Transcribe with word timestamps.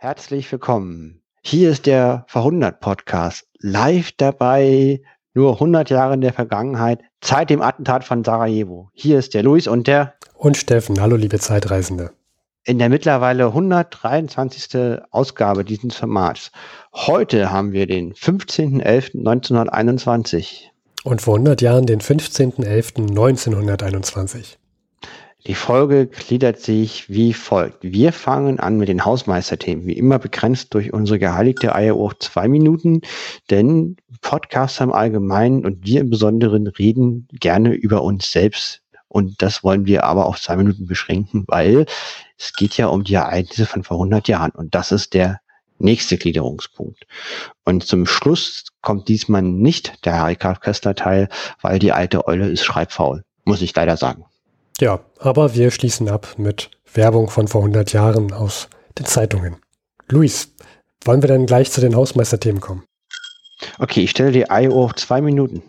Herzlich 0.00 0.52
willkommen. 0.52 1.22
Hier 1.42 1.70
ist 1.70 1.86
der 1.86 2.24
Verhundert 2.28 2.78
Podcast. 2.78 3.48
Live 3.58 4.12
dabei, 4.12 5.02
nur 5.34 5.54
100 5.54 5.90
Jahre 5.90 6.14
in 6.14 6.20
der 6.20 6.32
Vergangenheit, 6.32 7.00
seit 7.20 7.50
dem 7.50 7.60
Attentat 7.60 8.04
von 8.04 8.22
Sarajevo. 8.22 8.90
Hier 8.92 9.18
ist 9.18 9.34
der 9.34 9.42
Luis 9.42 9.66
und 9.66 9.88
der. 9.88 10.14
Und 10.34 10.56
Steffen. 10.56 11.00
Hallo, 11.00 11.16
liebe 11.16 11.40
Zeitreisende. 11.40 12.12
In 12.62 12.78
der 12.78 12.90
mittlerweile 12.90 13.46
123. 13.46 15.00
Ausgabe 15.10 15.64
dieses 15.64 15.96
Formats. 15.96 16.52
Heute 16.94 17.50
haben 17.50 17.72
wir 17.72 17.88
den 17.88 18.14
15.11.1921. 18.14 20.66
Und 21.02 21.22
vor 21.22 21.34
100 21.34 21.60
Jahren 21.60 21.86
den 21.86 22.00
15.11.1921. 22.00 24.58
Die 25.48 25.54
Folge 25.54 26.06
gliedert 26.06 26.60
sich 26.60 27.08
wie 27.08 27.32
folgt. 27.32 27.78
Wir 27.82 28.12
fangen 28.12 28.60
an 28.60 28.76
mit 28.76 28.88
den 28.88 29.06
Hausmeisterthemen, 29.06 29.86
wie 29.86 29.96
immer 29.96 30.18
begrenzt 30.18 30.74
durch 30.74 30.92
unsere 30.92 31.18
geheiligte 31.18 31.74
Eieruhr 31.74 32.12
zwei 32.20 32.48
Minuten, 32.48 33.00
denn 33.48 33.96
Podcaster 34.20 34.84
im 34.84 34.92
Allgemeinen 34.92 35.64
und 35.64 35.86
wir 35.86 36.02
im 36.02 36.10
Besonderen 36.10 36.66
reden 36.66 37.28
gerne 37.32 37.72
über 37.72 38.02
uns 38.02 38.30
selbst. 38.30 38.82
Und 39.08 39.40
das 39.40 39.64
wollen 39.64 39.86
wir 39.86 40.04
aber 40.04 40.26
auf 40.26 40.38
zwei 40.38 40.54
Minuten 40.56 40.86
beschränken, 40.86 41.44
weil 41.46 41.86
es 42.36 42.52
geht 42.52 42.76
ja 42.76 42.88
um 42.88 43.04
die 43.04 43.14
Ereignisse 43.14 43.64
von 43.64 43.84
vor 43.84 43.96
100 43.96 44.28
Jahren. 44.28 44.50
Und 44.50 44.74
das 44.74 44.92
ist 44.92 45.14
der 45.14 45.40
nächste 45.78 46.18
Gliederungspunkt. 46.18 47.06
Und 47.64 47.86
zum 47.86 48.04
Schluss 48.04 48.64
kommt 48.82 49.08
diesmal 49.08 49.40
nicht 49.40 50.04
der 50.04 50.18
Harry 50.18 50.36
Kessler 50.36 50.94
Teil, 50.94 51.30
weil 51.62 51.78
die 51.78 51.92
alte 51.92 52.26
Eule 52.26 52.50
ist 52.50 52.64
schreibfaul, 52.64 53.24
muss 53.46 53.62
ich 53.62 53.74
leider 53.74 53.96
sagen. 53.96 54.26
Ja, 54.80 55.00
aber 55.18 55.54
wir 55.54 55.72
schließen 55.72 56.08
ab 56.08 56.34
mit 56.36 56.70
Werbung 56.94 57.30
von 57.30 57.48
vor 57.48 57.62
100 57.62 57.92
Jahren 57.92 58.32
aus 58.32 58.68
den 58.96 59.06
Zeitungen. 59.06 59.56
Luis, 60.08 60.54
wollen 61.04 61.20
wir 61.20 61.28
dann 61.28 61.46
gleich 61.46 61.72
zu 61.72 61.80
den 61.80 61.96
Hausmeisterthemen 61.96 62.60
kommen? 62.60 62.84
Okay, 63.78 64.02
ich 64.02 64.10
stelle 64.10 64.30
die 64.30 64.46
IO 64.48 64.84
auf 64.84 64.94
zwei 64.94 65.20
Minuten. 65.20 65.62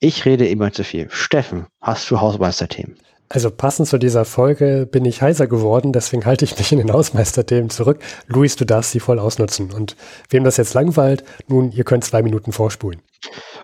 Ich 0.00 0.24
rede 0.24 0.48
immer 0.48 0.72
zu 0.72 0.84
viel. 0.84 1.08
Steffen, 1.10 1.66
hast 1.82 2.10
du 2.10 2.20
Hausmeisterthemen? 2.20 2.96
Also 3.28 3.50
passend 3.50 3.88
zu 3.88 3.98
dieser 3.98 4.24
Folge 4.24 4.86
bin 4.90 5.04
ich 5.04 5.22
heiser 5.22 5.46
geworden, 5.46 5.92
deswegen 5.92 6.24
halte 6.24 6.44
ich 6.44 6.56
mich 6.56 6.72
in 6.72 6.78
den 6.78 6.92
Hausmeisterthemen 6.92 7.70
zurück. 7.70 8.00
Luis, 8.26 8.56
du 8.56 8.64
darfst 8.64 8.92
sie 8.92 9.00
voll 9.00 9.18
ausnutzen. 9.18 9.72
Und 9.72 9.96
wem 10.30 10.44
das 10.44 10.56
jetzt 10.56 10.74
langweilt, 10.74 11.24
nun, 11.48 11.72
ihr 11.72 11.84
könnt 11.84 12.04
zwei 12.04 12.22
Minuten 12.22 12.52
vorspulen. 12.52 13.02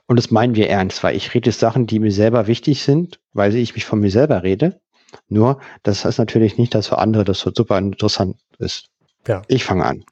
Und 0.07 0.17
das 0.17 0.31
meinen 0.31 0.55
wir 0.55 0.69
ernst, 0.69 1.03
weil 1.03 1.17
ich 1.17 1.35
rede 1.35 1.53
Sachen, 1.53 1.87
die 1.87 1.99
mir 1.99 2.13
selber 2.13 2.47
wichtig 2.47 2.83
sind, 2.83 3.21
weil 3.33 3.55
ich 3.55 3.75
mich 3.75 3.85
von 3.85 4.01
mir 4.01 4.11
selber 4.11 4.43
rede. 4.43 4.81
Nur, 5.29 5.61
das 5.83 6.05
heißt 6.05 6.19
natürlich 6.19 6.59
nicht, 6.59 6.75
dass 6.75 6.89
für 6.89 6.99
andere 6.99 7.25
das 7.25 7.41
so 7.41 7.51
super 7.55 7.79
interessant 7.79 8.37
ist. 8.59 8.89
Ja. 9.27 9.43
Ich 9.49 9.65
fange 9.65 9.85
an. 9.85 10.05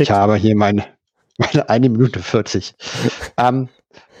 ich 0.00 0.10
habe 0.10 0.36
hier 0.36 0.56
meine, 0.56 0.84
meine 1.38 1.68
eine 1.68 1.88
Minute 1.88 2.20
40. 2.20 2.74
ähm, 3.36 3.68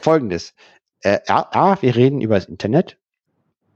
Folgendes. 0.00 0.54
Äh, 1.02 1.18
A, 1.28 1.80
wir 1.80 1.96
reden 1.96 2.20
über 2.20 2.36
das 2.36 2.46
Internet. 2.46 2.96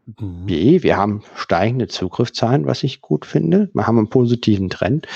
Mhm. 0.07 0.47
B, 0.47 0.83
wir 0.83 0.97
haben 0.97 1.23
steigende 1.37 1.89
Zugriffszahlen, 1.89 2.67
was 2.67 2.83
ich 2.83 3.01
gut 3.01 3.25
finde. 3.27 3.71
Wir 3.73 3.87
haben 3.87 3.99
einen 3.99 4.11
positiven 4.11 4.71
Trend. 4.71 5.07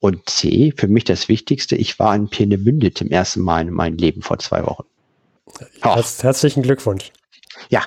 Und 0.00 0.28
C, 0.28 0.72
für 0.76 0.88
mich 0.88 1.04
das 1.04 1.28
Wichtigste, 1.28 1.76
ich 1.76 1.98
war 1.98 2.14
in 2.14 2.28
Peenemünde 2.28 2.92
zum 2.92 3.08
ersten 3.08 3.40
Mal 3.40 3.62
in 3.62 3.74
meinem 3.74 3.96
Leben 3.96 4.22
vor 4.22 4.38
zwei 4.38 4.64
Wochen. 4.64 4.84
Herz, 5.80 6.22
herzlichen 6.22 6.62
Glückwunsch. 6.62 7.12
Ja, 7.68 7.82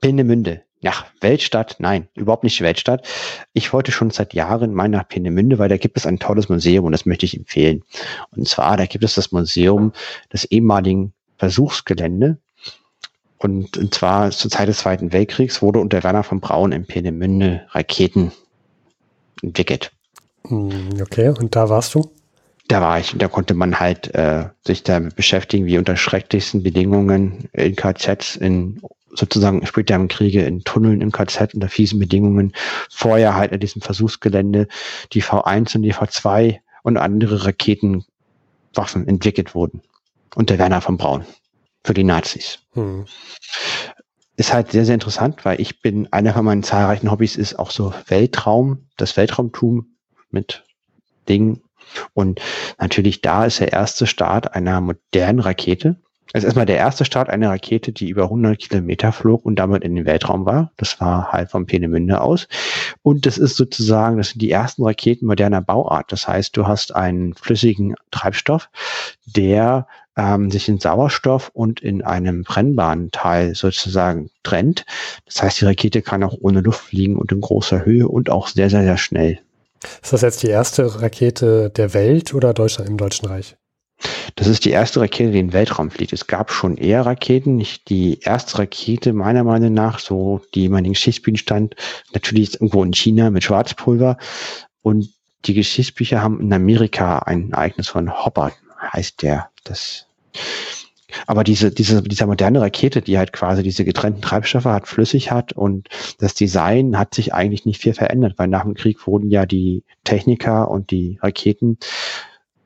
Peenemünde. 0.00 0.62
Ja, 0.80 0.92
Weltstadt, 1.20 1.76
nein, 1.80 2.08
überhaupt 2.14 2.44
nicht 2.44 2.60
Weltstadt. 2.60 3.06
Ich 3.52 3.72
wollte 3.72 3.90
schon 3.90 4.10
seit 4.10 4.32
Jahren 4.32 4.72
mal 4.72 4.88
nach 4.88 5.08
Peenemünde, 5.08 5.58
weil 5.58 5.68
da 5.68 5.76
gibt 5.76 5.96
es 5.96 6.06
ein 6.06 6.20
tolles 6.20 6.48
Museum 6.48 6.84
und 6.84 6.92
das 6.92 7.04
möchte 7.04 7.26
ich 7.26 7.36
empfehlen. 7.36 7.82
Und 8.30 8.46
zwar, 8.46 8.76
da 8.76 8.86
gibt 8.86 9.02
es 9.02 9.14
das 9.14 9.32
Museum 9.32 9.92
des 10.32 10.44
ehemaligen 10.44 11.12
Versuchsgelände. 11.36 12.38
Und, 13.38 13.76
und 13.76 13.94
zwar 13.94 14.30
zur 14.30 14.50
Zeit 14.50 14.68
des 14.68 14.78
Zweiten 14.78 15.12
Weltkriegs 15.12 15.62
wurde 15.62 15.80
unter 15.80 16.02
Werner 16.04 16.22
von 16.22 16.40
Braun 16.40 16.70
in 16.70 16.86
Peenemünde 16.86 17.66
Raketen 17.70 18.30
entwickelt. 19.42 19.90
Hm, 20.46 21.00
okay, 21.00 21.30
und 21.30 21.56
da 21.56 21.68
warst 21.68 21.94
du? 21.94 22.10
Da 22.68 22.82
war 22.82 23.00
ich 23.00 23.12
und 23.12 23.22
da 23.22 23.28
konnte 23.28 23.54
man 23.54 23.80
halt 23.80 24.14
äh, 24.14 24.50
sich 24.64 24.82
damit 24.82 25.16
beschäftigen, 25.16 25.66
wie 25.66 25.78
unter 25.78 25.96
schrecklichsten 25.96 26.62
Bedingungen 26.62 27.48
in 27.52 27.74
KZs, 27.74 28.36
in 28.36 28.80
sozusagen 29.10 29.66
später 29.66 29.94
im 29.94 30.08
Kriege 30.08 30.42
in 30.42 30.60
Tunneln 30.64 31.00
im 31.00 31.10
KZ 31.10 31.54
unter 31.54 31.68
fiesen 31.68 31.98
Bedingungen, 31.98 32.52
vorher 32.90 33.34
halt 33.34 33.52
in 33.52 33.60
diesem 33.60 33.82
Versuchsgelände 33.82 34.68
die 35.12 35.22
V1 35.22 35.76
und 35.76 35.82
die 35.82 35.94
V2 35.94 36.58
und 36.82 36.98
andere 36.98 37.46
Raketenwaffen 37.46 39.08
entwickelt 39.08 39.54
wurden. 39.54 39.82
Unter 40.34 40.58
Werner 40.58 40.82
von 40.82 40.98
Braun. 40.98 41.24
Für 41.84 41.94
die 41.94 42.04
Nazis. 42.04 42.60
Hm. 42.74 43.06
Ist 44.36 44.52
halt 44.52 44.72
sehr, 44.72 44.84
sehr 44.84 44.94
interessant, 44.94 45.44
weil 45.44 45.60
ich 45.60 45.80
bin, 45.80 46.12
einer 46.12 46.34
von 46.34 46.44
meinen 46.44 46.62
zahlreichen 46.62 47.10
Hobbys 47.10 47.36
ist 47.36 47.58
auch 47.58 47.70
so 47.70 47.94
Weltraum, 48.06 48.86
das 48.96 49.16
Weltraumtum 49.16 49.96
mit 50.30 50.64
Dingen, 51.28 51.62
und 52.14 52.40
natürlich 52.78 53.20
da 53.20 53.44
ist 53.44 53.60
der 53.60 53.72
erste 53.72 54.06
Start 54.06 54.54
einer 54.54 54.80
modernen 54.80 55.40
Rakete. 55.40 55.96
Es 56.34 56.40
ist 56.40 56.44
erstmal 56.44 56.66
der 56.66 56.76
erste 56.76 57.06
Start 57.06 57.30
einer 57.30 57.48
Rakete, 57.48 57.92
die 57.92 58.10
über 58.10 58.24
100 58.24 58.58
Kilometer 58.58 59.12
flog 59.12 59.46
und 59.46 59.56
damit 59.56 59.82
in 59.82 59.94
den 59.94 60.04
Weltraum 60.04 60.44
war. 60.44 60.72
Das 60.76 61.00
war 61.00 61.32
halt 61.32 61.50
vom 61.50 61.64
Peenemünde 61.64 62.20
aus. 62.20 62.48
Und 63.00 63.24
das 63.24 63.38
ist 63.38 63.56
sozusagen, 63.56 64.18
das 64.18 64.30
sind 64.30 64.42
die 64.42 64.50
ersten 64.50 64.84
Raketen 64.84 65.26
moderner 65.26 65.62
Bauart. 65.62 66.12
Das 66.12 66.28
heißt, 66.28 66.54
du 66.54 66.66
hast 66.66 66.94
einen 66.94 67.32
flüssigen 67.32 67.94
Treibstoff, 68.10 68.68
der 69.24 69.86
ähm, 70.18 70.50
sich 70.50 70.68
in 70.68 70.78
Sauerstoff 70.78 71.50
und 71.54 71.80
in 71.80 72.02
einem 72.02 72.42
brennbaren 72.42 73.10
Teil 73.10 73.54
sozusagen 73.54 74.30
trennt. 74.42 74.84
Das 75.24 75.42
heißt, 75.42 75.62
die 75.62 75.64
Rakete 75.64 76.02
kann 76.02 76.22
auch 76.24 76.36
ohne 76.38 76.60
Luft 76.60 76.80
fliegen 76.80 77.16
und 77.16 77.32
in 77.32 77.40
großer 77.40 77.86
Höhe 77.86 78.06
und 78.06 78.28
auch 78.28 78.48
sehr, 78.48 78.68
sehr, 78.68 78.82
sehr 78.82 78.98
schnell. 78.98 79.40
Ist 80.02 80.12
das 80.12 80.22
jetzt 80.22 80.42
die 80.42 80.48
erste 80.48 81.00
Rakete 81.00 81.70
der 81.70 81.94
Welt 81.94 82.34
oder 82.34 82.54
Deutschland 82.54 82.88
im 82.88 82.96
Deutschen 82.96 83.28
Reich? 83.28 83.56
Das 84.36 84.46
ist 84.46 84.64
die 84.64 84.70
erste 84.70 85.00
Rakete, 85.00 85.32
die 85.32 85.40
in 85.40 85.48
den 85.48 85.52
Weltraum 85.52 85.90
fliegt. 85.90 86.12
Es 86.12 86.26
gab 86.26 86.52
schon 86.52 86.76
eher 86.76 87.04
Raketen. 87.04 87.64
Die 87.88 88.20
erste 88.20 88.58
Rakete, 88.58 89.12
meiner 89.12 89.44
Meinung 89.44 89.74
nach, 89.74 89.98
so 89.98 90.40
die 90.54 90.68
man 90.68 90.84
in 90.84 90.92
Geschichtsbüchern 90.92 91.36
stand, 91.38 91.76
natürlich 92.12 92.54
irgendwo 92.54 92.84
in 92.84 92.92
China 92.92 93.30
mit 93.30 93.44
Schwarzpulver. 93.44 94.16
Und 94.82 95.10
die 95.46 95.54
Geschichtsbücher 95.54 96.22
haben 96.22 96.40
in 96.40 96.52
Amerika 96.52 97.20
ein 97.20 97.52
Ereignis 97.52 97.88
von 97.88 98.24
Hopper, 98.24 98.52
heißt 98.92 99.22
der. 99.22 99.50
Das 99.64 100.06
aber 101.26 101.44
diese, 101.44 101.70
diese, 101.70 102.02
diese 102.02 102.26
moderne 102.26 102.60
Rakete, 102.60 103.02
die 103.02 103.18
halt 103.18 103.32
quasi 103.32 103.62
diese 103.62 103.84
getrennten 103.84 104.22
Treibstoffe 104.22 104.66
hat, 104.66 104.86
flüssig 104.86 105.30
hat 105.30 105.52
und 105.52 105.88
das 106.18 106.34
Design 106.34 106.98
hat 106.98 107.14
sich 107.14 107.34
eigentlich 107.34 107.64
nicht 107.64 107.80
viel 107.80 107.94
verändert, 107.94 108.34
weil 108.36 108.48
nach 108.48 108.62
dem 108.62 108.74
Krieg 108.74 109.06
wurden 109.06 109.30
ja 109.30 109.46
die 109.46 109.84
Techniker 110.04 110.70
und 110.70 110.90
die 110.90 111.18
Raketen 111.22 111.78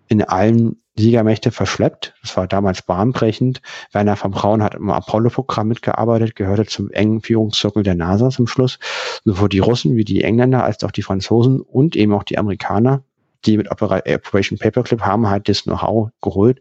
in 0.08 0.22
allen 0.22 0.76
Siegermächte 0.97 1.50
verschleppt. 1.50 2.14
Das 2.20 2.36
war 2.36 2.47
damals 2.47 2.82
bahnbrechend. 2.82 3.62
Werner 3.92 4.16
von 4.16 4.31
Braun 4.31 4.62
hat 4.62 4.75
im 4.75 4.91
Apollo-Programm 4.91 5.69
mitgearbeitet, 5.69 6.36
gehörte 6.36 6.66
zum 6.66 6.91
engen 6.91 7.22
Führungszirkel 7.22 7.82
der 7.82 7.94
NASA 7.94 8.28
zum 8.28 8.47
Schluss. 8.47 8.78
Sowohl 9.25 9.48
die 9.48 9.60
Russen 9.60 9.97
wie 9.97 10.04
die 10.04 10.22
Engländer 10.22 10.64
als 10.64 10.84
auch 10.84 10.91
die 10.91 11.02
Franzosen 11.02 11.60
und 11.60 11.97
eben 11.97 12.12
auch 12.12 12.25
die 12.25 12.36
Amerikaner 12.36 13.04
die 13.44 13.56
mit 13.56 13.66
äh, 13.66 14.14
Operation 14.14 14.58
Paperclip 14.58 15.00
haben 15.03 15.28
halt 15.28 15.48
das 15.48 15.64
Know-how 15.64 16.10
geholt 16.20 16.60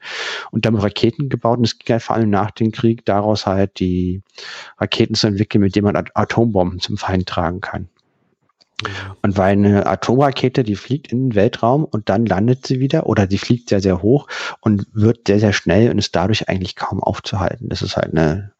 und 0.51 0.65
damit 0.65 0.83
Raketen 0.83 1.29
gebaut. 1.29 1.59
Und 1.59 1.65
es 1.65 1.79
ging 1.79 1.93
halt 1.93 2.03
vor 2.03 2.15
allem 2.15 2.29
nach 2.29 2.51
dem 2.51 2.71
Krieg 2.71 3.05
daraus 3.05 3.45
halt 3.45 3.79
die 3.79 4.21
Raketen 4.77 5.15
zu 5.15 5.27
entwickeln, 5.27 5.61
mit 5.61 5.75
denen 5.75 5.91
man 5.91 6.03
Atombomben 6.13 6.79
zum 6.79 6.97
Feind 6.97 7.27
tragen 7.27 7.61
kann. 7.61 7.89
Und 9.21 9.37
weil 9.37 9.51
eine 9.51 9.85
Atomrakete, 9.85 10.63
die 10.63 10.75
fliegt 10.75 11.11
in 11.11 11.29
den 11.29 11.35
Weltraum 11.35 11.85
und 11.85 12.09
dann 12.09 12.25
landet 12.25 12.65
sie 12.65 12.79
wieder 12.79 13.05
oder 13.05 13.27
sie 13.29 13.37
fliegt 13.37 13.69
sehr, 13.69 13.81
sehr 13.81 14.01
hoch 14.01 14.27
und 14.59 14.87
wird 14.93 15.27
sehr, 15.27 15.39
sehr 15.39 15.53
schnell 15.53 15.91
und 15.91 15.99
ist 15.99 16.15
dadurch 16.15 16.49
eigentlich 16.49 16.75
kaum 16.75 17.01
aufzuhalten. 17.01 17.69
Das 17.69 17.81
ist 17.81 17.95
halt 17.95 18.11
eine 18.13 18.53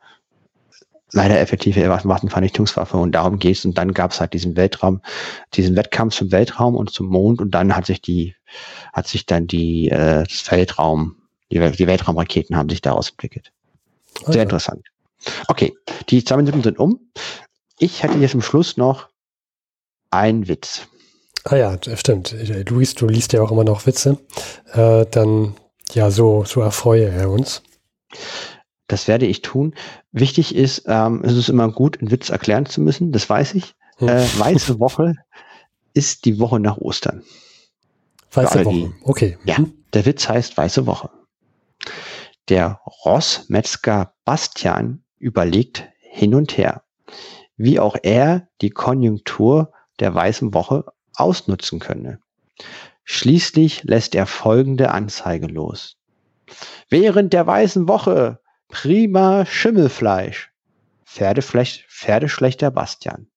leider 1.14 1.40
effektive 1.40 1.88
Waffenvernichtungswaffe 1.90 2.98
und 2.98 3.14
darum 3.14 3.40
geht 3.40 3.58
es. 3.58 3.66
Und 3.66 3.78
dann 3.78 3.94
gab 3.94 4.12
es 4.12 4.20
halt 4.20 4.34
diesen 4.34 4.56
Weltraum, 4.56 5.02
diesen 5.54 5.76
Wettkampf 5.76 6.16
zum 6.16 6.32
Weltraum 6.32 6.76
und 6.76 6.92
zum 6.92 7.08
Mond 7.08 7.42
und 7.42 7.52
dann 7.52 7.76
hat 7.76 7.86
sich 7.86 8.02
die, 8.02 8.36
hat 8.94 9.08
sich 9.08 9.26
dann 9.26 9.48
die, 9.48 9.90
äh, 9.90 10.24
das 10.24 10.50
Weltraum, 10.52 11.16
die, 11.52 11.60
die 11.60 11.88
Weltraumraketen 11.88 12.56
haben 12.56 12.70
sich 12.70 12.82
daraus 12.82 13.10
entwickelt. 13.10 13.52
Sehr 14.20 14.30
okay. 14.30 14.42
interessant. 14.42 14.88
Okay, 15.48 15.74
die 16.10 16.24
zwei 16.24 16.38
Minuten 16.38 16.64
sind 16.64 16.80
um. 16.80 17.00
Ich 17.78 18.04
hätte 18.04 18.18
jetzt 18.18 18.32
zum 18.32 18.42
Schluss 18.42 18.78
noch 18.78 19.10
einen 20.10 20.48
Witz. 20.48 20.88
Ah 21.44 21.56
ja, 21.56 21.78
stimmt. 21.96 22.36
Luis, 22.70 22.94
du 22.94 23.08
liest 23.08 23.34
ja 23.34 23.42
auch 23.42 23.52
immer 23.52 23.64
noch 23.64 23.86
Witze. 23.88 24.20
Äh, 24.74 25.06
dann, 25.10 25.56
ja, 25.94 26.12
so, 26.12 26.44
so 26.46 26.62
erfreue 26.62 27.10
er 27.10 27.30
uns. 27.32 27.64
Das 28.92 29.08
werde 29.08 29.26
ich 29.26 29.42
tun. 29.42 29.74
Wichtig 30.12 30.54
ist, 30.54 30.84
ähm, 30.86 31.22
es 31.24 31.34
ist 31.38 31.48
immer 31.48 31.72
gut, 31.72 32.02
einen 32.02 32.12
Witz 32.12 32.30
erklären 32.30 32.66
zu 32.66 32.82
müssen, 32.82 33.14
das 33.14 33.30
weiß 33.30 33.54
ich. 33.54 33.74
Hm. 34.00 34.10
Äh, 34.10 34.26
weiße 34.38 34.82
Woche 34.82 35.14
ist 35.94 36.26
die 36.26 36.40
Woche 36.40 36.60
nach 36.60 36.78
Ostern. 36.78 37.24
Weiße 38.34 38.66
Woche. 38.66 38.92
Okay. 39.04 39.38
Ja, 39.46 39.60
mhm. 39.60 39.74
der 39.94 40.06
Witz 40.06 40.28
heißt 40.28 40.58
Weiße 40.58 40.86
Woche. 40.88 41.10
Der 42.50 42.82
Rossmetzger 43.06 44.14
Bastian 44.26 45.06
überlegt 45.20 45.88
hin 46.02 46.36
und 46.36 46.58
her, 46.58 46.84
wie 47.56 47.80
auch 47.80 47.96
er 48.04 48.50
die 48.60 48.72
Konjunktur 48.72 49.72
der 50.02 50.14
Weißen 50.14 50.54
Woche 50.54 50.84
ausnutzen 51.16 51.80
könne. 51.80 52.20
Schließlich 53.06 53.84
lässt 53.84 54.16
er 54.16 54.26
folgende 54.26 54.92
Anzeige 54.92 55.48
los. 55.48 55.96
Während 56.90 57.32
der 57.32 57.48
Weißen 57.48 57.88
Woche 57.88 58.42
prima 58.72 59.46
Schimmelfleisch. 59.46 60.52
Pferdefleisch, 61.06 61.86
Pferdeschlechter 61.90 62.72
Bastian. 62.72 63.28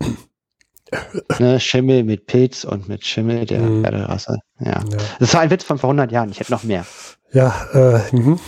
ne, 1.38 1.60
Schimmel 1.60 2.04
mit 2.04 2.26
Pilz 2.26 2.64
und 2.64 2.88
mit 2.88 3.04
Schimmel 3.04 3.46
der 3.46 3.60
mhm. 3.60 3.82
Pferderasse. 3.82 4.38
Ja. 4.60 4.72
ja. 4.72 4.98
Das 5.18 5.34
war 5.34 5.42
ein 5.42 5.50
Witz 5.50 5.64
von 5.64 5.78
vor 5.78 5.90
100 5.90 6.10
Jahren. 6.10 6.30
Ich 6.30 6.40
hätte 6.40 6.52
noch 6.52 6.64
mehr. 6.64 6.84
Ja, 7.32 7.54
äh, 7.72 8.16
mh. 8.16 8.38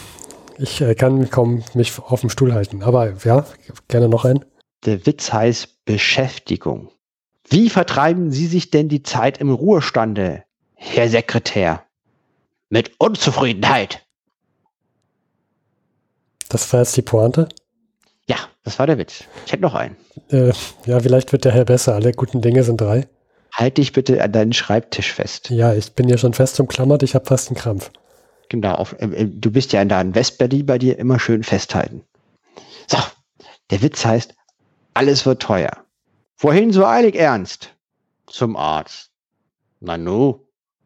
ich 0.58 0.80
äh, 0.80 0.94
kann 0.94 1.30
kaum 1.30 1.62
mich 1.74 1.98
auf 1.98 2.20
dem 2.20 2.30
Stuhl 2.30 2.52
halten. 2.52 2.82
Aber 2.82 3.12
ja, 3.24 3.46
gerne 3.88 4.08
noch 4.08 4.24
ein. 4.24 4.44
Der 4.84 5.06
Witz 5.06 5.32
heißt 5.32 5.84
Beschäftigung. 5.84 6.90
Wie 7.48 7.70
vertreiben 7.70 8.30
Sie 8.30 8.46
sich 8.46 8.70
denn 8.70 8.88
die 8.88 9.02
Zeit 9.02 9.38
im 9.38 9.50
Ruhestande, 9.50 10.44
Herr 10.74 11.08
Sekretär? 11.08 11.83
Mit 12.68 12.92
Unzufriedenheit. 12.98 14.04
Das 16.48 16.72
war 16.72 16.80
jetzt 16.80 16.96
die 16.96 17.02
Pointe? 17.02 17.48
Ja, 18.26 18.36
das 18.62 18.78
war 18.78 18.86
der 18.86 18.98
Witz. 18.98 19.24
Ich 19.46 19.52
hätte 19.52 19.62
noch 19.62 19.74
einen. 19.74 19.96
Äh, 20.30 20.52
ja, 20.86 21.00
vielleicht 21.00 21.32
wird 21.32 21.44
der 21.44 21.52
Herr 21.52 21.64
besser. 21.64 21.94
Alle 21.94 22.12
guten 22.12 22.40
Dinge 22.40 22.62
sind 22.64 22.80
drei. 22.80 23.06
Halt 23.52 23.78
dich 23.78 23.92
bitte 23.92 24.22
an 24.22 24.32
deinen 24.32 24.52
Schreibtisch 24.52 25.12
fest. 25.12 25.50
Ja, 25.50 25.74
ich 25.74 25.92
bin 25.92 26.08
ja 26.08 26.18
schon 26.18 26.34
fest 26.34 26.58
umklammert. 26.58 27.02
Ich 27.02 27.14
habe 27.14 27.26
fast 27.26 27.48
einen 27.48 27.56
Krampf. 27.56 27.90
Genau. 28.48 28.74
Auf, 28.74 28.94
äh, 29.00 29.06
äh 29.06 29.26
du 29.26 29.50
bist 29.50 29.72
ja 29.72 29.82
in 29.82 29.88
deinem 29.88 30.14
Westberry 30.14 30.62
bei 30.62 30.78
dir 30.78 30.98
immer 30.98 31.18
schön 31.18 31.42
festhalten. 31.42 32.02
So, 32.86 32.98
der 33.70 33.82
Witz 33.82 34.04
heißt, 34.04 34.34
alles 34.94 35.26
wird 35.26 35.42
teuer. 35.42 35.84
Wohin 36.38 36.72
so 36.72 36.84
eilig 36.84 37.14
ernst? 37.14 37.70
Zum 38.26 38.56
Arzt. 38.56 39.10
Nanu, 39.80 40.40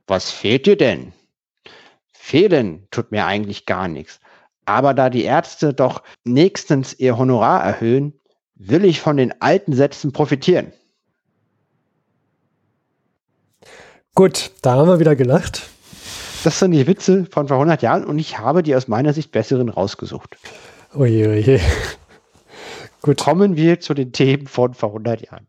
was 0.07 0.31
fehlt 0.31 0.67
dir 0.67 0.77
denn? 0.77 1.13
Fehlen 2.29 2.87
tut 2.91 3.11
mir 3.11 3.25
eigentlich 3.25 3.65
gar 3.65 3.89
nichts. 3.89 4.21
Aber 4.67 4.93
da 4.93 5.09
die 5.09 5.23
Ärzte 5.25 5.73
doch 5.73 6.03
nächstens 6.25 6.93
ihr 6.93 7.17
Honorar 7.17 7.65
erhöhen, 7.65 8.21
will 8.55 8.85
ich 8.85 9.01
von 9.01 9.17
den 9.17 9.41
alten 9.41 9.73
Sätzen 9.73 10.13
profitieren. 10.13 10.75
Gut, 14.15 14.51
da 14.61 14.75
haben 14.75 14.89
wir 14.89 15.01
wieder 15.01 15.17
gelacht. 15.17 15.71
Das 16.45 16.59
sind 16.59 16.73
die 16.73 16.87
Witze 16.87 17.25
von 17.31 17.49
vor 17.49 17.57
100 17.57 17.81
Jahren 17.81 18.05
und 18.05 18.19
ich 18.19 18.39
habe 18.39 18.63
die 18.63 18.77
aus 18.77 18.89
meiner 18.89 19.15
Sicht 19.15 19.33
besseren 19.33 19.71
rausgesucht. 19.71 20.37
Oje, 20.95 21.31
oje. 21.31 21.61
Gut. 23.01 23.21
Kommen 23.21 23.57
wir 23.57 23.81
zu 23.81 23.95
den 23.95 24.13
Themen 24.13 24.49
von 24.49 24.75
vor 24.75 24.91
100 24.91 25.23
Jahren. 25.23 25.47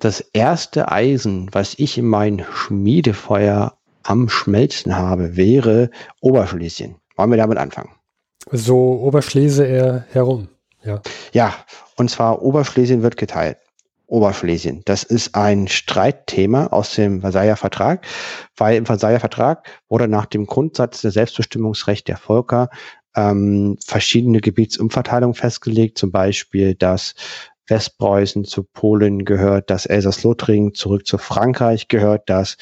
Das 0.00 0.20
erste 0.32 0.90
Eisen, 0.90 1.50
was 1.52 1.74
ich 1.76 1.98
in 1.98 2.06
mein 2.06 2.44
Schmiedefeuer 2.54 3.76
am 4.02 4.30
Schmelzen 4.30 4.96
habe, 4.96 5.36
wäre 5.36 5.90
Oberschlesien. 6.22 6.96
Wollen 7.16 7.30
wir 7.30 7.36
damit 7.36 7.58
anfangen? 7.58 7.90
So 8.50 8.98
Oberschlesien 9.02 9.66
eher 9.66 10.06
herum, 10.10 10.48
ja. 10.82 11.02
Ja, 11.34 11.54
und 11.96 12.10
zwar 12.10 12.40
Oberschlesien 12.40 13.02
wird 13.02 13.18
geteilt. 13.18 13.58
Oberschlesien. 14.06 14.80
Das 14.86 15.02
ist 15.02 15.34
ein 15.34 15.68
Streitthema 15.68 16.68
aus 16.68 16.94
dem 16.94 17.20
Versailler 17.20 17.56
Vertrag, 17.56 18.06
weil 18.56 18.76
im 18.76 18.86
Versailler 18.86 19.20
Vertrag 19.20 19.68
wurde 19.88 20.08
nach 20.08 20.26
dem 20.26 20.46
Grundsatz 20.46 21.02
der 21.02 21.10
Selbstbestimmungsrecht 21.10 22.08
der 22.08 22.16
Völker 22.16 22.70
ähm, 23.14 23.76
verschiedene 23.84 24.40
Gebietsumverteilungen 24.40 25.34
festgelegt, 25.34 25.98
zum 25.98 26.10
Beispiel, 26.10 26.74
dass 26.74 27.14
Westpreußen 27.70 28.44
zu 28.44 28.64
Polen 28.64 29.24
gehört, 29.24 29.70
dass 29.70 29.86
Elsass-Lothringen 29.86 30.74
zurück 30.74 31.06
zu 31.06 31.18
Frankreich 31.18 31.88
gehört, 31.88 32.28
dass 32.28 32.56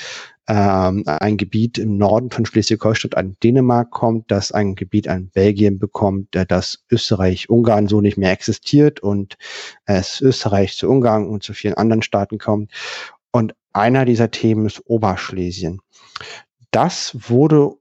ähm, 0.48 1.04
ein 1.06 1.36
Gebiet 1.36 1.78
im 1.78 1.98
Norden 1.98 2.30
von 2.30 2.46
Schleswig-Holstein 2.46 3.12
an 3.14 3.36
Dänemark 3.42 3.90
kommt, 3.90 4.30
dass 4.30 4.50
ein 4.50 4.74
Gebiet 4.74 5.06
an 5.06 5.28
Belgien 5.28 5.78
bekommt, 5.78 6.34
äh, 6.34 6.46
dass 6.46 6.84
Österreich-Ungarn 6.90 7.86
so 7.86 8.00
nicht 8.00 8.16
mehr 8.16 8.32
existiert 8.32 9.00
und 9.00 9.36
es 9.84 10.20
Österreich 10.20 10.76
zu 10.76 10.88
Ungarn 10.88 11.28
und 11.28 11.42
zu 11.42 11.52
vielen 11.52 11.74
anderen 11.74 12.02
Staaten 12.02 12.38
kommt. 12.38 12.72
Und 13.30 13.54
einer 13.72 14.06
dieser 14.06 14.30
Themen 14.30 14.66
ist 14.66 14.82
Oberschlesien. 14.86 15.80
Das 16.70 17.16
wurde 17.28 17.72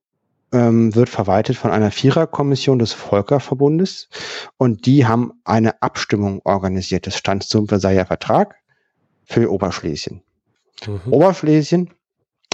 ähm, 0.52 0.96
wird 0.96 1.10
verwaltet 1.10 1.58
von 1.58 1.72
einer 1.72 1.92
Viererkommission 1.92 2.80
des 2.80 2.94
Völkerverbundes 2.94 4.10
und 4.58 4.86
die 4.86 5.06
haben 5.06 5.34
eine 5.44 5.82
Abstimmung 5.82 6.42
organisiert. 6.44 7.08
Das 7.08 7.18
stand 7.18 7.44
zum 7.44 7.68
Versailler 7.68 8.06
Vertrag 8.06 8.56
für 9.26 9.52
Oberschlesien. 9.52 10.22
Mhm. 10.86 11.12
Oberschlesien 11.12 11.90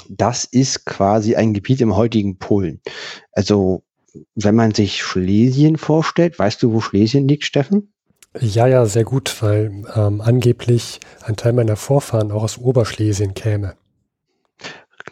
das 0.09 0.45
ist 0.45 0.85
quasi 0.85 1.35
ein 1.35 1.53
Gebiet 1.53 1.81
im 1.81 1.95
heutigen 1.95 2.37
Polen. 2.37 2.81
Also 3.31 3.83
wenn 4.35 4.55
man 4.55 4.73
sich 4.73 5.01
Schlesien 5.01 5.77
vorstellt, 5.77 6.37
weißt 6.37 6.61
du, 6.61 6.73
wo 6.73 6.81
Schlesien 6.81 7.27
liegt, 7.27 7.45
Steffen? 7.45 7.93
Ja, 8.39 8.67
ja, 8.67 8.85
sehr 8.85 9.03
gut, 9.03 9.41
weil 9.41 9.85
ähm, 9.95 10.21
angeblich 10.21 10.99
ein 11.23 11.35
Teil 11.35 11.53
meiner 11.53 11.75
Vorfahren 11.75 12.31
auch 12.31 12.43
aus 12.43 12.57
Oberschlesien 12.57 13.33
käme. 13.33 13.75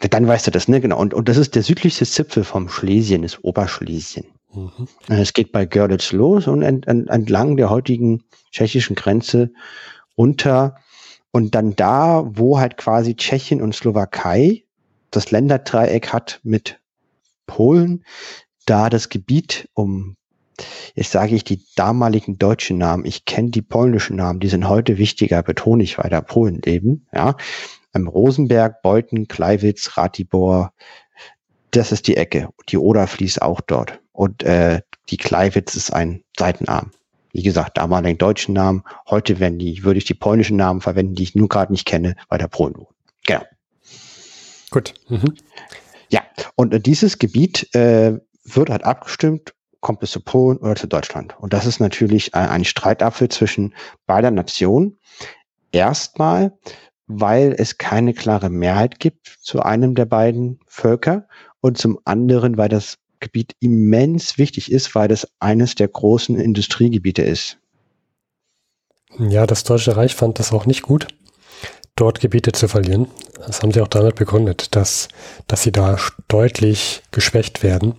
Dann 0.00 0.26
weißt 0.26 0.46
du 0.46 0.50
das, 0.50 0.68
ne? 0.68 0.80
Genau. 0.80 0.98
Und, 0.98 1.14
und 1.14 1.28
das 1.28 1.36
ist 1.36 1.54
der 1.54 1.62
südlichste 1.62 2.06
Zipfel 2.06 2.44
vom 2.44 2.68
Schlesien, 2.68 3.22
ist 3.22 3.44
Oberschlesien. 3.44 4.26
Mhm. 4.54 4.88
Es 5.08 5.32
geht 5.32 5.52
bei 5.52 5.66
Görlitz 5.66 6.12
los 6.12 6.46
und 6.46 6.62
ent, 6.62 6.86
ent, 6.86 7.08
entlang 7.08 7.56
der 7.56 7.70
heutigen 7.70 8.22
tschechischen 8.50 8.96
Grenze 8.96 9.52
runter. 10.16 10.76
Und 11.30 11.54
dann 11.54 11.74
da, 11.76 12.24
wo 12.26 12.58
halt 12.58 12.76
quasi 12.76 13.16
Tschechien 13.16 13.62
und 13.62 13.74
Slowakei 13.74 14.64
das 15.10 15.30
Länderdreieck 15.30 16.12
hat 16.12 16.40
mit 16.42 16.80
Polen, 17.46 18.04
da 18.66 18.90
das 18.90 19.08
Gebiet 19.08 19.68
um, 19.74 20.16
jetzt 20.94 21.12
sage 21.12 21.34
ich 21.34 21.44
die 21.44 21.64
damaligen 21.74 22.38
deutschen 22.38 22.78
Namen, 22.78 23.04
ich 23.04 23.24
kenne 23.24 23.50
die 23.50 23.62
polnischen 23.62 24.16
Namen, 24.16 24.40
die 24.40 24.48
sind 24.48 24.68
heute 24.68 24.98
wichtiger, 24.98 25.42
betone 25.42 25.82
ich, 25.82 25.98
weil 25.98 26.10
da 26.10 26.20
Polen 26.20 26.60
leben, 26.62 27.06
ja. 27.12 27.36
Im 27.94 28.08
Rosenberg, 28.08 28.82
Beuthen, 28.82 29.28
Kleiwitz, 29.28 29.96
Ratibor, 29.96 30.72
das 31.72 31.92
ist 31.92 32.06
die 32.06 32.16
Ecke. 32.16 32.48
Die 32.68 32.78
Oder 32.78 33.06
fließt 33.06 33.42
auch 33.42 33.60
dort. 33.60 34.00
Und 34.12 34.42
äh, 34.42 34.82
die 35.08 35.16
Kleiwitz 35.16 35.74
ist 35.74 35.92
ein 35.92 36.22
Seitenarm. 36.38 36.90
Wie 37.32 37.42
gesagt, 37.42 37.78
damaligen 37.78 38.18
deutschen 38.18 38.54
Namen. 38.54 38.84
Heute 39.08 39.40
werden 39.40 39.58
die, 39.58 39.84
würde 39.84 39.98
ich 39.98 40.04
die 40.04 40.14
polnischen 40.14 40.56
Namen 40.56 40.82
verwenden, 40.82 41.14
die 41.14 41.22
ich 41.22 41.34
nur 41.34 41.48
gerade 41.48 41.72
nicht 41.72 41.86
kenne, 41.86 42.14
weil 42.28 42.38
der 42.38 42.48
Polen 42.48 42.76
wohnt. 42.76 42.94
Genau. 43.26 43.42
Gut. 44.70 44.94
Mhm. 45.08 45.34
Ja, 46.10 46.22
und 46.56 46.86
dieses 46.86 47.18
Gebiet 47.18 47.74
äh, 47.74 48.18
wird 48.44 48.70
halt 48.70 48.84
abgestimmt, 48.84 49.54
kommt 49.80 50.02
es 50.02 50.10
zu 50.10 50.20
Polen 50.20 50.58
oder 50.58 50.76
zu 50.76 50.86
Deutschland. 50.86 51.34
Und 51.38 51.54
das 51.54 51.66
ist 51.66 51.80
natürlich 51.80 52.34
ein, 52.34 52.48
ein 52.48 52.64
Streitapfel 52.64 53.28
zwischen 53.28 53.74
beider 54.06 54.30
Nationen. 54.30 54.98
Erstmal, 55.72 56.52
weil 57.20 57.54
es 57.58 57.78
keine 57.78 58.14
klare 58.14 58.50
Mehrheit 58.50 59.00
gibt 59.00 59.38
zu 59.40 59.60
einem 59.60 59.94
der 59.94 60.06
beiden 60.06 60.60
Völker 60.66 61.26
und 61.60 61.78
zum 61.78 61.98
anderen, 62.04 62.56
weil 62.56 62.68
das 62.68 62.98
Gebiet 63.20 63.54
immens 63.60 64.38
wichtig 64.38 64.70
ist, 64.70 64.94
weil 64.94 65.08
das 65.08 65.28
eines 65.38 65.74
der 65.74 65.88
großen 65.88 66.38
Industriegebiete 66.38 67.22
ist. 67.22 67.58
Ja, 69.18 69.46
das 69.46 69.64
Deutsche 69.64 69.96
Reich 69.96 70.14
fand 70.14 70.38
das 70.38 70.52
auch 70.52 70.66
nicht 70.66 70.82
gut 70.82 71.06
dort 71.96 72.20
Gebiete 72.20 72.52
zu 72.52 72.68
verlieren. 72.68 73.06
Das 73.46 73.62
haben 73.62 73.72
sie 73.72 73.80
auch 73.80 73.88
damit 73.88 74.14
begründet, 74.16 74.74
dass, 74.76 75.08
dass 75.46 75.62
sie 75.62 75.72
da 75.72 75.96
deutlich 76.28 77.02
geschwächt 77.10 77.62
werden 77.62 77.94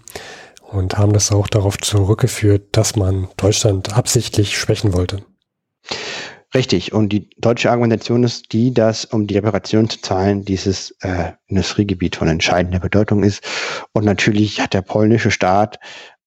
und 0.62 0.98
haben 0.98 1.14
das 1.14 1.32
auch 1.32 1.48
darauf 1.48 1.78
zurückgeführt, 1.78 2.64
dass 2.72 2.96
man 2.96 3.28
Deutschland 3.38 3.96
absichtlich 3.96 4.58
schwächen 4.58 4.94
wollte. 4.94 5.24
Richtig. 6.54 6.94
Und 6.94 7.10
die 7.10 7.30
deutsche 7.38 7.72
Argumentation 7.72 8.24
ist 8.24 8.54
die, 8.54 8.74
dass 8.74 9.06
um 9.06 9.26
die 9.26 9.36
Reparation 9.36 9.90
zu 9.90 10.00
zahlen, 10.02 10.46
dieses 10.46 10.92
äh, 11.02 11.32
Industriegebiet 11.48 12.16
von 12.16 12.28
entscheidender 12.28 12.80
Bedeutung 12.80 13.24
ist. 13.24 13.44
Und 13.92 14.06
natürlich 14.06 14.60
hat 14.60 14.74
der 14.74 14.84
polnische 14.84 15.32
Staat 15.32 15.80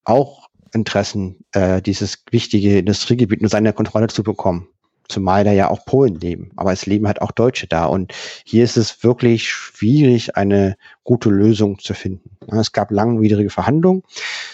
auch 0.04 0.48
Interessen, 0.72 1.44
äh, 1.52 1.80
dieses 1.80 2.24
wichtige 2.30 2.78
Industriegebiet 2.78 3.40
nur 3.40 3.50
seine 3.50 3.72
Kontrolle 3.72 4.08
zu 4.08 4.24
bekommen. 4.24 4.68
Zumal 5.08 5.44
da 5.44 5.52
ja 5.52 5.70
auch 5.70 5.84
Polen 5.84 6.16
leben, 6.16 6.50
aber 6.56 6.72
es 6.72 6.84
leben 6.86 7.06
halt 7.06 7.22
auch 7.22 7.30
Deutsche 7.30 7.68
da. 7.68 7.84
Und 7.84 8.12
hier 8.44 8.64
ist 8.64 8.76
es 8.76 9.04
wirklich 9.04 9.48
schwierig, 9.48 10.36
eine 10.36 10.76
gute 11.04 11.30
Lösung 11.30 11.78
zu 11.78 11.94
finden. 11.94 12.36
Es 12.48 12.72
gab 12.72 12.90
langwierige 12.90 13.50
Verhandlungen. 13.50 14.02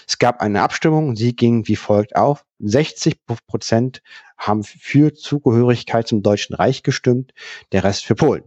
Es 0.06 0.18
gab 0.18 0.42
eine 0.42 0.60
Abstimmung, 0.60 1.16
sie 1.16 1.34
ging 1.34 1.66
wie 1.68 1.76
folgt 1.76 2.16
auf. 2.16 2.44
60 2.58 3.16
Prozent 3.46 4.02
haben 4.46 4.64
für 4.64 5.14
Zugehörigkeit 5.14 6.08
zum 6.08 6.22
Deutschen 6.22 6.54
Reich 6.54 6.82
gestimmt, 6.82 7.32
der 7.72 7.84
Rest 7.84 8.04
für 8.04 8.14
Polen. 8.14 8.44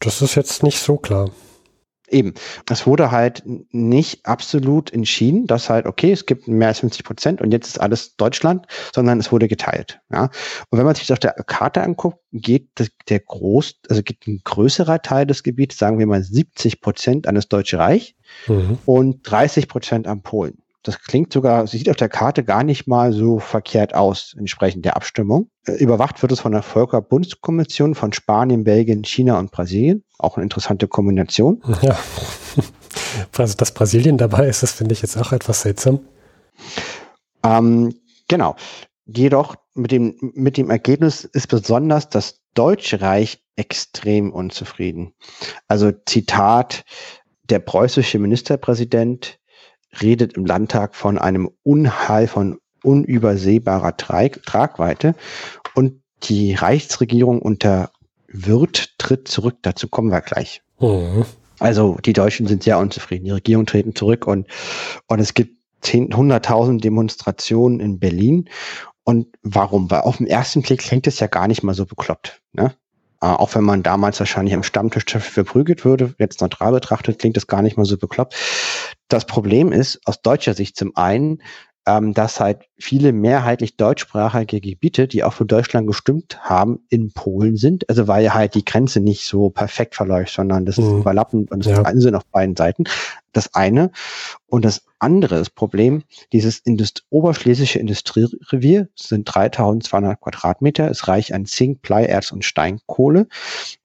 Das 0.00 0.22
ist 0.22 0.34
jetzt 0.34 0.62
nicht 0.62 0.78
so 0.78 0.96
klar. 0.96 1.30
Eben. 2.08 2.34
Es 2.70 2.86
wurde 2.86 3.10
halt 3.10 3.42
nicht 3.72 4.26
absolut 4.26 4.92
entschieden, 4.92 5.46
dass 5.48 5.68
halt, 5.68 5.86
okay, 5.86 6.12
es 6.12 6.24
gibt 6.24 6.46
mehr 6.46 6.68
als 6.68 6.78
50 6.80 7.04
Prozent 7.04 7.40
und 7.40 7.50
jetzt 7.50 7.66
ist 7.66 7.80
alles 7.80 8.14
Deutschland, 8.16 8.66
sondern 8.94 9.18
es 9.18 9.32
wurde 9.32 9.48
geteilt. 9.48 10.00
Ja. 10.12 10.30
Und 10.70 10.78
wenn 10.78 10.86
man 10.86 10.94
sich 10.94 11.06
das 11.08 11.16
auf 11.16 11.18
der 11.18 11.32
Karte 11.32 11.82
anguckt, 11.82 12.18
geht 12.32 12.68
der 13.08 13.20
Groß, 13.20 13.80
also 13.88 14.02
geht 14.02 14.26
ein 14.28 14.40
größerer 14.44 15.02
Teil 15.02 15.26
des 15.26 15.42
Gebiets, 15.42 15.78
sagen 15.78 15.98
wir 15.98 16.06
mal 16.06 16.22
70 16.22 16.80
Prozent 16.80 17.26
an 17.26 17.34
das 17.34 17.48
Deutsche 17.48 17.78
Reich 17.78 18.14
mhm. 18.46 18.78
und 18.86 19.28
30 19.28 19.66
Prozent 19.66 20.06
an 20.06 20.22
Polen. 20.22 20.62
Das 20.86 21.00
klingt 21.02 21.32
sogar, 21.32 21.66
sieht 21.66 21.90
auf 21.90 21.96
der 21.96 22.08
Karte 22.08 22.44
gar 22.44 22.62
nicht 22.62 22.86
mal 22.86 23.12
so 23.12 23.40
verkehrt 23.40 23.92
aus, 23.92 24.36
entsprechend 24.38 24.84
der 24.84 24.94
Abstimmung. 24.94 25.50
Äh, 25.66 25.72
überwacht 25.72 26.22
wird 26.22 26.30
es 26.30 26.38
von 26.38 26.52
der 26.52 26.62
Völkerbundskommission 26.62 27.96
von 27.96 28.12
Spanien, 28.12 28.62
Belgien, 28.62 29.02
China 29.02 29.36
und 29.40 29.50
Brasilien. 29.50 30.04
Auch 30.16 30.36
eine 30.36 30.44
interessante 30.44 30.86
Kombination. 30.86 31.60
Ja. 31.82 31.98
Dass 33.32 33.72
Brasilien 33.72 34.16
dabei 34.16 34.46
ist, 34.46 34.62
das 34.62 34.70
finde 34.70 34.92
ich 34.92 35.02
jetzt 35.02 35.16
auch 35.16 35.32
etwas 35.32 35.62
seltsam. 35.62 35.98
Ähm, 37.42 37.92
genau. 38.28 38.54
Jedoch 39.06 39.56
mit 39.74 39.90
dem, 39.90 40.16
mit 40.34 40.56
dem 40.56 40.70
Ergebnis 40.70 41.24
ist 41.24 41.48
besonders 41.48 42.08
das 42.10 42.40
Deutsche 42.54 43.00
Reich 43.00 43.42
extrem 43.56 44.32
unzufrieden. 44.32 45.14
Also 45.66 45.90
Zitat, 46.06 46.84
der 47.42 47.58
preußische 47.58 48.20
Ministerpräsident 48.20 49.40
redet 50.02 50.34
im 50.34 50.46
Landtag 50.46 50.94
von 50.94 51.18
einem 51.18 51.50
Unheil 51.62 52.26
von 52.26 52.58
unübersehbarer 52.82 53.96
Tragweite 53.96 55.14
und 55.74 56.02
die 56.22 56.54
Reichsregierung 56.54 57.42
unter 57.42 57.90
Wirth 58.28 58.94
tritt 58.98 59.28
zurück. 59.28 59.56
Dazu 59.62 59.88
kommen 59.88 60.10
wir 60.10 60.20
gleich. 60.20 60.62
Mhm. 60.80 61.24
Also 61.58 61.98
die 62.04 62.12
Deutschen 62.12 62.46
sind 62.46 62.62
sehr 62.62 62.78
unzufrieden. 62.78 63.24
Die 63.24 63.30
Regierung 63.30 63.66
treten 63.66 63.94
zurück 63.94 64.26
und, 64.26 64.46
und 65.06 65.20
es 65.20 65.34
gibt 65.34 65.56
100.000 65.84 66.80
Demonstrationen 66.80 67.80
in 67.80 67.98
Berlin. 67.98 68.48
Und 69.04 69.28
warum? 69.42 69.90
Weil 69.90 70.00
auf 70.00 70.16
den 70.18 70.26
ersten 70.26 70.62
Blick 70.62 70.80
klingt 70.80 71.06
es 71.06 71.20
ja 71.20 71.28
gar 71.28 71.46
nicht 71.48 71.62
mal 71.62 71.74
so 71.74 71.86
bekloppt. 71.86 72.42
Ne? 72.52 72.74
Äh, 73.20 73.26
auch 73.26 73.54
wenn 73.54 73.64
man 73.64 73.82
damals 73.82 74.18
wahrscheinlich 74.18 74.54
am 74.54 74.62
Stammtisch 74.62 75.04
verprügelt 75.06 75.84
würde, 75.84 76.14
jetzt 76.18 76.40
neutral 76.40 76.72
betrachtet, 76.72 77.18
klingt 77.18 77.36
das 77.36 77.46
gar 77.46 77.62
nicht 77.62 77.76
mal 77.76 77.86
so 77.86 77.96
bekloppt. 77.96 78.34
Das 79.08 79.26
Problem 79.26 79.72
ist 79.72 80.00
aus 80.04 80.22
deutscher 80.22 80.54
Sicht 80.54 80.76
zum 80.76 80.96
einen, 80.96 81.40
ähm, 81.86 82.14
dass 82.14 82.40
halt 82.40 82.64
viele 82.78 83.12
mehrheitlich 83.12 83.76
deutschsprachige 83.76 84.60
Gebiete, 84.60 85.06
die 85.06 85.22
auch 85.22 85.32
für 85.32 85.46
Deutschland 85.46 85.86
gestimmt 85.86 86.40
haben, 86.40 86.80
in 86.88 87.12
Polen 87.12 87.56
sind. 87.56 87.88
Also 87.88 88.08
weil 88.08 88.34
halt 88.34 88.54
die 88.54 88.64
Grenze 88.64 88.98
nicht 88.98 89.24
so 89.24 89.50
perfekt 89.50 89.94
verläuft, 89.94 90.34
sondern 90.34 90.66
das 90.66 90.78
ist 90.78 90.86
mhm. 90.86 91.00
überlappend 91.00 91.52
und 91.52 91.64
es 91.64 91.70
ja. 91.70 91.88
sind 91.94 92.16
auf 92.16 92.26
beiden 92.26 92.56
Seiten. 92.56 92.84
Das 93.32 93.54
eine. 93.54 93.92
Und 94.48 94.64
das 94.64 94.82
andere 94.98 95.36
das 95.36 95.50
Problem, 95.50 96.02
dieses 96.32 96.58
Indust 96.58 97.04
oberschlesische 97.10 97.78
Industrierevier 97.78 98.88
sind 98.96 99.24
3200 99.24 100.20
Quadratmeter, 100.20 100.90
ist 100.90 101.06
reich 101.06 101.34
an 101.34 101.46
Zink, 101.46 101.82
Bleierz 101.82 102.32
und 102.32 102.44
Steinkohle 102.44 103.28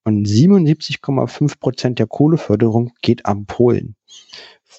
und 0.03 0.25
77,5 0.25 1.59
Prozent 1.59 1.99
der 1.99 2.07
Kohleförderung 2.07 2.93
geht 3.01 3.25
am 3.27 3.45
Polen. 3.45 3.95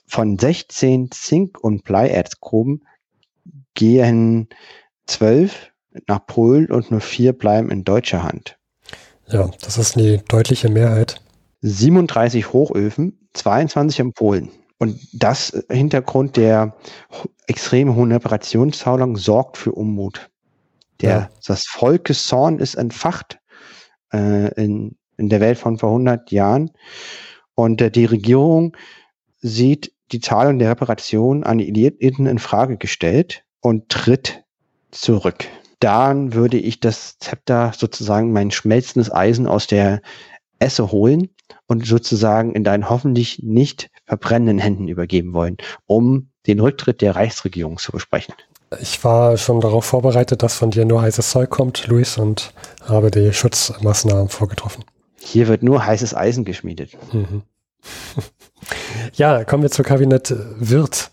Von 0.07 0.39
16 0.39 1.11
Zink- 1.11 1.59
und 1.63 1.85
Bleierzgruben 1.85 2.85
gehen 3.75 4.49
zwölf 5.07 5.71
nach 6.07 6.27
Polen 6.27 6.71
und 6.71 6.91
nur 6.91 7.01
vier 7.01 7.33
bleiben 7.33 7.71
in 7.71 7.85
deutscher 7.85 8.23
Hand. 8.23 8.57
Ja, 9.29 9.51
das 9.61 9.79
ist 9.79 9.97
eine 9.97 10.19
deutliche 10.19 10.69
Mehrheit. 10.69 11.21
37 11.63 12.53
Hochöfen, 12.53 13.29
22 13.35 14.01
in 14.01 14.13
Polen. 14.13 14.51
Und 14.79 14.99
das 15.13 15.65
Hintergrund 15.71 16.37
der 16.37 16.75
extrem 17.47 17.95
hohen 17.95 18.11
Reparationszahlung 18.11 19.17
sorgt 19.17 19.57
für 19.57 19.73
Unmut. 19.73 20.29
Der, 21.01 21.11
ja. 21.11 21.31
Das 21.47 21.65
Volkeszorn 21.67 22.59
ist 22.59 22.75
entfacht 22.75 23.39
äh, 24.13 24.53
in, 24.55 24.97
in 25.17 25.29
der 25.29 25.41
Welt 25.41 25.59
von 25.59 25.79
vor 25.79 25.91
100 25.91 26.33
Jahren. 26.33 26.71
Und 27.55 27.81
äh, 27.81 27.91
die 27.91 28.07
Regierung 28.07 28.77
sieht 29.43 29.93
die 30.13 30.21
Zahlung 30.21 30.59
der 30.59 30.71
Reparation 30.71 31.45
an 31.45 31.59
die 31.59 31.69
Eliten 31.69 32.27
in 32.27 32.39
Frage 32.39 32.77
gestellt 32.79 33.45
und 33.61 33.89
tritt 33.89 34.45
zurück. 34.91 35.45
Dann 35.81 36.33
würde 36.33 36.59
ich 36.59 36.81
das 36.81 37.19
Zepter 37.19 37.73
sozusagen 37.77 38.33
mein 38.33 38.51
schmelzendes 38.51 39.13
Eisen 39.13 39.47
aus 39.47 39.67
der 39.67 40.01
Esse 40.59 40.93
holen 40.93 41.31
und 41.67 41.85
sozusagen 41.85 42.55
in 42.55 42.63
deinen 42.63 42.89
hoffentlich 42.89 43.41
nicht 43.43 43.91
verbrennenden 44.07 44.59
Händen 44.59 44.87
übergeben 44.87 45.33
wollen, 45.33 45.57
um 45.87 46.31
den 46.47 46.61
Rücktritt 46.61 47.01
der 47.01 47.17
Reichsregierung 47.17 47.79
zu 47.79 47.93
besprechen. 47.93 48.35
Ich 48.81 49.03
war 49.05 49.37
schon 49.37 49.61
darauf 49.61 49.85
vorbereitet, 49.85 50.43
dass 50.43 50.55
von 50.55 50.71
dir 50.71 50.85
nur 50.85 51.03
heißes 51.03 51.31
Zeug 51.31 51.51
kommt, 51.51 51.87
Luis, 51.89 52.17
und 52.17 52.55
habe 52.87 53.11
die 53.11 53.33
Schutzmaßnahmen 53.33 54.29
vorgetroffen. 54.29 54.85
Hier 55.21 55.49
wird 55.49 55.63
nur 55.63 55.85
heißes 55.85 56.15
Eisen 56.15 56.45
geschmiedet. 56.45 56.97
Mhm. 57.13 57.43
Ja, 59.15 59.45
kommen 59.45 59.63
wir 59.63 59.71
zur 59.71 59.85
Kabinett 59.85 60.35
Wirth. 60.59 61.11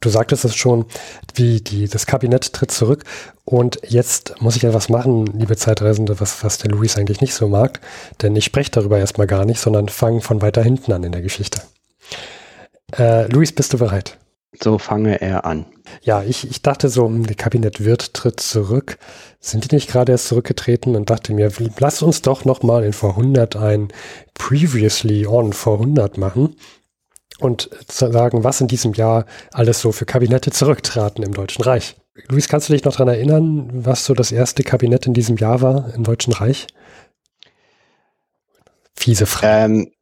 Du 0.00 0.08
sagtest 0.08 0.44
es 0.44 0.56
schon, 0.56 0.86
wie 1.34 1.60
die, 1.60 1.88
das 1.88 2.06
Kabinett 2.06 2.52
tritt 2.52 2.70
zurück. 2.70 3.04
Und 3.44 3.80
jetzt 3.86 4.40
muss 4.40 4.56
ich 4.56 4.64
etwas 4.64 4.88
machen, 4.88 5.26
liebe 5.26 5.56
Zeitreisende, 5.56 6.20
was, 6.20 6.42
was 6.44 6.58
der 6.58 6.70
Luis 6.70 6.96
eigentlich 6.96 7.20
nicht 7.20 7.34
so 7.34 7.48
mag. 7.48 7.80
Denn 8.22 8.34
ich 8.36 8.44
spreche 8.44 8.70
darüber 8.70 8.98
erstmal 8.98 9.26
gar 9.26 9.44
nicht, 9.44 9.60
sondern 9.60 9.88
fange 9.88 10.20
von 10.20 10.42
weiter 10.42 10.62
hinten 10.62 10.92
an 10.92 11.04
in 11.04 11.12
der 11.12 11.22
Geschichte. 11.22 11.60
Äh, 12.96 13.26
Luis, 13.26 13.52
bist 13.52 13.72
du 13.72 13.78
bereit? 13.78 14.18
So 14.60 14.78
fange 14.78 15.20
er 15.20 15.46
an. 15.46 15.66
Ja, 16.02 16.22
ich, 16.22 16.48
ich 16.48 16.60
dachte 16.60 16.88
so, 16.88 17.06
hm, 17.06 17.26
der 17.26 17.36
Kabinett 17.36 17.84
Wirth 17.84 18.12
tritt 18.12 18.40
zurück. 18.40 18.98
Sind 19.40 19.70
die 19.70 19.74
nicht 19.74 19.90
gerade 19.90 20.12
erst 20.12 20.28
zurückgetreten? 20.28 20.94
Und 20.94 21.08
dachte 21.08 21.32
mir, 21.32 21.50
lass 21.78 22.02
uns 22.02 22.22
doch 22.22 22.44
nochmal 22.44 22.84
in 22.84 22.92
vor 22.92 23.10
100 23.10 23.56
ein 23.56 23.88
Previously 24.34 25.26
on 25.26 25.52
vor 25.52 25.78
100 25.78 26.18
machen 26.18 26.56
und 27.40 27.70
sagen, 27.88 28.44
was 28.44 28.60
in 28.60 28.68
diesem 28.68 28.92
Jahr 28.92 29.24
alles 29.52 29.80
so 29.80 29.90
für 29.90 30.04
Kabinette 30.04 30.50
zurücktraten 30.50 31.24
im 31.24 31.32
Deutschen 31.32 31.64
Reich. 31.64 31.96
Luis, 32.28 32.46
kannst 32.46 32.68
du 32.68 32.74
dich 32.74 32.84
noch 32.84 32.92
daran 32.92 33.08
erinnern, 33.08 33.70
was 33.72 34.04
so 34.04 34.12
das 34.12 34.32
erste 34.32 34.62
Kabinett 34.62 35.06
in 35.06 35.14
diesem 35.14 35.38
Jahr 35.38 35.62
war 35.62 35.94
im 35.94 36.04
Deutschen 36.04 36.34
Reich? 36.34 36.66
Fiese 38.94 39.24
Frage. 39.24 39.64
Ähm, 39.64 39.92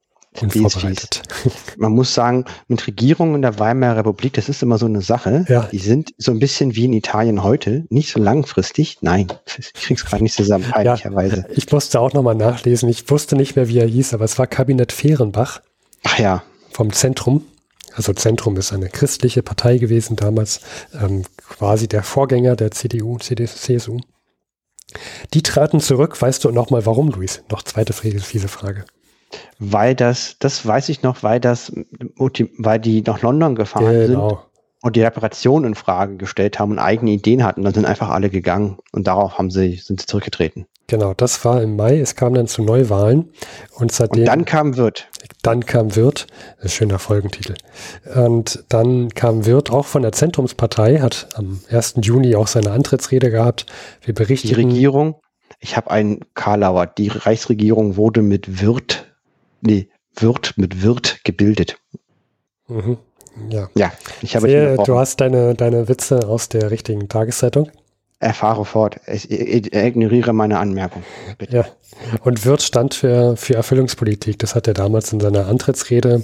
Unvorbereitet. 0.41 1.23
Man 1.77 1.93
muss 1.93 2.15
sagen, 2.15 2.45
mit 2.69 2.87
Regierungen 2.87 3.37
in 3.37 3.43
der 3.43 3.59
Weimarer 3.59 3.99
Republik, 3.99 4.35
das 4.35 4.49
ist 4.49 4.63
immer 4.63 4.79
so 4.79 4.87
eine 4.87 5.03
Sache. 5.03 5.45
Ja. 5.49 5.69
Die 5.73 5.79
sind 5.79 6.15
so 6.19 6.31
ein 6.31 6.39
bisschen 6.39 6.77
wie 6.77 6.85
in 6.85 6.93
Italien 6.93 7.43
heute, 7.43 7.85
nicht 7.91 8.13
so 8.13 8.21
langfristig. 8.21 8.99
Nein, 9.01 9.27
ich 9.59 9.73
krieg's 9.73 10.05
gerade 10.05 10.23
nicht 10.23 10.37
zusammen, 10.37 10.65
peinlicherweise. 10.71 11.47
Ja, 11.49 11.57
ich 11.57 11.71
musste 11.73 11.99
auch 11.99 12.13
nochmal 12.13 12.37
nachlesen. 12.37 12.89
Ich 12.89 13.11
wusste 13.11 13.35
nicht 13.35 13.57
mehr, 13.57 13.69
wie 13.69 13.79
er 13.79 13.89
hieß, 13.89 14.15
aber 14.15 14.25
es 14.25 14.39
war 14.39 14.47
Kabinett 14.47 14.93
Fehrenbach. 14.93 15.63
Ach 16.05 16.19
ja 16.19 16.43
vom 16.71 16.93
Zentrum. 16.93 17.45
Also 17.95 18.13
Zentrum 18.13 18.57
ist 18.57 18.73
eine 18.73 18.89
christliche 18.89 19.43
Partei 19.43 19.79
gewesen 19.79 20.17
damals, 20.17 20.61
ähm, 20.99 21.25
quasi 21.47 21.89
der 21.89 22.03
Vorgänger 22.03 22.57
der 22.57 22.71
CDU, 22.71 23.19
CSU. 23.19 23.99
Die 25.35 25.43
traten 25.43 25.81
zurück. 25.81 26.21
Weißt 26.21 26.45
du 26.45 26.51
nochmal 26.51 26.87
warum, 26.87 27.11
Luis? 27.11 27.43
Noch 27.51 27.63
zweite 27.63 27.93
fiese 27.93 28.49
Frage. 28.49 28.85
Weil 29.59 29.95
das, 29.95 30.37
das 30.39 30.65
weiß 30.67 30.89
ich 30.89 31.03
noch, 31.03 31.23
weil 31.23 31.41
das, 31.41 31.73
weil 32.17 32.79
die 32.81 33.03
nach 33.03 33.23
London 33.23 33.55
gefahren 33.55 34.07
genau. 34.07 34.29
sind 34.29 34.39
und 34.83 34.97
die 34.97 35.03
Reparation 35.03 35.65
in 35.65 35.75
Frage 35.75 36.17
gestellt 36.17 36.59
haben 36.59 36.73
und 36.73 36.79
eigene 36.79 37.11
Ideen 37.11 37.45
hatten. 37.45 37.63
Dann 37.63 37.75
sind 37.75 37.85
einfach 37.85 38.09
alle 38.09 38.31
gegangen 38.31 38.79
und 38.93 39.07
darauf 39.07 39.39
haben 39.39 39.51
sie, 39.51 39.77
sind 39.77 40.01
sie 40.01 40.07
zurückgetreten. 40.07 40.67
Genau, 40.87 41.15
das 41.15 41.45
war 41.45 41.63
im 41.63 41.77
Mai. 41.77 42.01
Es 42.01 42.17
kam 42.17 42.35
dann 42.35 42.49
zu 42.49 42.63
Neuwahlen 42.63 43.31
und 43.77 43.93
seitdem. 43.93 44.23
Und 44.23 44.27
dann 44.27 44.45
kam 44.45 44.77
Wirt. 44.77 45.09
Dann 45.43 45.65
kam 45.65 45.95
Wirt, 45.95 46.27
schöner 46.65 46.99
Folgentitel. 46.99 47.55
Und 48.15 48.65
dann 48.69 49.11
kam 49.11 49.47
Wirt 49.47 49.71
auch 49.71 49.87
von 49.87 50.03
der 50.03 50.13
Zentrumspartei, 50.13 50.99
hat 50.99 51.29
am 51.35 51.61
1. 51.71 51.97
Juni 52.03 52.35
auch 52.35 52.49
seine 52.49 52.73
Antrittsrede 52.73 53.31
gehabt. 53.31 53.67
Wir 54.03 54.15
berichten. 54.15 54.49
Die 54.49 54.55
Regierung, 54.55 55.21
ich 55.61 55.77
habe 55.77 55.91
einen 55.91 56.21
Karlauer, 56.35 56.87
die 56.87 57.09
Reichsregierung 57.09 57.97
wurde 57.97 58.23
mit 58.23 58.61
Wirt, 58.61 59.10
nee, 59.63 59.89
Wirt 60.17 60.55
mit 60.57 60.83
Wirt 60.83 61.21
gebildet. 61.25 61.79
Mhm. 62.69 62.99
Ja. 63.49 63.69
Ja, 63.75 63.93
ich 64.23 64.37
habe 64.37 64.49
Sehr, 64.49 64.77
Du 64.77 64.99
hast 64.99 65.21
deine, 65.21 65.55
deine 65.55 65.89
Witze 65.89 66.27
aus 66.27 66.49
der 66.49 66.71
richtigen 66.71 67.09
Tageszeitung. 67.09 67.71
erfahre 68.19 68.65
fort. 68.65 69.01
Ich, 69.07 69.31
ich, 69.31 69.73
ignoriere 69.75 70.33
meine 70.33 70.59
Anmerkung. 70.59 71.03
Bitte. 71.39 71.57
Ja. 71.57 71.65
Und 72.23 72.45
Wirth 72.45 72.63
stand 72.63 72.95
für, 72.95 73.37
für 73.37 73.55
Erfüllungspolitik. 73.55 74.39
Das 74.39 74.55
hat 74.55 74.67
er 74.67 74.75
damals 74.75 75.13
in 75.13 75.21
seiner 75.21 75.47
Antrittsrede 75.47 76.23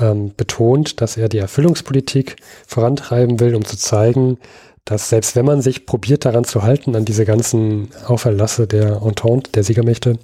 ähm, 0.00 0.32
betont, 0.36 1.00
dass 1.00 1.16
er 1.16 1.28
die 1.28 1.38
Erfüllungspolitik 1.38 2.36
vorantreiben 2.66 3.40
will, 3.40 3.54
um 3.54 3.64
zu 3.64 3.76
zeigen, 3.76 4.38
dass 4.86 5.10
selbst 5.10 5.36
wenn 5.36 5.44
man 5.44 5.60
sich 5.60 5.84
probiert 5.84 6.24
daran 6.24 6.44
zu 6.44 6.62
halten, 6.62 6.96
an 6.96 7.04
diese 7.04 7.26
ganzen 7.26 7.88
Auferlasse 8.06 8.66
der 8.66 9.02
Entente, 9.02 9.50
der 9.50 9.64
Siegermächte, 9.64 10.18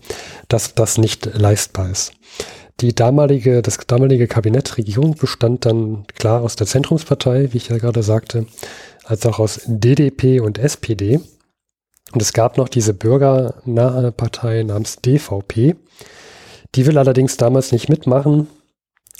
dass 0.49 0.75
das 0.75 0.99
nicht 0.99 1.27
leistbar 1.35 1.91
ist. 1.91 2.13
Die 2.81 2.95
damalige, 2.95 3.61
das 3.61 3.77
damalige 3.87 4.29
Kabinett, 4.29 4.79
Regierung 4.79 5.17
bestand 5.17 5.67
dann 5.67 6.07
klar 6.15 6.43
aus 6.43 6.57
der 6.57 6.67
Zentrumspartei, 6.67 7.53
wie 7.53 7.57
ich 7.57 7.69
ja 7.69 7.79
gerade 7.79 8.03
sagte, 8.03 8.47
als 9.05 9.27
auch 9.27 9.41
aus 9.41 9.61
DDP 9.67 10.41
und 10.41 10.59
SPD. 10.59 11.21
Und 12.13 12.23
es 12.23 12.33
gab 12.33 12.57
noch 12.57 12.69
diese 12.69 12.95
bürgernahe 12.95 14.13
Partei 14.13 14.63
namens 14.63 14.97
DVP. 14.97 15.75
Die 16.75 16.87
will 16.87 16.99
allerdings 16.99 17.37
damals 17.37 17.73
nicht 17.73 17.89
mitmachen, 17.89 18.47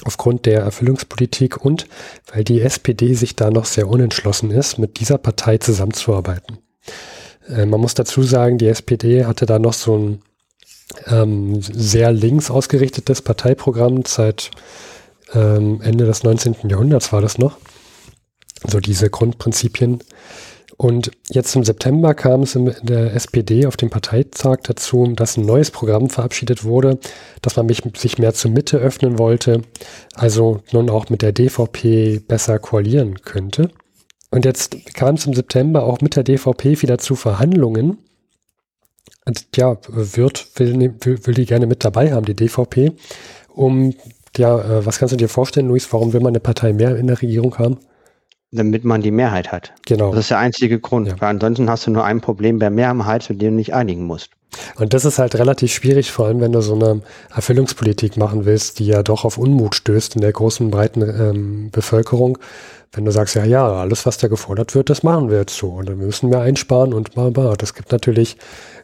aufgrund 0.05 0.47
der 0.47 0.61
Erfüllungspolitik 0.63 1.65
und 1.65 1.87
weil 2.33 2.45
die 2.45 2.61
SPD 2.61 3.15
sich 3.15 3.37
da 3.37 3.51
noch 3.51 3.67
sehr 3.67 3.89
unentschlossen 3.89 4.51
ist, 4.51 4.79
mit 4.79 5.01
dieser 5.01 5.19
Partei 5.19 5.59
zusammenzuarbeiten. 5.59 6.59
Äh, 7.49 7.67
man 7.67 7.81
muss 7.81 7.95
dazu 7.95 8.23
sagen, 8.23 8.59
die 8.59 8.69
SPD 8.69 9.25
hatte 9.25 9.47
da 9.47 9.59
noch 9.59 9.75
so 9.75 9.97
ein 9.97 10.23
ähm, 11.07 11.63
sehr 11.63 12.13
links 12.13 12.51
ausgerichtetes 12.51 13.23
Parteiprogramm 13.23 14.03
seit 14.07 14.51
ähm, 15.33 15.81
Ende 15.83 16.05
des 16.05 16.23
19. 16.23 16.69
Jahrhunderts 16.69 17.13
war 17.13 17.21
das 17.23 17.39
noch. 17.39 17.59
So 18.67 18.81
diese 18.81 19.11
Grundprinzipien. 19.11 20.03
Und 20.83 21.13
jetzt 21.31 21.55
im 21.55 21.63
September 21.63 22.13
kam 22.13 22.43
es 22.43 22.57
in 22.57 22.75
der 22.83 23.15
SPD 23.15 23.67
auf 23.67 23.77
dem 23.77 23.89
Parteitag 23.89 24.63
dazu, 24.65 25.07
dass 25.15 25.37
ein 25.37 25.47
neues 25.47 25.71
Programm 25.71 26.11
verabschiedet 26.11 26.65
wurde, 26.65 26.99
dass 27.41 27.55
man 27.55 27.69
sich 27.69 28.19
mehr 28.19 28.35
zur 28.35 28.51
Mitte 28.51 28.79
öffnen 28.79 29.17
wollte, 29.17 29.63
also 30.17 30.61
nun 30.73 30.91
auch 30.91 31.09
mit 31.09 31.23
der 31.23 31.31
DVP 31.31 32.19
besser 32.27 32.59
koalieren 32.59 33.23
könnte. 33.23 33.71
Und 34.33 34.45
jetzt 34.45 34.77
kam 34.95 35.15
es 35.15 35.25
im 35.25 35.35
September 35.35 35.85
auch 35.85 36.01
mit 36.01 36.17
der 36.17 36.25
DVP 36.25 36.83
wieder 36.83 36.99
zu 36.99 37.15
Verhandlungen. 37.15 37.99
Und 39.25 39.47
ja, 39.55 39.79
wird, 39.87 40.49
will, 40.57 40.97
will, 40.99 41.27
will 41.27 41.35
die 41.35 41.47
gerne 41.47 41.69
mit 41.69 41.85
dabei 41.85 42.13
haben, 42.13 42.27
die 42.27 42.35
DVP, 42.35 42.91
um, 43.55 43.95
ja, 44.37 44.59
äh, 44.59 44.85
was 44.85 44.99
kannst 44.99 45.13
du 45.13 45.17
dir 45.17 45.29
vorstellen, 45.29 45.69
Luis, 45.69 45.93
warum 45.93 46.13
will 46.13 46.23
man 46.23 46.33
eine 46.33 46.41
Partei 46.41 46.73
mehr 46.73 46.97
in 46.97 47.07
der 47.07 47.23
Regierung 47.23 47.57
haben? 47.59 47.79
Damit 48.53 48.85
man 48.85 49.01
die 49.01 49.11
Mehrheit 49.11 49.51
hat. 49.51 49.73
Genau. 49.87 50.11
Das 50.11 50.21
ist 50.21 50.31
der 50.31 50.39
einzige 50.39 50.79
Grund. 50.79 51.09
Ja. 51.09 51.15
Weil 51.19 51.31
ansonsten 51.31 51.69
hast 51.69 51.87
du 51.87 51.91
nur 51.91 52.05
ein 52.05 52.21
Problem 52.21 52.59
bei 52.59 52.71
Mehrheit, 52.71 53.23
zu 53.23 53.35
dem 53.35 53.53
du 53.53 53.57
nicht 53.57 53.75
einigen 53.75 54.05
musst. 54.05 54.31
Und 54.77 54.93
das 54.93 55.07
ist 55.07 55.19
halt 55.19 55.35
relativ 55.37 55.73
schwierig, 55.73 56.13
vor 56.13 56.27
allem 56.27 56.41
wenn 56.41 56.53
du 56.53 56.61
so 56.61 56.75
eine 56.75 57.01
Erfüllungspolitik 57.35 58.19
machen 58.19 58.45
willst, 58.45 58.79
die 58.79 58.87
ja 58.87 59.03
doch 59.03 59.25
auf 59.25 59.39
Unmut 59.39 59.75
stößt 59.75 60.15
in 60.15 60.21
der 60.21 60.33
großen, 60.33 60.71
breiten 60.71 61.01
ähm, 61.03 61.71
Bevölkerung. 61.71 62.39
Wenn 62.93 63.07
du 63.07 63.11
sagst, 63.11 63.35
ja, 63.35 63.45
ja, 63.45 63.67
alles, 63.67 64.05
was 64.05 64.19
da 64.19 64.29
gefordert 64.29 64.75
wird, 64.75 64.91
das 64.91 65.03
machen 65.03 65.31
wir 65.31 65.39
jetzt 65.39 65.57
so. 65.57 65.69
Und 65.69 65.89
dann 65.89 65.97
müssen 65.97 66.31
wir 66.31 66.41
einsparen 66.41 66.93
und 66.93 67.15
bla, 67.15 67.31
bla. 67.31 67.55
Das 67.55 67.73
gibt 67.73 67.91
natürlich 67.91 68.37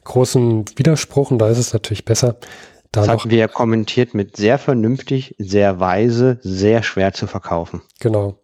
großen 0.05 0.65
Widerspruch 0.77 1.31
und 1.31 1.39
da 1.39 1.51
ist 1.51 1.59
es 1.59 1.75
natürlich 1.75 2.07
besser, 2.07 2.37
da 2.93 3.03
das 3.03 3.09
hatten 3.09 3.31
wir 3.31 3.37
ja 3.37 3.49
kommentiert 3.49 4.15
mit 4.15 4.39
sehr 4.39 4.59
vernünftig, 4.59 5.35
sehr 5.39 5.79
weise, 5.79 6.39
sehr 6.41 6.83
schwer 6.83 7.13
zu 7.13 7.27
verkaufen. 7.27 7.83
Genau. 8.01 8.39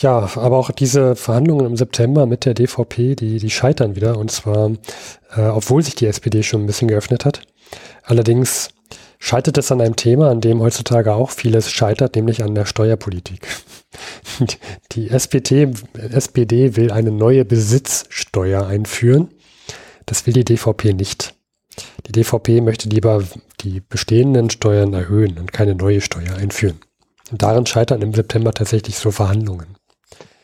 Ja, 0.00 0.30
aber 0.36 0.56
auch 0.56 0.70
diese 0.70 1.14
Verhandlungen 1.14 1.66
im 1.66 1.76
September 1.76 2.24
mit 2.24 2.46
der 2.46 2.54
DVP, 2.54 3.16
die, 3.16 3.38
die 3.38 3.50
scheitern 3.50 3.96
wieder. 3.96 4.16
Und 4.16 4.30
zwar, 4.30 4.70
äh, 5.36 5.42
obwohl 5.42 5.82
sich 5.82 5.94
die 5.94 6.06
SPD 6.06 6.42
schon 6.42 6.62
ein 6.62 6.66
bisschen 6.66 6.88
geöffnet 6.88 7.26
hat. 7.26 7.42
Allerdings 8.02 8.70
scheitert 9.18 9.58
es 9.58 9.70
an 9.70 9.82
einem 9.82 9.96
Thema, 9.96 10.30
an 10.30 10.40
dem 10.40 10.60
heutzutage 10.60 11.12
auch 11.12 11.30
vieles 11.30 11.70
scheitert, 11.70 12.16
nämlich 12.16 12.42
an 12.42 12.54
der 12.54 12.64
Steuerpolitik. 12.64 13.46
Die 14.92 15.10
SPD, 15.10 15.70
SPD 15.98 16.76
will 16.76 16.90
eine 16.90 17.10
neue 17.10 17.44
Besitzsteuer 17.44 18.66
einführen. 18.66 19.28
Das 20.06 20.26
will 20.26 20.32
die 20.32 20.44
DVP 20.44 20.94
nicht. 20.94 21.34
Die 22.06 22.12
DVP 22.12 22.60
möchte 22.62 22.88
lieber 22.88 23.22
die 23.60 23.80
bestehenden 23.80 24.50
Steuern 24.50 24.94
erhöhen 24.94 25.38
und 25.38 25.52
keine 25.52 25.74
neue 25.74 26.00
Steuer 26.00 26.34
einführen. 26.36 26.80
Und 27.30 27.42
daran 27.42 27.66
scheitern 27.66 28.02
im 28.02 28.14
September 28.14 28.52
tatsächlich 28.52 28.96
so 28.96 29.10
Verhandlungen. 29.10 29.76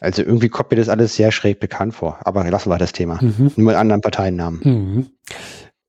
Also 0.00 0.22
irgendwie 0.22 0.48
kommt 0.48 0.70
mir 0.70 0.76
das 0.76 0.88
alles 0.88 1.16
sehr 1.16 1.32
schräg 1.32 1.60
bekannt 1.60 1.94
vor. 1.94 2.18
Aber 2.24 2.48
lassen 2.50 2.70
wir 2.70 2.78
das 2.78 2.92
Thema. 2.92 3.18
Mhm. 3.22 3.52
Nur 3.56 3.66
mit 3.66 3.76
anderen 3.76 4.00
Parteiennamen. 4.00 4.60
Mhm. 4.62 5.06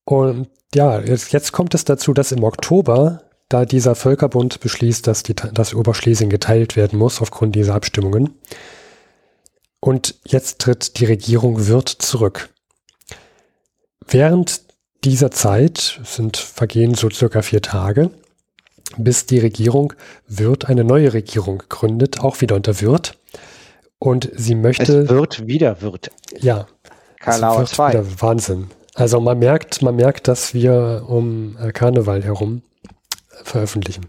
Und 0.05 0.47
ja, 0.73 0.99
jetzt, 0.99 1.33
jetzt 1.33 1.51
kommt 1.51 1.73
es 1.73 1.85
dazu, 1.85 2.13
dass 2.13 2.31
im 2.31 2.43
Oktober, 2.43 3.23
da 3.49 3.65
dieser 3.65 3.95
Völkerbund 3.95 4.59
beschließt, 4.59 5.07
dass, 5.07 5.23
die, 5.23 5.33
dass 5.35 5.73
Oberschlesien 5.73 6.29
geteilt 6.29 6.75
werden 6.75 6.99
muss 6.99 7.21
aufgrund 7.21 7.55
dieser 7.55 7.75
Abstimmungen. 7.75 8.35
Und 9.79 10.15
jetzt 10.25 10.59
tritt 10.59 10.99
die 10.99 11.05
Regierung 11.05 11.67
Wirth 11.67 11.89
zurück. 11.89 12.49
Während 14.07 14.61
dieser 15.03 15.31
Zeit 15.31 15.99
sind 16.03 16.37
vergehen 16.37 16.95
so 16.95 17.09
circa 17.09 17.41
vier 17.41 17.61
Tage, 17.61 18.11
bis 18.97 19.25
die 19.25 19.39
Regierung 19.39 19.93
Wirth 20.27 20.65
eine 20.65 20.83
neue 20.83 21.13
Regierung 21.13 21.63
gründet, 21.69 22.19
auch 22.19 22.41
wieder 22.41 22.55
unter 22.55 22.81
Wirth. 22.81 23.17
Und 23.99 24.29
sie 24.35 24.55
möchte. 24.55 24.99
Es 24.99 25.09
wird 25.09 25.47
wieder 25.47 25.81
wird. 25.81 26.11
Ja. 26.39 26.67
Karlauer 27.19 27.65
2. 27.65 28.21
Wahnsinn. 28.21 28.67
Also 28.93 29.19
man 29.19 29.39
merkt, 29.39 29.81
man 29.81 29.95
merkt, 29.95 30.27
dass 30.27 30.53
wir 30.53 31.05
um 31.07 31.57
äh, 31.59 31.71
Karneval 31.71 32.23
herum 32.23 32.61
veröffentlichen. 33.43 34.07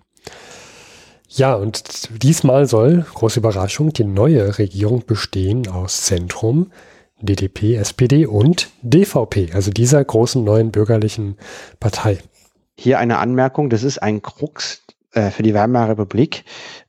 Ja, 1.28 1.54
und 1.54 2.22
diesmal 2.22 2.66
soll, 2.66 3.04
große 3.14 3.40
Überraschung, 3.40 3.92
die 3.92 4.04
neue 4.04 4.58
Regierung 4.58 5.04
bestehen 5.04 5.68
aus 5.68 6.02
Zentrum, 6.04 6.72
DDP, 7.20 7.74
SPD 7.74 8.24
und 8.26 8.70
DVP, 8.80 9.50
also 9.52 9.70
dieser 9.70 10.02
großen 10.02 10.42
neuen 10.42 10.70
bürgerlichen 10.70 11.36
Partei. 11.80 12.18
Hier 12.78 12.98
eine 12.98 13.18
Anmerkung, 13.18 13.68
das 13.68 13.82
ist 13.82 13.98
ein 13.98 14.22
Krux 14.22 14.84
äh, 15.12 15.30
für 15.30 15.42
die 15.42 15.52
Weimarer 15.52 15.90
Republik, 15.90 16.44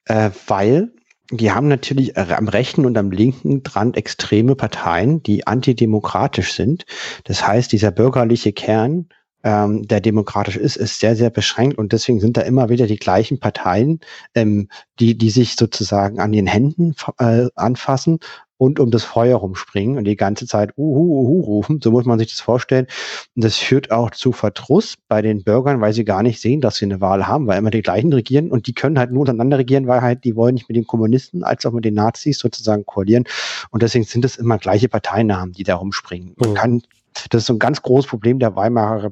äh, 0.06 0.30
weil 0.48 0.92
die 1.32 1.52
haben 1.52 1.68
natürlich 1.68 2.18
äh, 2.18 2.34
am 2.36 2.48
rechten 2.48 2.86
und 2.86 2.98
am 2.98 3.12
linken 3.12 3.62
Rand 3.68 3.98
extreme 3.98 4.56
Parteien, 4.56 5.22
die 5.22 5.46
antidemokratisch 5.46 6.54
sind. 6.54 6.86
Das 7.26 7.46
heißt, 7.46 7.72
dieser 7.72 7.92
bürgerliche 7.92 8.52
Kern, 8.52 9.10
ähm, 9.44 9.88
der 9.88 10.02
demokratisch 10.02 10.58
ist, 10.58 10.76
ist 10.76 11.00
sehr, 11.00 11.15
sehr 11.15 11.30
beschränkt 11.30 11.78
und 11.78 11.94
deswegen 11.94 12.20
sind 12.20 12.36
da 12.36 12.42
immer 12.42 12.70
wieder 12.70 12.88
die 12.88 12.98
gleichen 12.98 13.39
Parteien, 13.39 14.00
ähm, 14.36 14.70
die, 15.00 15.18
die 15.18 15.30
sich 15.30 15.56
sozusagen 15.56 16.20
an 16.20 16.32
den 16.32 16.48
Händen 16.48 16.96
äh, 17.20 17.48
anfassen 17.56 18.20
und 18.60 18.82
um 18.82 18.91
das 18.91 19.06
Feuer 19.06 19.38
rumspringen 19.38 19.98
und 19.98 20.04
die 20.04 20.17
ganze 20.17 20.45
Zeit 20.45 20.74
uhu, 20.76 21.22
uhu 21.22 21.39
rufen. 21.41 21.80
So 21.82 21.91
muss 21.91 22.06
man 22.06 22.19
sich 22.19 22.28
das 22.28 22.41
vorstellen. 22.41 22.88
Und 23.34 23.45
das 23.45 23.56
führt 23.56 23.89
auch 23.89 24.12
zu 24.12 24.34
Verdruss 24.34 24.95
bei 25.08 25.22
den 25.22 25.43
Bürgern, 25.45 25.80
weil 25.80 25.93
sie 25.93 26.04
gar 26.04 26.24
nicht 26.24 26.41
sehen, 26.41 26.60
dass 26.60 26.76
sie 26.76 26.86
eine 26.86 27.00
Wahl 27.00 27.26
haben, 27.26 27.48
weil 27.48 27.58
immer 27.58 27.72
die 27.72 27.82
gleichen 27.82 28.12
regieren 28.12 28.52
und 28.52 28.67
die 28.67 28.74
können 28.74 29.00
halt 29.00 29.12
nur 29.12 29.22
untereinander 29.22 29.60
regieren, 29.60 29.88
weil 29.88 30.02
halt 30.02 30.26
die 30.26 30.36
wollen 30.36 30.56
nicht 30.56 30.67
mit 30.67 30.76
den 30.76 30.86
Kommunisten 30.86 31.41
als 31.41 31.65
auch 31.65 31.72
mit 31.72 31.86
den 31.86 31.93
Nazis 31.93 32.38
sozusagen 32.38 32.86
koalieren. 32.86 33.24
Und 33.72 33.82
deswegen 33.82 34.04
sind 34.04 34.26
es 34.26 34.36
immer 34.36 34.58
gleiche 34.58 34.89
Parteinamen, 34.89 35.54
die 35.54 35.63
da 35.63 35.76
rumspringen. 35.76 36.34
Man 36.36 36.50
mhm. 36.50 36.54
kann, 36.56 36.82
das 37.30 37.43
ist 37.43 37.48
so 37.48 37.54
ein 37.54 37.60
ganz 37.60 37.82
großes 37.82 38.10
Problem 38.10 38.39
der 38.39 38.58
Weimarer, 38.58 39.06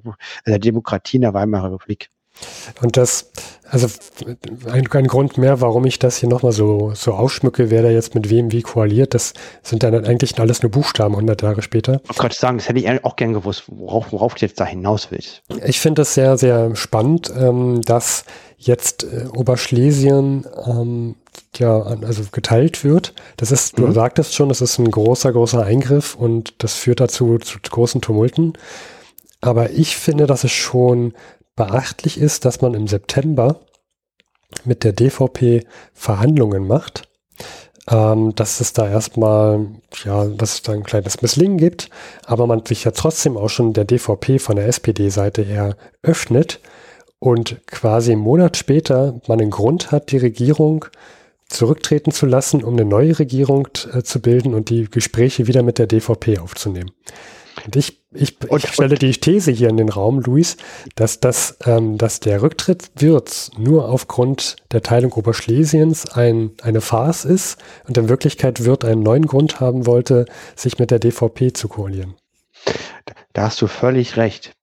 äh, 0.44 0.52
der 0.52 0.60
Demokratie 0.60 1.18
in 1.18 1.22
der 1.22 1.34
Weimarer 1.34 1.72
Republik. 1.72 2.10
Und 2.82 2.98
das, 2.98 3.32
also 3.70 3.88
ein, 4.72 4.88
ein 4.92 5.08
Grund 5.08 5.38
mehr, 5.38 5.62
warum 5.62 5.86
ich 5.86 6.00
das 6.00 6.18
hier 6.18 6.30
nochmal 6.30 6.52
so, 6.52 6.92
so 6.94 7.14
ausschmücke, 7.14 7.70
wer 7.70 7.82
da 7.82 7.90
jetzt 7.90 8.16
mit 8.16 8.30
wem 8.30 8.52
wie 8.52 8.62
koaliert, 8.62 9.14
das 9.14 9.34
sind 9.64 9.84
dann 9.84 10.06
eigentlich 10.06 10.40
alles 10.40 10.62
nur 10.62 10.72
Buchstaben 10.72 11.16
100 11.16 11.42
Jahre 11.42 11.62
später. 11.62 12.02
Ich 12.12 12.20
wollte 12.20 12.36
sagen, 12.36 12.58
das 12.58 12.70
hätte 12.70 12.80
ich 12.80 13.04
auch 13.04 13.16
gern 13.16 13.34
gewusst, 13.34 13.64
worauf, 13.68 14.12
worauf 14.12 14.36
du 14.36 14.46
jetzt 14.46 14.60
da 14.60 14.66
hinaus 14.66 15.12
willst. 15.12 15.42
Ich 15.66 15.80
finde 15.80 16.02
das 16.02 16.14
sehr, 16.14 16.38
sehr 16.38 16.76
spannend, 16.76 17.32
ähm, 17.36 17.82
dass 17.82 18.26
jetzt 18.58 19.04
äh, 19.04 19.28
Oberschlesien 19.28 20.46
ähm, 20.66 21.16
ja, 21.56 21.82
also 21.82 22.24
geteilt 22.32 22.84
wird. 22.84 23.14
Das 23.38 23.52
ist, 23.52 23.78
mhm. 23.78 23.88
du 23.88 23.92
sagtest 23.94 24.36
schon, 24.36 24.50
das 24.50 24.62
ist 24.62 24.78
ein 24.80 24.90
großer, 24.90 25.32
großer 25.32 25.64
Eingriff 25.64 26.16
und 26.16 26.56
das 26.60 26.76
führt 26.76 27.00
dazu 27.00 27.38
zu 27.38 27.60
großen 27.60 28.02
Tumulten. 28.02 28.54
Aber 29.42 29.70
ich 29.72 29.98
finde, 29.98 30.26
dass 30.26 30.44
es 30.44 30.52
schon 30.52 31.14
Beachtlich 31.58 32.20
ist, 32.20 32.46
dass 32.46 32.62
man 32.62 32.76
im 32.76 32.88
September 32.88 33.60
mit 34.64 34.84
der 34.84 34.94
DVP 34.94 35.66
Verhandlungen 35.92 36.68
macht, 36.68 37.10
ähm, 37.90 38.36
dass 38.36 38.62
es 38.62 38.74
da 38.74 38.88
erstmal, 38.88 39.66
ja, 40.06 40.26
dass 40.26 40.54
es 40.54 40.62
da 40.62 40.74
ein 40.74 40.84
kleines 40.84 41.22
Misslingen 41.22 41.58
gibt, 41.58 41.90
aber 42.26 42.46
man 42.46 42.64
sich 42.66 42.84
ja 42.84 42.92
trotzdem 42.92 43.38
auch 43.38 43.50
schon 43.50 43.74
der 43.74 43.86
DVP 43.86 44.38
von 44.38 44.56
der 44.56 44.68
SPD-Seite 44.68 45.42
her 45.42 45.76
öffnet 46.04 46.60
und 47.18 47.66
quasi 47.66 48.12
einen 48.12 48.22
Monat 48.22 48.56
später 48.56 49.20
man 49.28 49.42
einen 49.42 49.50
Grund 49.50 49.92
hat, 49.92 50.12
die 50.12 50.18
Regierung 50.18 50.86
zurücktreten 51.50 52.12
zu 52.12 52.28
lassen, 52.28 52.64
um 52.64 52.74
eine 52.76 52.86
neue 52.86 53.18
Regierung 53.18 53.68
äh, 53.92 54.04
zu 54.04 54.22
bilden 54.22 54.54
und 54.54 54.70
die 54.70 54.86
Gespräche 54.86 55.48
wieder 55.48 55.64
mit 55.64 55.80
der 55.80 55.88
DVP 55.88 56.38
aufzunehmen. 56.38 56.92
Und 57.68 57.76
ich, 57.76 58.02
ich, 58.14 58.38
und, 58.50 58.64
ich 58.64 58.72
stelle 58.72 58.96
die 58.96 59.12
These 59.12 59.52
hier 59.52 59.68
in 59.68 59.76
den 59.76 59.90
Raum, 59.90 60.22
Luis, 60.22 60.56
dass, 60.96 61.20
das, 61.20 61.58
ähm, 61.66 61.98
dass 61.98 62.22
der 62.22 62.42
Rücktritt 62.42 62.90
Wirz 62.96 63.52
nur 63.58 63.90
aufgrund 63.90 64.56
der 64.72 64.82
Teilung 64.82 65.12
Oberschlesiens 65.12 66.10
ein, 66.10 66.52
eine 66.62 66.80
Farce 66.80 67.26
ist 67.26 67.60
und 67.86 67.98
in 67.98 68.08
Wirklichkeit 68.08 68.64
Wirth 68.64 68.86
einen 68.86 69.04
neuen 69.04 69.26
Grund 69.26 69.60
haben 69.60 69.86
wollte, 69.86 70.28
sich 70.56 70.80
mit 70.80 70.92
der 70.92 71.00
DVP 71.00 71.52
zu 71.52 71.68
koalieren. 71.68 72.16
Da 73.34 73.44
hast 73.44 73.62
du 73.62 73.68
völlig 73.68 74.16
recht. 74.16 74.54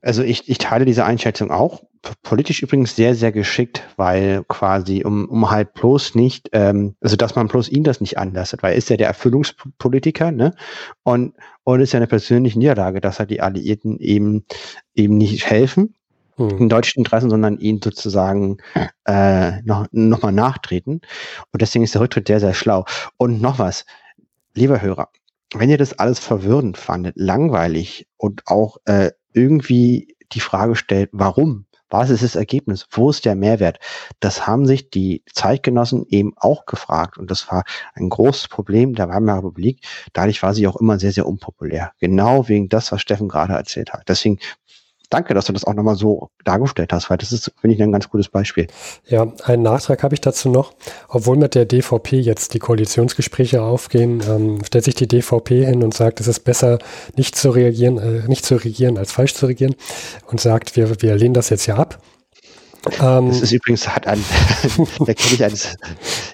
Also 0.00 0.22
ich, 0.22 0.48
ich 0.48 0.56
teile 0.56 0.86
diese 0.86 1.04
Einschätzung 1.04 1.50
auch 1.50 1.82
politisch 2.22 2.62
übrigens 2.62 2.96
sehr, 2.96 3.14
sehr 3.14 3.32
geschickt, 3.32 3.82
weil 3.96 4.44
quasi, 4.48 5.04
um, 5.04 5.28
um 5.28 5.50
halt 5.50 5.74
bloß 5.74 6.14
nicht, 6.14 6.50
ähm, 6.52 6.94
also 7.00 7.16
dass 7.16 7.34
man 7.36 7.48
bloß 7.48 7.68
ihn 7.68 7.84
das 7.84 8.00
nicht 8.00 8.18
anlastet, 8.18 8.62
weil 8.62 8.72
er 8.72 8.78
ist 8.78 8.90
ja 8.90 8.96
der 8.96 9.08
Erfüllungspolitiker, 9.08 10.30
ne? 10.30 10.54
Und, 11.02 11.34
und 11.64 11.80
ist 11.80 11.92
ja 11.92 11.98
eine 11.98 12.06
persönliche 12.06 12.58
Niederlage, 12.58 13.00
dass 13.00 13.18
er 13.18 13.26
die 13.26 13.40
Alliierten 13.40 13.98
eben, 13.98 14.44
eben 14.94 15.16
nicht 15.16 15.46
helfen, 15.48 15.94
hm. 16.36 16.58
in 16.58 16.68
deutschen 16.68 17.00
Interessen, 17.00 17.30
sondern 17.30 17.58
ihn 17.58 17.80
sozusagen 17.82 18.58
äh, 19.06 19.62
noch, 19.62 19.86
noch 19.92 20.22
mal 20.22 20.32
nachtreten. 20.32 21.00
Und 21.52 21.62
deswegen 21.62 21.84
ist 21.84 21.94
der 21.94 22.02
Rücktritt 22.02 22.26
sehr, 22.26 22.40
sehr 22.40 22.54
schlau. 22.54 22.84
Und 23.16 23.40
noch 23.40 23.58
was, 23.58 23.86
lieber 24.54 24.82
Hörer, 24.82 25.08
wenn 25.54 25.70
ihr 25.70 25.78
das 25.78 25.98
alles 25.98 26.18
verwirrend 26.18 26.76
fandet, 26.76 27.14
langweilig 27.16 28.06
und 28.16 28.42
auch 28.46 28.78
äh, 28.86 29.12
irgendwie 29.32 30.16
die 30.32 30.40
Frage 30.40 30.74
stellt, 30.76 31.10
warum, 31.12 31.66
was 31.94 32.10
ist 32.10 32.24
das 32.24 32.34
Ergebnis? 32.34 32.86
Wo 32.90 33.10
ist 33.10 33.24
der 33.24 33.36
Mehrwert? 33.36 33.78
Das 34.18 34.48
haben 34.48 34.66
sich 34.66 34.90
die 34.90 35.22
Zeitgenossen 35.32 36.04
eben 36.08 36.32
auch 36.36 36.66
gefragt. 36.66 37.18
Und 37.18 37.30
das 37.30 37.48
war 37.52 37.62
ein 37.94 38.08
großes 38.08 38.48
Problem 38.48 38.96
der 38.96 39.08
Weimarer 39.08 39.38
Republik. 39.38 39.86
Dadurch 40.12 40.42
war 40.42 40.54
sie 40.54 40.66
auch 40.66 40.74
immer 40.74 40.98
sehr, 40.98 41.12
sehr 41.12 41.24
unpopulär. 41.24 41.92
Genau 42.00 42.48
wegen 42.48 42.68
das, 42.68 42.90
was 42.90 43.00
Steffen 43.00 43.28
gerade 43.28 43.52
erzählt 43.52 43.92
hat. 43.92 44.08
Deswegen 44.08 44.40
danke, 45.14 45.32
dass 45.32 45.46
du 45.46 45.52
das 45.52 45.64
auch 45.64 45.74
nochmal 45.74 45.94
so 45.94 46.30
dargestellt 46.44 46.92
hast, 46.92 47.08
weil 47.08 47.18
das 47.18 47.30
ist, 47.30 47.52
finde 47.60 47.76
ich, 47.76 47.82
ein 47.82 47.92
ganz 47.92 48.10
gutes 48.10 48.28
Beispiel. 48.28 48.66
Ja, 49.06 49.32
einen 49.44 49.62
Nachtrag 49.62 50.02
habe 50.02 50.14
ich 50.14 50.20
dazu 50.20 50.48
noch. 50.48 50.72
Obwohl 51.08 51.36
mit 51.36 51.54
der 51.54 51.66
DVP 51.66 52.18
jetzt 52.18 52.52
die 52.52 52.58
Koalitionsgespräche 52.58 53.62
aufgehen, 53.62 54.22
ähm, 54.28 54.64
stellt 54.64 54.84
sich 54.84 54.96
die 54.96 55.06
DVP 55.06 55.64
hin 55.66 55.84
und 55.84 55.94
sagt, 55.94 56.20
es 56.20 56.26
ist 56.26 56.40
besser, 56.40 56.78
nicht 57.16 57.36
zu 57.36 57.50
reagieren, 57.50 57.98
äh, 57.98 58.26
nicht 58.28 58.44
zu 58.44 58.56
regieren, 58.56 58.98
als 58.98 59.12
falsch 59.12 59.34
zu 59.34 59.46
regieren 59.46 59.76
und 60.26 60.40
sagt, 60.40 60.74
wir, 60.76 61.00
wir 61.00 61.14
lehnen 61.14 61.34
das 61.34 61.48
jetzt 61.48 61.66
ja 61.66 61.76
ab. 61.76 62.00
Ähm, 63.00 63.28
das 63.28 63.40
ist 63.40 63.52
übrigens, 63.52 63.88
hat 63.88 64.06
ein, 64.08 64.22
da 64.98 65.14
kenne 65.14 65.34
ich 65.34 65.44
eines, 65.44 65.76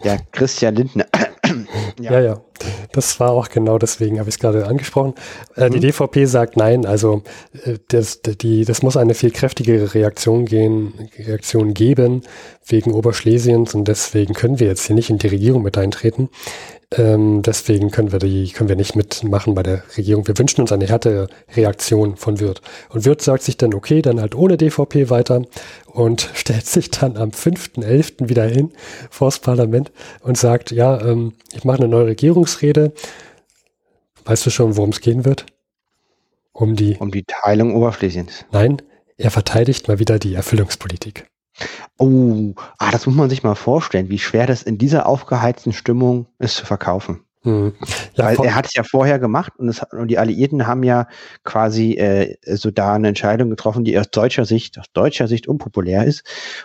ja, 0.03 0.17
Christian 0.33 0.75
Lindner, 0.75 1.07
ja. 2.01 2.13
ja, 2.13 2.21
ja. 2.21 2.41
Das 2.93 3.19
war 3.21 3.31
auch 3.31 3.49
genau 3.49 3.79
deswegen, 3.79 4.19
habe 4.19 4.29
ich 4.29 4.37
es 4.37 4.39
gerade 4.39 4.67
angesprochen. 4.67 5.15
Äh, 5.57 5.69
mhm. 5.69 5.75
Die 5.75 5.81
DVP 5.81 6.27
sagt 6.27 6.57
nein, 6.57 6.85
also 6.87 7.23
äh, 7.65 7.79
das, 7.89 8.21
die, 8.23 8.65
das 8.65 8.83
muss 8.83 8.97
eine 8.97 9.15
viel 9.15 9.31
kräftigere 9.31 9.95
Reaktion, 9.95 10.45
gehen, 10.45 11.11
Reaktion 11.19 11.75
geben 11.75 12.23
wegen 12.67 12.93
Oberschlesiens 12.93 13.75
und 13.75 13.87
deswegen 13.89 14.35
können 14.35 14.61
wir 14.61 14.67
jetzt 14.67 14.87
hier 14.87 14.97
nicht 14.97 15.11
in 15.11 15.19
die 15.19 15.29
Regierung 15.29 15.63
mit 15.63 15.79
eintreten. 15.79 16.29
Ähm, 16.97 17.43
deswegen 17.43 17.93
können 17.93 18.11
wir 18.11 18.19
die, 18.19 18.51
können 18.51 18.69
wir 18.69 18.75
nicht 18.75 18.97
mitmachen 18.97 19.55
bei 19.55 19.63
der 19.63 19.85
Regierung. 19.97 20.27
Wir 20.27 20.37
wünschen 20.37 20.61
uns 20.61 20.73
eine 20.73 20.89
härtere 20.89 21.29
Reaktion 21.55 22.17
von 22.17 22.41
Wirth. 22.41 22.63
Und 22.89 23.05
Wirth 23.05 23.23
sagt 23.23 23.45
sich 23.45 23.57
dann, 23.57 23.75
okay, 23.75 24.03
dann 24.03 24.21
halt 24.21 24.35
ohne 24.35 24.57
DVP 24.57 25.09
weiter 25.09 25.43
und 25.87 26.31
stellt 26.35 26.67
sich 26.67 26.91
dann 26.91 27.17
am 27.17 27.31
5.11. 27.31 28.29
wieder 28.29 28.45
hin 28.45 28.73
vors 29.09 29.39
Parlament 29.39 29.93
und 30.23 30.37
sagt, 30.37 30.73
ja, 30.73 31.01
ähm, 31.01 31.35
ich 31.53 31.65
mache 31.65 31.79
eine 31.79 31.89
neue 31.89 32.07
Regierungsrede. 32.07 32.93
Weißt 34.25 34.45
du 34.47 34.51
schon, 34.51 34.77
worum 34.77 34.91
es 34.91 35.01
gehen 35.01 35.25
wird? 35.25 35.47
Um 36.53 36.75
die, 36.75 36.97
um 36.97 37.13
die 37.13 37.25
Teilung 37.25 37.75
Oberschlesiens. 37.77 38.45
Nein, 38.51 38.83
er 39.17 39.31
verteidigt 39.31 39.87
mal 39.87 40.01
wieder 40.01 40.19
die 40.19 40.35
Erfüllungspolitik. 40.35 41.27
Oh, 41.99 42.55
ah, 42.79 42.91
das 42.91 43.07
muss 43.07 43.17
man 43.17 43.31
sich 43.31 43.43
mal 43.43 43.55
vorstellen, 43.55 44.09
wie 44.09 44.19
schwer 44.19 44.47
das 44.47 44.63
in 44.63 44.79
dieser 44.79 45.07
aufgeheizten 45.07 45.73
Stimmung 45.73 46.27
ist 46.39 46.57
zu 46.57 46.67
verkaufen. 46.67 47.21
Hm. 47.43 47.73
Ja, 48.15 48.27
Weil 48.27 48.37
er 48.45 48.55
hat 48.55 48.67
es 48.67 48.75
ja 48.75 48.83
vorher 48.83 49.19
gemacht 49.19 49.53
und, 49.57 49.69
es, 49.69 49.83
und, 49.93 50.09
die 50.09 50.19
Alliierten 50.19 50.67
haben 50.67 50.83
ja 50.83 51.09
quasi 51.43 51.95
äh, 51.95 52.37
so 52.45 52.71
da 52.71 52.95
eine 52.95 53.09
Entscheidung 53.09 53.49
getroffen, 53.49 53.85
die 53.85 53.99
aus 53.99 54.11
deutscher 54.11 54.45
Sicht, 54.45 54.79
aus 54.79 54.87
deutscher 54.93 55.27
Sicht 55.27 55.49
unpopulär 55.49 56.05
ist. 56.05 56.23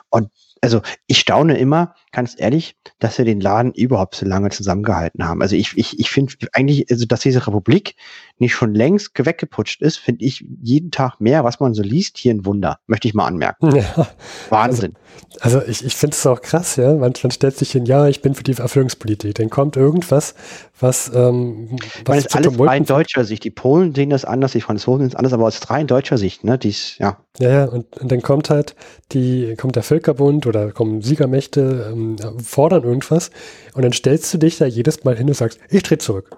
Und 0.10 0.30
also 0.66 0.82
ich 1.06 1.20
staune 1.20 1.58
immer, 1.60 1.94
ganz 2.12 2.34
ehrlich, 2.38 2.76
dass 2.98 3.20
wir 3.20 3.26
den 3.26 3.40
Laden 3.40 3.72
überhaupt 3.72 4.16
so 4.16 4.26
lange 4.26 4.50
zusammengehalten 4.50 5.28
haben. 5.28 5.44
Also 5.44 5.56
ich, 5.56 5.78
ich, 5.78 6.00
ich 6.00 6.10
finde 6.10 6.34
eigentlich, 6.54 6.90
also 6.90 7.06
dass 7.06 7.20
diese 7.20 7.46
Republik 7.46 7.96
nicht 8.40 8.54
schon 8.54 8.74
längst 8.74 9.12
weggeputscht 9.16 9.84
ist, 9.84 9.98
finde 9.98 10.26
ich 10.26 10.44
jeden 10.62 10.90
Tag 10.90 11.20
mehr, 11.20 11.44
was 11.44 11.60
man 11.60 11.76
so 11.76 11.84
liest, 11.84 12.18
hier 12.18 12.34
ein 12.34 12.46
Wunder. 12.46 12.80
Möchte 12.88 13.08
ich 13.08 13.14
mal 13.14 13.28
anmerken. 13.28 13.76
Ja. 13.76 14.08
Wahnsinn. 14.50 14.94
Also, 15.40 15.60
also 15.60 15.70
ich, 15.70 15.86
ich 15.86 15.96
finde 15.96 16.16
es 16.16 16.26
auch 16.26 16.42
krass, 16.42 16.78
ja. 16.78 16.96
Man, 16.96 17.14
man 17.22 17.32
stellt 17.32 17.58
sich 17.58 17.72
hin, 17.72 17.86
ja, 17.86 18.08
ich 18.08 18.24
bin 18.24 18.34
für 18.34 18.44
die 18.44 18.54
Erfüllungspolitik. 18.54 19.36
Dann 19.36 19.52
kommt 19.52 19.78
irgendwas, 19.78 20.34
was, 20.80 21.12
ähm, 21.14 21.78
was 22.04 22.18
ist 22.18 22.36
alles 22.36 22.60
rein 22.60 22.86
deutscher 22.86 23.24
Sicht. 23.24 23.44
Die 23.44 23.50
Polen 23.50 23.96
sehen 23.96 24.10
das 24.10 24.26
anders, 24.26 24.52
die 24.52 24.62
Franzosen 24.62 25.02
sehen 25.02 25.10
es 25.10 25.16
anders, 25.16 25.34
aber 25.34 25.46
aus 25.46 25.70
rein 25.70 25.88
deutscher 25.88 26.18
Sicht, 26.18 26.44
ne, 26.44 26.58
dies, 26.58 26.98
ja. 26.98 27.18
Ja, 27.40 27.50
ja, 27.50 27.66
und, 27.66 27.98
und 27.98 28.12
dann 28.12 28.22
kommt 28.22 28.50
halt 28.50 28.76
die, 29.12 29.56
kommt 29.58 29.76
der 29.76 29.84
Völkerbund 29.84 30.48
oder 30.48 30.72
kommen 30.72 31.02
Siegermächte, 31.02 31.92
ähm, 31.92 32.18
fordern 32.44 32.84
irgendwas 32.84 33.32
und 33.74 33.84
dann 33.84 33.94
stellst 33.94 34.34
du 34.34 34.38
dich 34.38 34.58
da 34.58 34.66
jedes 34.66 35.04
Mal 35.04 35.16
hin 35.16 35.28
und 35.28 35.34
sagst, 35.36 35.60
ich 35.70 35.84
trete 35.84 36.04
zurück. 36.04 36.38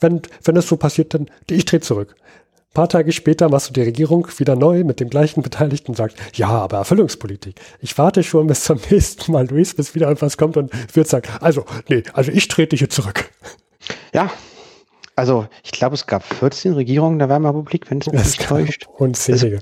Wenn, 0.00 0.22
wenn 0.42 0.54
das 0.54 0.68
so 0.68 0.76
passiert, 0.76 1.14
dann 1.14 1.30
ich 1.50 1.64
trete 1.64 1.86
zurück. 1.86 2.14
Ein 2.74 2.74
paar 2.74 2.88
Tage 2.88 3.12
später 3.12 3.48
machst 3.48 3.68
du 3.68 3.72
die 3.72 3.82
Regierung 3.82 4.26
wieder 4.36 4.56
neu 4.56 4.82
mit 4.82 4.98
dem 4.98 5.08
gleichen 5.08 5.42
Beteiligten 5.42 5.92
und 5.92 5.96
sagst, 5.96 6.16
ja, 6.34 6.48
aber 6.48 6.78
Erfüllungspolitik. 6.78 7.60
Ich 7.80 7.96
warte 7.98 8.22
schon 8.22 8.48
bis 8.48 8.64
zum 8.64 8.80
nächsten 8.90 9.30
Mal, 9.30 9.46
Luis, 9.46 9.74
bis 9.74 9.94
wieder 9.94 10.10
etwas 10.10 10.36
kommt 10.36 10.56
und 10.56 10.72
wird 10.96 11.06
sagen, 11.06 11.28
also, 11.40 11.64
nee, 11.88 12.02
also 12.14 12.32
ich 12.32 12.48
trete 12.48 12.76
hier 12.76 12.90
zurück. 12.90 13.30
Ja, 14.12 14.30
also 15.16 15.46
ich 15.62 15.72
glaube, 15.72 15.94
es 15.94 16.06
gab 16.06 16.24
14 16.24 16.72
Regierungen 16.72 17.18
der 17.18 17.28
Weimarer 17.28 17.58
Republik, 17.58 17.90
wenn 17.90 17.98
es 17.98 18.06
mich 18.06 18.24
nicht 18.24 18.42
täuscht. 18.46 18.88
Unzählige. 18.98 19.60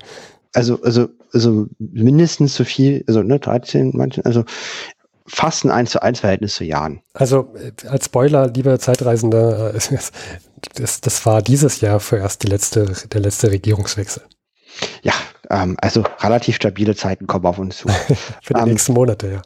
Also, 0.54 0.82
also, 0.82 1.02
also, 1.02 1.08
also 1.32 1.66
mindestens 1.78 2.54
so 2.54 2.64
viel, 2.64 3.04
also 3.06 3.22
ne, 3.22 3.38
13, 3.38 3.92
manchen, 3.94 4.24
also 4.24 4.44
fast 5.26 5.64
ein 5.64 5.70
1 5.70 5.90
zu 5.90 6.02
1 6.02 6.20
Verhältnis 6.20 6.54
zu 6.54 6.64
Jahren. 6.64 7.00
Also 7.14 7.54
äh, 7.54 7.86
als 7.86 8.06
Spoiler, 8.06 8.48
lieber 8.48 8.78
Zeitreisender, 8.78 9.74
äh, 9.74 9.78
das, 10.74 11.00
das 11.00 11.26
war 11.26 11.42
dieses 11.42 11.80
Jahr 11.80 12.00
vorerst 12.00 12.42
die 12.42 12.48
letzte, 12.48 12.92
der 13.12 13.20
letzte 13.20 13.50
Regierungswechsel. 13.50 14.22
Ja, 15.02 15.14
ähm, 15.50 15.76
also 15.80 16.04
relativ 16.20 16.56
stabile 16.56 16.96
Zeiten 16.96 17.26
kommen 17.26 17.46
auf 17.46 17.58
uns 17.58 17.78
zu. 17.78 17.88
Für 18.42 18.54
die 18.54 18.60
ähm, 18.60 18.68
nächsten 18.68 18.94
Monate, 18.94 19.30
ja. 19.30 19.42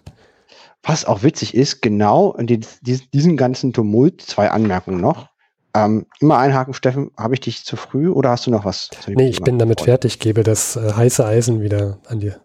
Was 0.87 1.05
auch 1.05 1.25
witzig 1.25 1.55
ist, 1.55 1.83
genau 1.83 2.33
in 2.35 2.47
den, 2.47 2.65
diesen 2.81 3.37
ganzen 3.37 3.73
Tumult, 3.73 4.23
zwei 4.23 4.51
Anmerkungen 4.53 5.01
noch. 5.01 5.29
Ähm, 5.75 6.07
immer 6.21 6.39
einhaken, 6.39 6.75
Steffen, 6.75 7.11
habe 7.19 7.35
ich 7.35 7.41
dich 7.41 7.65
zu 7.65 7.77
früh 7.77 8.09
oder 8.09 8.31
hast 8.31 8.47
du 8.47 8.53
noch 8.53 8.65
was? 8.65 8.91
Nee, 9.09 9.29
ich 9.29 9.43
bin 9.43 9.59
damit 9.59 9.83
fertig, 9.83 10.21
gebe 10.21 10.45
das 10.45 10.77
äh, 10.77 10.93
heiße 10.93 11.27
Eisen 11.27 11.61
wieder 11.61 11.99
an 12.07 12.21
dir, 12.21 12.41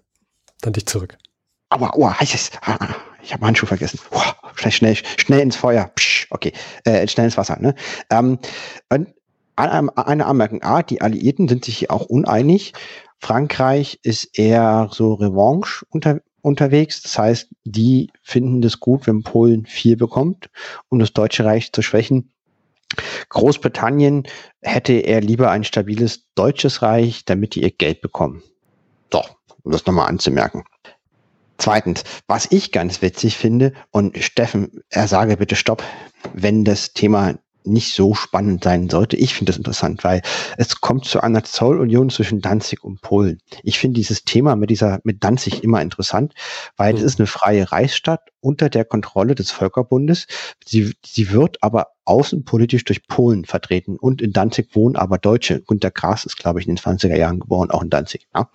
an 0.66 0.74
dich 0.74 0.88
zurück. 0.88 1.18
Aua, 1.70 1.94
aua, 1.94 2.20
heißes. 2.20 2.52
Ah, 2.62 2.78
ah, 2.80 2.96
ich 3.22 3.32
habe 3.32 3.46
Handschuh 3.46 3.68
vergessen. 3.68 4.00
Uah, 4.12 4.36
schnell, 4.56 4.72
schnell, 4.72 4.96
schnell 5.18 5.40
ins 5.40 5.56
Feuer. 5.56 5.92
Psch, 5.96 6.28
okay, 6.32 6.52
äh, 6.84 7.08
schnell 7.08 7.26
ins 7.26 7.38
Wasser. 7.38 7.58
Ne? 7.60 7.76
Ähm, 8.10 8.40
eine 9.56 10.26
Anmerkung 10.26 10.64
A, 10.64 10.82
die 10.82 11.02
Alliierten 11.02 11.48
sind 11.48 11.64
sich 11.64 11.78
hier 11.78 11.92
auch 11.92 12.08
uneinig. 12.08 12.74
Frankreich 13.20 14.00
ist 14.02 14.38
eher 14.38 14.90
so 14.92 15.14
Revanche 15.14 15.86
unter, 15.90 16.22
unterwegs. 16.42 17.02
Das 17.02 17.18
heißt, 17.18 17.50
die 17.64 18.10
finden 18.22 18.62
das 18.62 18.80
gut, 18.80 19.08
wenn 19.08 19.24
Polen 19.24 19.66
viel 19.66 19.98
bekommt, 19.98 20.50
um 20.90 21.00
das 21.00 21.14
Deutsche 21.14 21.46
Reich 21.46 21.72
zu 21.72 21.82
schwächen. 21.82 22.32
Großbritannien 23.30 24.24
hätte 24.62 24.94
er 24.94 25.22
lieber 25.22 25.50
ein 25.52 25.64
stabiles 25.64 26.26
deutsches 26.36 26.82
Reich, 26.82 27.24
damit 27.26 27.56
die 27.56 27.64
ihr 27.64 27.72
Geld 27.72 28.02
bekommen. 28.02 28.44
So, 29.12 29.24
um 29.64 29.72
das 29.72 29.86
nochmal 29.86 30.10
anzumerken. 30.10 30.64
Zweitens, 31.58 32.04
was 32.28 32.48
ich 32.52 32.72
ganz 32.72 33.02
witzig 33.02 33.38
finde, 33.38 33.74
und 33.92 34.18
Steffen, 34.18 34.82
er 34.90 35.08
sage 35.08 35.38
bitte 35.38 35.56
Stopp, 35.56 35.84
wenn 36.34 36.66
das 36.66 36.94
Thema 36.94 37.36
nicht 37.64 37.94
so 37.94 38.14
spannend 38.14 38.64
sein 38.64 38.90
sollte. 38.90 39.18
Ich 39.18 39.34
finde 39.34 39.52
das 39.52 39.58
interessant, 39.58 40.04
weil 40.04 40.22
es 40.58 40.82
kommt 40.82 41.06
zu 41.06 41.22
einer 41.22 41.44
Zollunion 41.44 42.10
zwischen 42.10 42.42
Danzig 42.42 42.84
und 42.84 43.02
Polen. 43.02 43.40
Ich 43.64 43.80
finde 43.80 44.00
dieses 44.00 44.24
Thema 44.24 44.56
mit 44.56 44.70
dieser, 44.70 45.00
mit 45.04 45.24
Danzig 45.24 45.64
immer 45.64 45.82
interessant, 45.82 46.34
weil 46.78 46.96
es 46.96 47.02
mhm. 47.02 47.08
ist 47.08 47.20
eine 47.20 47.28
freie 47.28 47.72
Reichsstadt 47.72 48.22
unter 48.40 48.70
der 48.70 48.86
Kontrolle 48.86 49.36
des 49.36 49.52
Völkerbundes. 49.52 50.28
Sie, 50.66 50.94
sie 51.06 51.32
wird 51.32 51.58
aber 51.62 51.88
außenpolitisch 52.06 52.84
durch 52.84 53.08
Polen 53.08 53.46
vertreten 53.46 53.98
und 53.98 54.22
in 54.22 54.34
Danzig 54.34 54.76
wohnen 54.76 54.96
aber 54.96 55.18
Deutsche. 55.18 55.62
Günter 55.62 55.92
Grass 55.92 56.26
ist, 56.26 56.38
glaube 56.38 56.60
ich, 56.60 56.68
in 56.68 56.76
den 56.76 56.84
20er 56.84 57.16
Jahren 57.16 57.40
geboren, 57.40 57.72
auch 57.72 57.84
in 57.84 57.90
Danzig. 57.90 58.28
Ja. 58.36 58.50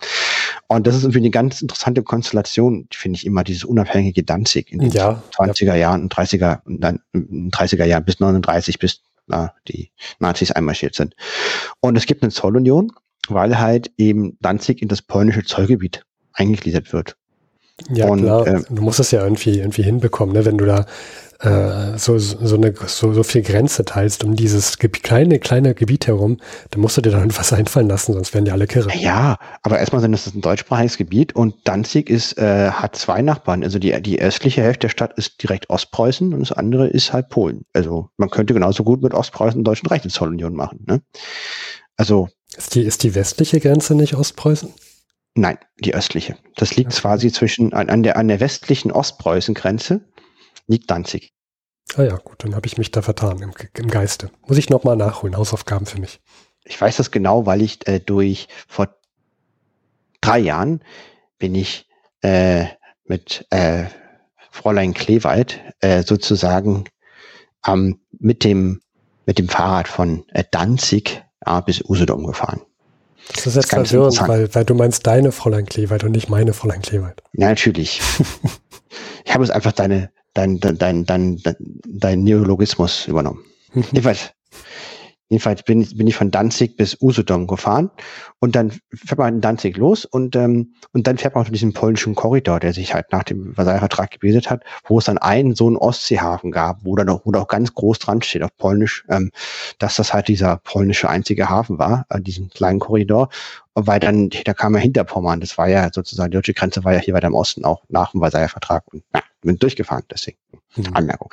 Und 0.68 0.86
das 0.86 0.96
ist 0.96 1.04
irgendwie 1.04 1.18
eine 1.18 1.30
ganz 1.30 1.62
interessante 1.62 2.02
Konstellation, 2.02 2.88
finde 2.92 3.16
ich 3.16 3.26
immer, 3.26 3.44
dieses 3.44 3.64
unabhängige 3.64 4.22
Danzig 4.22 4.72
in 4.72 4.80
den 4.80 4.90
Ja, 4.90 5.22
20er 5.36 5.74
Jahren 5.74 6.02
und 6.02 6.14
30er 6.14 6.60
und 6.64 6.80
dann 6.80 7.00
in 7.12 7.28
den 7.28 7.50
30er 7.50 7.84
Jahren 7.84 8.04
bis 8.04 8.20
39, 8.20 8.78
bis 8.78 9.02
na, 9.26 9.52
die 9.68 9.90
Nazis 10.18 10.52
einmarschiert 10.52 10.94
sind. 10.94 11.14
Und 11.80 11.96
es 11.96 12.06
gibt 12.06 12.22
eine 12.22 12.30
Zollunion, 12.30 12.92
weil 13.28 13.58
halt 13.58 13.90
eben 13.96 14.36
Danzig 14.40 14.82
in 14.82 14.88
das 14.88 15.02
polnische 15.02 15.44
Zollgebiet 15.44 16.04
eingegliedert 16.32 16.92
wird. 16.92 17.16
Ja, 17.90 18.08
Und, 18.08 18.22
klar. 18.22 18.46
ähm, 18.46 18.64
du 18.70 18.82
musst 18.82 19.00
es 19.00 19.10
ja 19.10 19.22
irgendwie, 19.22 19.58
irgendwie 19.58 19.82
hinbekommen, 19.82 20.34
ne? 20.34 20.44
wenn 20.44 20.56
du 20.56 20.64
da 20.64 20.86
äh, 21.40 21.98
so, 21.98 22.18
so, 22.18 22.56
eine, 22.56 22.72
so, 22.86 23.12
so 23.12 23.22
viel 23.22 23.42
Grenze 23.42 23.84
teilst 23.84 24.24
um 24.24 24.36
dieses 24.36 24.78
Gebiet, 24.78 25.02
kleine, 25.02 25.38
kleine 25.38 25.74
Gebiet 25.74 26.06
herum, 26.06 26.38
dann 26.70 26.80
musst 26.80 26.96
du 26.96 27.00
dir 27.00 27.10
da 27.10 27.24
was 27.36 27.52
einfallen 27.54 27.88
lassen, 27.88 28.12
sonst 28.14 28.32
werden 28.34 28.44
die 28.46 28.50
alle 28.50 28.66
kirre. 28.66 28.90
Ja, 28.96 29.36
aber 29.62 29.78
erstmal 29.78 30.00
sind 30.00 30.12
das 30.12 30.26
ein 30.34 30.40
deutschsprachiges 30.40 30.96
Gebiet 30.96 31.34
und 31.34 31.54
Danzig 31.64 32.08
ist, 32.10 32.38
äh, 32.38 32.70
hat 32.70 32.96
zwei 32.96 33.22
Nachbarn. 33.22 33.62
Also 33.62 33.78
die, 33.78 34.00
die 34.02 34.20
östliche 34.20 34.62
Hälfte 34.62 34.86
der 34.86 34.88
Stadt 34.90 35.12
ist 35.18 35.42
direkt 35.42 35.70
Ostpreußen 35.70 36.32
und 36.32 36.40
das 36.40 36.52
andere 36.52 36.86
ist 36.88 37.12
halt 37.12 37.28
Polen. 37.28 37.64
Also 37.72 38.08
man 38.16 38.30
könnte 38.30 38.54
genauso 38.54 38.84
gut 38.84 39.02
mit 39.02 39.14
Ostpreußen 39.14 39.58
und 39.58 39.64
Deutschen 39.64 39.86
Reich 39.88 40.02
eine 40.02 40.12
Zollunion 40.12 40.54
machen. 40.54 40.84
Ne? 40.86 41.02
Also 41.96 42.28
Ist 42.56 42.74
die, 42.74 42.82
ist 42.82 43.02
die 43.02 43.14
westliche 43.14 43.60
Grenze 43.60 43.94
nicht 43.94 44.14
Ostpreußen? 44.14 44.72
nein, 45.38 45.58
die 45.84 45.94
östliche. 45.94 46.36
Das 46.56 46.76
liegt 46.76 46.92
Okay. 46.92 47.02
quasi 47.02 47.30
zwischen 47.30 47.74
an, 47.74 47.90
an, 47.90 48.02
der, 48.02 48.16
an 48.16 48.28
der 48.28 48.40
westlichen 48.40 48.90
Ostpreußen-Grenze 48.90 50.00
liegt 50.66 50.90
Danzig. 50.90 51.32
Ah 51.96 52.02
ja, 52.02 52.16
gut, 52.16 52.42
dann 52.42 52.54
habe 52.54 52.66
ich 52.66 52.78
mich 52.78 52.90
da 52.90 53.02
vertan 53.02 53.40
im, 53.40 53.52
im 53.74 53.88
Geiste. 53.88 54.30
Muss 54.46 54.58
ich 54.58 54.70
nochmal 54.70 54.96
nachholen, 54.96 55.36
Hausaufgaben 55.36 55.86
für 55.86 56.00
mich. 56.00 56.20
Ich 56.64 56.80
weiß 56.80 56.96
das 56.96 57.10
genau, 57.10 57.46
weil 57.46 57.62
ich 57.62 57.86
äh, 57.86 58.00
durch 58.00 58.48
vor 58.66 58.88
drei 60.20 60.40
Jahren 60.40 60.82
bin 61.38 61.54
ich 61.54 61.86
äh, 62.22 62.66
mit 63.04 63.46
äh, 63.50 63.84
Fräulein 64.50 64.94
Kleewald 64.94 65.60
äh, 65.80 66.02
sozusagen 66.02 66.84
ähm, 67.66 68.00
mit 68.10 68.42
dem 68.42 68.80
mit 69.26 69.38
dem 69.38 69.48
Fahrrad 69.48 69.88
von 69.88 70.24
äh, 70.28 70.44
Danzig 70.50 71.22
bis 71.64 71.80
Usedom 71.82 72.26
gefahren. 72.26 72.62
Das 73.34 73.46
ist 73.46 73.54
jetzt 73.54 73.68
ganz 73.68 73.90
verwirrend, 73.90 74.14
interessant. 74.14 74.28
weil, 74.28 74.54
weil 74.54 74.64
du 74.64 74.74
meinst 74.74 75.06
deine 75.06 75.30
Fräulein 75.30 75.66
Kleewald 75.66 76.02
und 76.02 76.10
nicht 76.10 76.28
meine 76.28 76.52
Fräulein 76.52 76.82
Kleewald. 76.82 77.22
Ja, 77.34 77.48
natürlich. 77.48 78.00
ich 79.24 79.32
habe 79.32 79.44
es 79.44 79.50
einfach 79.50 79.70
deine 79.70 80.10
dein 80.36 80.60
dein 80.60 80.78
dein 80.78 81.04
dein, 81.06 81.42
dein 81.86 82.22
Neologismus 82.24 83.06
übernommen. 83.08 83.44
Jedenfalls, 83.74 84.30
jedenfalls 85.28 85.62
bin, 85.64 85.80
ich- 85.82 85.96
bin 85.96 86.06
ich 86.06 86.14
von 86.16 86.30
Danzig 86.30 86.76
bis 86.76 86.96
Usedom 87.00 87.46
gefahren 87.46 87.90
und 88.38 88.54
dann 88.54 88.70
fährt 88.94 89.18
man 89.18 89.34
in 89.34 89.40
Danzig 89.40 89.76
los 89.76 90.04
und, 90.04 90.36
ähm, 90.36 90.74
und 90.92 91.06
dann 91.06 91.18
fährt 91.18 91.34
man 91.34 91.42
auf 91.42 91.50
diesen 91.50 91.72
polnischen 91.72 92.14
Korridor, 92.14 92.60
der 92.60 92.72
sich 92.72 92.94
halt 92.94 93.06
nach 93.10 93.24
dem 93.24 93.54
Versailler 93.54 93.80
Vertrag 93.80 94.12
gebildet 94.12 94.48
hat, 94.50 94.62
wo 94.86 94.98
es 94.98 95.06
dann 95.06 95.18
einen 95.18 95.54
so 95.56 95.66
einen 95.66 95.76
Ostseehafen 95.76 96.52
gab, 96.52 96.84
wo 96.84 96.94
dann 96.94 97.08
auch, 97.08 97.22
wo 97.24 97.32
da 97.32 97.40
auch 97.40 97.48
ganz 97.48 97.74
groß 97.74 97.98
dran 97.98 98.22
steht 98.22 98.42
auf 98.44 98.56
Polnisch, 98.56 99.04
ähm, 99.08 99.30
dass 99.78 99.96
das 99.96 100.12
halt 100.14 100.28
dieser 100.28 100.58
polnische 100.58 101.08
einzige 101.08 101.48
Hafen 101.48 101.78
war, 101.78 102.06
äh, 102.10 102.20
diesen 102.20 102.48
kleinen 102.50 102.78
Korridor, 102.78 103.28
weil 103.74 103.98
dann, 104.00 104.30
da 104.44 104.54
kam 104.54 104.74
ja 104.74 104.80
Hinterpommern, 104.80 105.40
das 105.40 105.58
war 105.58 105.68
ja 105.68 105.90
sozusagen, 105.92 106.30
die 106.30 106.36
deutsche 106.36 106.54
Grenze 106.54 106.84
war 106.84 106.94
ja 106.94 107.00
hier 107.00 107.14
weiter 107.14 107.26
im 107.26 107.34
Osten 107.34 107.64
auch 107.64 107.82
nach 107.88 108.12
dem 108.12 108.20
Versailler 108.20 108.48
Vertrag 108.48 108.84
und 108.92 109.02
na, 109.12 109.20
bin 109.46 109.58
durchgefahren, 109.58 110.04
deswegen. 110.10 110.38
Mhm. 110.76 110.94
Anmerkung. 110.94 111.32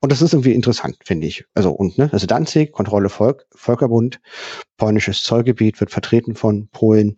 Und 0.00 0.12
das 0.12 0.22
ist 0.22 0.32
irgendwie 0.32 0.54
interessant, 0.54 0.96
finde 1.04 1.26
ich. 1.26 1.44
Also, 1.54 1.70
und, 1.70 1.98
ne, 1.98 2.08
also 2.12 2.26
Danzig, 2.26 2.72
Kontrolle 2.72 3.08
Volk, 3.08 3.46
Völkerbund, 3.54 4.20
polnisches 4.76 5.22
Zollgebiet 5.22 5.80
wird 5.80 5.90
vertreten 5.90 6.34
von 6.34 6.68
Polen, 6.68 7.16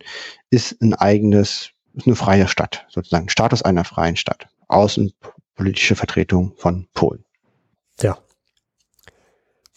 ist 0.49 0.81
ein 0.81 0.93
eigenes, 0.93 1.69
ist 1.93 2.07
eine 2.07 2.15
freie 2.15 2.47
Stadt, 2.47 2.85
sozusagen 2.89 3.29
Status 3.29 3.61
einer 3.61 3.83
freien 3.83 4.15
Stadt. 4.15 4.47
Außenpolitische 4.67 5.95
Vertretung 5.95 6.53
von 6.57 6.87
Polen. 6.93 7.23
Ja. 8.01 8.17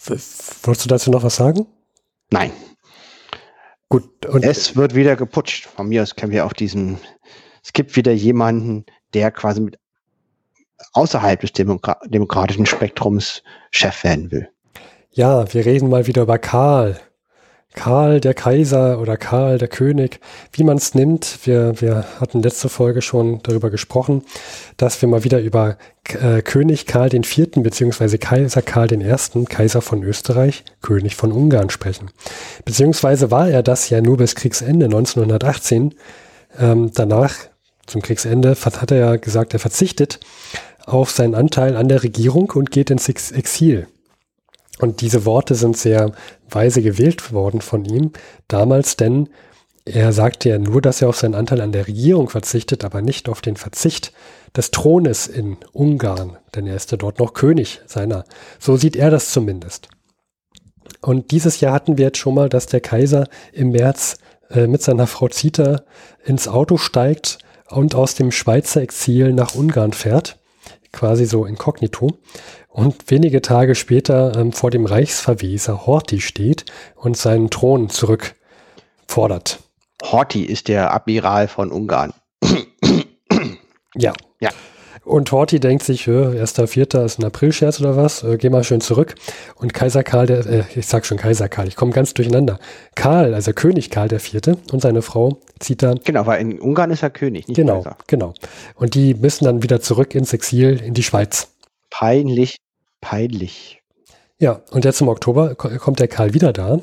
Wolltest 0.06 0.84
du 0.84 0.88
dazu 0.88 1.10
noch 1.10 1.22
was 1.22 1.36
sagen? 1.36 1.66
Nein, 2.30 2.52
Gut, 3.92 4.24
und 4.26 4.44
es 4.44 4.76
wird 4.76 4.94
wieder 4.94 5.16
geputscht. 5.16 5.66
Von 5.66 5.88
mir 5.88 6.04
aus 6.04 6.14
können 6.14 6.30
wir 6.30 6.46
auf 6.46 6.54
diesen, 6.54 6.98
es 7.64 7.72
gibt 7.72 7.96
wieder 7.96 8.12
jemanden, 8.12 8.86
der 9.14 9.32
quasi 9.32 9.60
mit 9.60 9.80
außerhalb 10.92 11.40
des 11.40 11.52
Demokra 11.52 11.96
demokratischen 12.06 12.66
Spektrums 12.66 13.42
Chef 13.70 14.04
werden 14.04 14.30
will. 14.30 14.48
ja, 15.12 15.52
wir 15.52 15.66
reden 15.66 15.88
mal 15.88 16.06
wieder 16.06 16.22
über 16.22 16.38
Karl. 16.38 16.98
Karl 17.74 18.20
der 18.20 18.34
Kaiser 18.34 19.00
oder 19.00 19.16
Karl 19.16 19.58
der 19.58 19.68
König, 19.68 20.18
wie 20.52 20.64
man 20.64 20.76
es 20.76 20.94
nimmt. 20.94 21.38
Wir, 21.44 21.80
wir 21.80 22.04
hatten 22.20 22.42
letzte 22.42 22.68
Folge 22.68 23.00
schon 23.00 23.40
darüber 23.44 23.70
gesprochen, 23.70 24.24
dass 24.76 25.00
wir 25.00 25.08
mal 25.08 25.22
wieder 25.22 25.40
über 25.40 25.76
äh, 26.08 26.42
König 26.42 26.86
Karl 26.86 27.10
Vierten 27.22 27.62
beziehungsweise 27.62 28.18
Kaiser 28.18 28.62
Karl 28.62 28.92
Ersten, 29.00 29.44
Kaiser 29.44 29.82
von 29.82 30.02
Österreich, 30.02 30.64
König 30.82 31.14
von 31.14 31.30
Ungarn 31.30 31.70
sprechen. 31.70 32.10
Beziehungsweise 32.64 33.30
war 33.30 33.48
er 33.48 33.62
das 33.62 33.88
ja 33.88 34.00
nur 34.00 34.16
bis 34.16 34.34
Kriegsende 34.34 34.86
1918. 34.86 35.94
Ähm, 36.58 36.90
danach, 36.92 37.34
zum 37.86 38.02
Kriegsende, 38.02 38.56
hat 38.60 38.90
er 38.90 38.98
ja 38.98 39.16
gesagt, 39.16 39.52
er 39.52 39.60
verzichtet 39.60 40.18
auf 40.92 41.10
seinen 41.10 41.34
Anteil 41.34 41.76
an 41.76 41.88
der 41.88 42.02
Regierung 42.02 42.50
und 42.50 42.70
geht 42.70 42.90
ins 42.90 43.08
Ex 43.08 43.30
Exil. 43.30 43.86
Und 44.78 45.02
diese 45.02 45.26
Worte 45.26 45.54
sind 45.54 45.76
sehr 45.76 46.12
weise 46.48 46.82
gewählt 46.82 47.32
worden 47.32 47.60
von 47.60 47.84
ihm 47.84 48.12
damals, 48.48 48.96
denn 48.96 49.28
er 49.84 50.12
sagte 50.12 50.48
ja 50.48 50.58
nur, 50.58 50.80
dass 50.80 51.02
er 51.02 51.08
auf 51.08 51.16
seinen 51.16 51.34
Anteil 51.34 51.60
an 51.60 51.72
der 51.72 51.86
Regierung 51.86 52.28
verzichtet, 52.28 52.84
aber 52.84 53.02
nicht 53.02 53.28
auf 53.28 53.40
den 53.40 53.56
Verzicht 53.56 54.12
des 54.56 54.70
Thrones 54.70 55.26
in 55.26 55.58
Ungarn, 55.72 56.38
denn 56.54 56.66
er 56.66 56.76
ist 56.76 56.90
ja 56.90 56.96
dort 56.96 57.18
noch 57.18 57.34
König 57.34 57.80
seiner. 57.86 58.24
So 58.58 58.76
sieht 58.76 58.96
er 58.96 59.10
das 59.10 59.32
zumindest. 59.32 59.88
Und 61.02 61.30
dieses 61.30 61.60
Jahr 61.60 61.72
hatten 61.72 61.98
wir 61.98 62.06
jetzt 62.06 62.18
schon 62.18 62.34
mal, 62.34 62.48
dass 62.48 62.66
der 62.66 62.80
Kaiser 62.80 63.26
im 63.52 63.70
März 63.70 64.18
äh, 64.50 64.66
mit 64.66 64.82
seiner 64.82 65.06
Frau 65.06 65.28
Zita 65.28 65.82
ins 66.24 66.48
Auto 66.48 66.76
steigt 66.76 67.38
und 67.68 67.94
aus 67.94 68.14
dem 68.14 68.32
Schweizer 68.32 68.82
Exil 68.82 69.32
nach 69.32 69.54
Ungarn 69.54 69.92
fährt, 69.92 70.39
quasi 70.92 71.26
so 71.26 71.44
inkognito. 71.44 72.18
Und 72.68 73.10
wenige 73.10 73.42
Tage 73.42 73.74
später 73.74 74.36
ähm, 74.36 74.52
vor 74.52 74.70
dem 74.70 74.86
Reichsverweser 74.86 75.86
Horthy 75.86 76.20
steht 76.20 76.64
und 76.94 77.16
seinen 77.16 77.50
Thron 77.50 77.88
zurückfordert. 77.88 79.60
Horthy 80.02 80.44
ist 80.44 80.68
der 80.68 80.94
Admiral 80.94 81.48
von 81.48 81.72
Ungarn. 81.72 82.12
Ja. 83.96 84.12
Ja. 84.40 84.50
Und 85.04 85.32
Horthy 85.32 85.58
denkt 85.60 85.82
sich, 85.82 86.06
hö, 86.06 86.38
1.4. 86.40 87.04
ist 87.04 87.18
ein 87.18 87.24
Aprilscherz 87.24 87.80
oder 87.80 87.96
was, 87.96 88.22
äh, 88.22 88.36
geh 88.36 88.50
mal 88.50 88.62
schön 88.64 88.80
zurück. 88.80 89.14
Und 89.56 89.72
Kaiser 89.74 90.04
Karl, 90.04 90.26
der, 90.26 90.46
äh, 90.46 90.64
ich 90.76 90.86
sag 90.86 91.06
schon 91.06 91.16
Kaiser 91.16 91.48
Karl, 91.48 91.66
ich 91.68 91.74
komme 91.76 91.92
ganz 91.92 92.14
durcheinander. 92.14 92.58
Karl, 92.94 93.34
also 93.34 93.52
König 93.52 93.90
Karl 93.90 94.08
der 94.08 94.20
Vierte 94.20 94.58
und 94.72 94.80
seine 94.82 95.02
Frau 95.02 95.38
zieht 95.58 95.82
dann, 95.82 96.00
Genau, 96.04 96.26
weil 96.26 96.40
in 96.42 96.60
Ungarn 96.60 96.90
ist 96.90 97.02
er 97.02 97.10
König, 97.10 97.48
nicht 97.48 97.56
genau, 97.56 97.76
Kaiser. 97.82 97.96
genau. 98.06 98.34
Und 98.76 98.94
die 98.94 99.14
müssen 99.14 99.46
dann 99.46 99.62
wieder 99.62 99.80
zurück 99.80 100.14
ins 100.14 100.32
Exil 100.32 100.80
in 100.84 100.94
die 100.94 101.02
Schweiz. 101.02 101.48
Peinlich, 101.88 102.56
peinlich. 103.00 103.78
Ja, 104.38 104.60
und 104.70 104.84
jetzt 104.84 105.00
im 105.00 105.08
Oktober 105.08 105.54
ko- 105.54 105.68
kommt 105.78 105.98
der 106.00 106.08
Karl 106.08 106.32
wieder 106.34 106.52
da, 106.52 106.80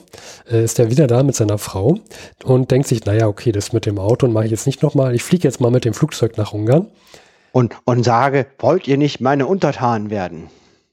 äh, 0.51 0.63
ist 0.63 0.77
er 0.79 0.91
wieder 0.91 1.07
da 1.07 1.23
mit 1.23 1.35
seiner 1.35 1.57
Frau 1.57 1.97
und 2.43 2.69
denkt 2.71 2.87
sich, 2.87 3.05
naja, 3.05 3.27
okay, 3.27 3.51
das 3.51 3.73
mit 3.73 3.85
dem 3.85 3.97
Auto 3.99 4.27
mache 4.27 4.45
ich 4.45 4.51
jetzt 4.51 4.65
nicht 4.67 4.83
nochmal, 4.83 5.15
ich 5.15 5.23
fliege 5.23 5.47
jetzt 5.47 5.59
mal 5.61 5.71
mit 5.71 5.85
dem 5.85 5.93
Flugzeug 5.93 6.37
nach 6.37 6.53
Ungarn. 6.53 6.87
Und, 7.57 7.75
und 7.85 8.03
sage, 8.03 8.45
wollt 8.59 8.87
ihr 8.87 8.97
nicht 8.97 9.19
meine 9.19 9.47
Untertanen 9.47 10.11
werden? 10.11 10.51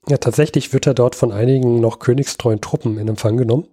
Ja, 0.09 0.17
tatsächlich 0.17 0.73
wird 0.73 0.87
er 0.87 0.95
dort 0.95 1.15
von 1.15 1.31
einigen 1.31 1.79
noch 1.79 1.99
königstreuen 1.99 2.63
Truppen 2.63 2.97
in 2.97 3.07
Empfang 3.07 3.37
genommen 3.37 3.69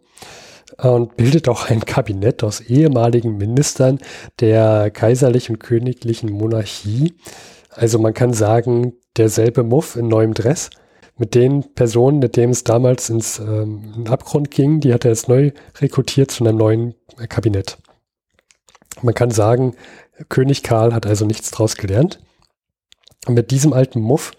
äh, 0.77 0.89
und 0.89 1.15
bildet 1.15 1.47
auch 1.47 1.69
ein 1.69 1.86
Kabinett 1.86 2.43
aus 2.43 2.60
ehemaligen 2.60 3.38
Ministern 3.38 3.99
der 4.41 4.91
kaiserlichen 4.91 5.56
und 5.56 5.60
königlichen 5.60 6.34
Monarchie. 6.34 7.13
Also 7.69 7.97
man 7.97 8.13
kann 8.13 8.34
sagen, 8.34 8.91
derselbe 9.15 9.63
Muff 9.63 9.95
in 9.95 10.10
neuem 10.10 10.34
Dress. 10.34 10.69
Mit 11.17 11.34
den 11.34 11.73
Personen, 11.73 12.19
mit 12.19 12.36
denen 12.36 12.51
es 12.51 12.65
damals 12.65 13.10
ins 13.10 13.39
ähm, 13.39 14.04
Abgrund 14.10 14.51
ging, 14.51 14.82
die 14.82 14.93
hat 14.93 15.06
er 15.06 15.12
jetzt 15.12 15.30
neu 15.30 15.51
rekrutiert 15.80 16.30
zu 16.30 16.43
einem 16.43 16.58
neuen 16.58 16.95
äh, 17.17 17.27
Kabinett. 17.27 17.77
Man 19.01 19.13
kann 19.13 19.32
sagen, 19.32 19.77
König 20.27 20.62
Karl 20.62 20.93
hat 20.93 21.06
also 21.06 21.25
nichts 21.25 21.51
draus 21.51 21.77
gelernt. 21.77 22.19
Und 23.27 23.36
mit 23.36 23.51
diesem 23.51 23.73
alten 23.73 24.01
Muff 24.01 24.31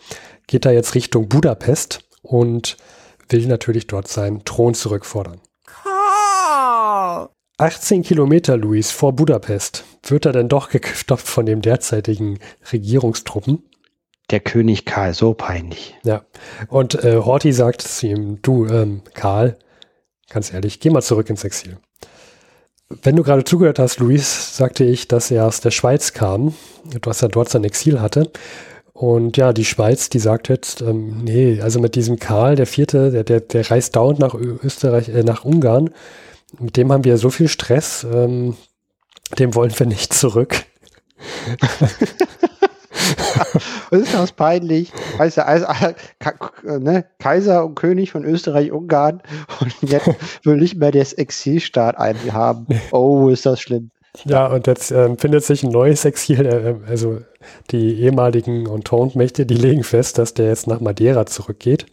geht 0.47 0.65
er 0.65 0.73
jetzt 0.73 0.95
Richtung 0.95 1.29
Budapest 1.29 2.01
und 2.23 2.77
will 3.29 3.47
natürlich 3.47 3.87
dort 3.87 4.09
seinen 4.09 4.45
Thron 4.45 4.75
zurückfordern. 4.75 5.41
18 7.59 8.03
Kilometer, 8.03 8.57
Luis, 8.57 8.91
vor 8.91 9.13
Budapest 9.13 9.85
wird 10.03 10.27
er 10.27 10.33
dann 10.33 10.49
doch 10.49 10.71
gestoppt 10.71 11.23
von 11.23 11.47
den 11.47 11.63
derzeitigen 11.63 12.39
Regierungstruppen. 12.73 13.63
Der 14.31 14.41
König 14.41 14.85
Karl, 14.85 15.15
so 15.15 15.35
peinlich. 15.35 15.95
Ja. 16.05 16.25
Und 16.69 17.05
äh, 17.05 17.19
Horthy 17.19 17.53
sagt 17.53 17.83
zu 17.83 18.07
ihm, 18.07 18.41
du, 18.43 18.67
ähm, 18.67 19.03
Karl, 19.15 19.59
ganz 20.31 20.53
ehrlich, 20.53 20.81
geh 20.81 20.91
mal 20.91 21.03
zurück 21.03 21.29
ins 21.31 21.45
Exil. 21.45 21.79
Wenn 22.89 23.17
du 23.17 23.23
gerade 23.23 23.45
zugehört 23.45 23.79
hast, 23.79 24.01
Luis, 24.01 24.57
sagte 24.57 24.85
ich, 24.85 25.09
dass 25.09 25.31
er 25.31 25.47
aus 25.47 25.61
der 25.61 25.71
Schweiz 25.71 26.13
kam, 26.13 26.55
dass 27.01 27.23
er 27.23 27.29
dort 27.29 27.49
sein 27.49 27.65
Exil 27.65 28.01
hatte. 28.01 28.31
Und 29.03 29.37
ja, 29.37 29.53
die 29.53 29.65
Schweiz, 29.65 30.11
die 30.11 30.21
sagt 30.21 30.49
jetzt, 30.49 30.81
ähm, 30.81 31.25
nee, 31.25 31.61
also 31.61 31.81
mit 31.81 31.97
diesem 31.97 32.21
Karl, 32.21 32.55
der 32.55 32.67
Vierte, 32.69 33.11
der, 33.11 33.25
der, 33.25 33.41
der 33.41 33.69
reist 33.69 33.97
dauernd 33.97 34.21
nach 34.21 34.33
Österreich, 34.33 35.09
äh, 35.09 35.25
nach 35.25 35.45
Ungarn. 35.45 35.91
Mit 36.61 36.77
dem 36.77 36.93
haben 36.93 37.03
wir 37.03 37.19
so 37.19 37.29
viel 37.29 37.49
Stress, 37.49 38.05
ähm, 38.05 38.57
dem 39.41 39.57
wollen 39.57 39.77
wir 39.77 39.87
nicht 39.87 40.15
zurück. 40.15 40.55
Was 43.91 44.03
ist 44.03 44.15
das 44.15 44.31
peinlich? 44.31 44.93
Weißt 45.17 45.39
du, 45.39 45.47
also, 45.47 45.67
ne? 46.65 47.05
Kaiser 47.19 47.65
und 47.65 47.75
König 47.75 48.13
von 48.13 48.25
Österreich-Ungarn 48.25 49.21
und 49.59 49.75
jetzt 49.83 50.11
will 50.45 50.59
nicht 50.59 50.77
mehr 50.77 50.93
das 50.93 51.13
Exilstaat 51.13 51.97
haben. 51.99 52.69
Oh, 52.93 53.31
ist 53.31 53.47
das 53.47 53.61
schlimm. 53.61 53.91
Ja, 54.25 54.47
und 54.47 54.67
jetzt 54.67 54.91
ähm, 54.91 55.17
findet 55.17 55.45
sich 55.45 55.63
ein 55.63 55.71
neues 55.71 56.05
Exil. 56.05 56.45
Äh, 56.45 56.89
also 56.89 57.21
die 57.71 58.01
ehemaligen 58.01 58.67
Entente-Mächte, 58.67 59.47
die 59.47 59.55
legen 59.55 59.85
fest, 59.85 60.19
dass 60.19 60.35
der 60.35 60.49
jetzt 60.49 60.67
nach 60.67 60.81
Madeira 60.81 61.27
zurückgeht. 61.27 61.87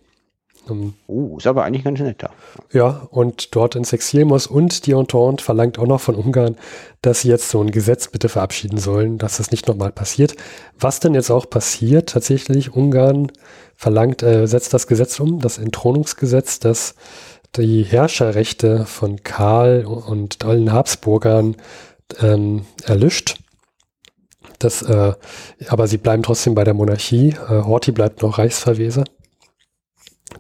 Um, 0.68 0.94
oh, 1.08 1.38
ist 1.38 1.48
aber 1.48 1.64
eigentlich 1.64 1.84
ganz 1.84 2.00
nett 2.00 2.22
da. 2.22 2.30
Ja, 2.72 3.08
und 3.10 3.56
dort 3.56 3.76
ins 3.76 3.94
Exil 3.94 4.26
muss. 4.26 4.46
Und 4.46 4.86
die 4.86 4.92
Entente 4.92 5.44
verlangt 5.44 5.80
auch 5.80 5.88
noch 5.88 6.02
von 6.02 6.16
Ungarn, 6.16 6.58
dass 7.02 7.22
sie 7.22 7.30
jetzt 7.30 7.50
so 7.50 7.62
ein 7.62 7.72
Gesetz 7.72 8.10
bitte 8.10 8.30
verabschieden 8.30 8.78
sollen, 8.78 9.18
dass 9.18 9.38
das 9.38 9.52
nicht 9.52 9.68
nochmal 9.68 9.92
passiert. 9.92 10.36
Was 10.78 11.00
denn 11.00 11.16
jetzt 11.16 11.32
auch 11.32 11.50
passiert, 11.50 12.10
tatsächlich, 12.10 12.76
Ungarn 12.76 13.32
verlangt, 13.76 14.22
äh, 14.22 14.46
setzt 14.46 14.74
das 14.74 14.86
Gesetz 14.86 15.20
um, 15.20 15.40
das 15.40 15.58
Entthronungsgesetz, 15.58 16.60
das 16.60 16.96
die 17.56 17.84
Herrscherrechte 17.84 18.86
von 18.86 19.24
Karl 19.24 19.86
und 19.86 20.46
allen 20.46 20.72
Habsburgern 20.72 21.56
ähm, 22.20 22.66
erlischt. 22.84 23.38
Das, 24.60 24.82
äh, 24.82 25.14
aber 25.68 25.88
sie 25.88 25.98
bleiben 25.98 26.24
trotzdem 26.24 26.56
bei 26.56 26.64
der 26.64 26.74
Monarchie. 26.74 27.30
Äh, 27.30 27.64
Horthy 27.64 27.92
bleibt 27.92 28.22
noch 28.22 28.38
Reichsverweser. 28.38 29.06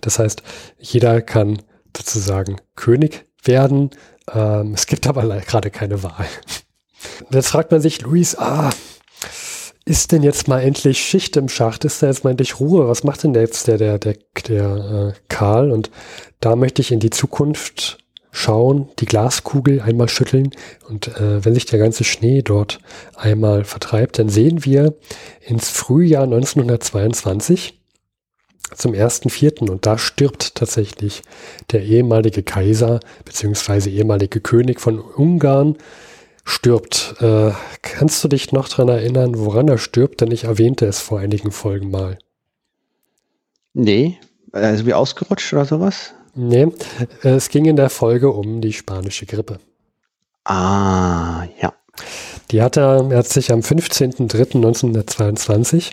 Das 0.01 0.19
heißt, 0.19 0.43
jeder 0.77 1.21
kann 1.21 1.61
sozusagen 1.95 2.57
König 2.75 3.25
werden. 3.43 3.91
Ähm, 4.33 4.73
es 4.73 4.85
gibt 4.85 5.07
aber 5.07 5.23
gerade 5.41 5.71
keine 5.71 6.03
Wahl. 6.03 6.25
Jetzt 7.31 7.49
fragt 7.49 7.71
man 7.71 7.81
sich, 7.81 8.01
Luis, 8.01 8.35
ah, 8.37 8.69
ist 9.85 10.11
denn 10.11 10.21
jetzt 10.21 10.47
mal 10.47 10.59
endlich 10.59 10.99
Schicht 10.99 11.35
im 11.37 11.49
Schacht? 11.49 11.85
Ist 11.85 12.03
da 12.03 12.07
jetzt 12.07 12.23
mal 12.23 12.31
endlich 12.31 12.59
Ruhe? 12.59 12.87
Was 12.87 13.03
macht 13.03 13.23
denn 13.23 13.33
jetzt 13.33 13.67
der, 13.67 13.77
der, 13.77 13.97
der, 13.97 14.17
der 14.47 15.13
äh, 15.15 15.19
Karl? 15.29 15.71
Und 15.71 15.89
da 16.39 16.55
möchte 16.55 16.81
ich 16.81 16.91
in 16.91 16.99
die 16.99 17.09
Zukunft 17.09 17.97
schauen, 18.31 18.89
die 18.99 19.05
Glaskugel 19.05 19.81
einmal 19.81 20.09
schütteln 20.09 20.51
und 20.87 21.07
äh, 21.07 21.43
wenn 21.43 21.53
sich 21.53 21.65
der 21.65 21.79
ganze 21.79 22.03
Schnee 22.03 22.41
dort 22.41 22.79
einmal 23.15 23.63
vertreibt, 23.63 24.19
dann 24.19 24.29
sehen 24.29 24.65
wir 24.65 24.95
ins 25.41 25.69
Frühjahr 25.69 26.23
1922 26.23 27.79
zum 28.75 28.93
ersten 28.93 29.29
Vierten 29.29 29.69
und 29.69 29.85
da 29.85 29.97
stirbt 29.97 30.55
tatsächlich 30.55 31.23
der 31.71 31.83
ehemalige 31.83 32.43
Kaiser 32.43 32.99
beziehungsweise 33.25 33.89
ehemalige 33.89 34.41
König 34.41 34.79
von 34.79 34.99
Ungarn 34.99 35.77
stirbt. 36.43 37.15
Äh, 37.19 37.51
kannst 37.81 38.23
du 38.23 38.27
dich 38.27 38.51
noch 38.51 38.69
dran 38.69 38.89
erinnern, 38.89 39.37
woran 39.37 39.67
er 39.67 39.77
stirbt? 39.77 40.21
Denn 40.21 40.31
ich 40.31 40.43
erwähnte 40.45 40.85
es 40.85 40.99
vor 40.99 41.19
einigen 41.19 41.51
Folgen 41.51 41.89
mal. 41.89 42.17
Nee, 43.73 44.17
also 44.51 44.85
wie 44.85 44.93
ausgerutscht 44.93 45.53
oder 45.53 45.65
sowas? 45.65 46.13
Nee, 46.41 46.67
es 47.23 47.49
ging 47.49 47.65
in 47.65 47.75
der 47.75 47.89
Folge 47.89 48.31
um 48.31 48.61
die 48.61 48.71
spanische 48.71 49.25
Grippe. 49.25 49.59
Ah, 50.45 51.43
ja. 51.61 51.73
Die 52.51 52.61
hat 52.61 52.77
er, 52.77 53.11
er 53.11 53.17
hat 53.17 53.27
sich 53.27 53.51
am 53.51 53.59
15.03.1922 53.59 55.91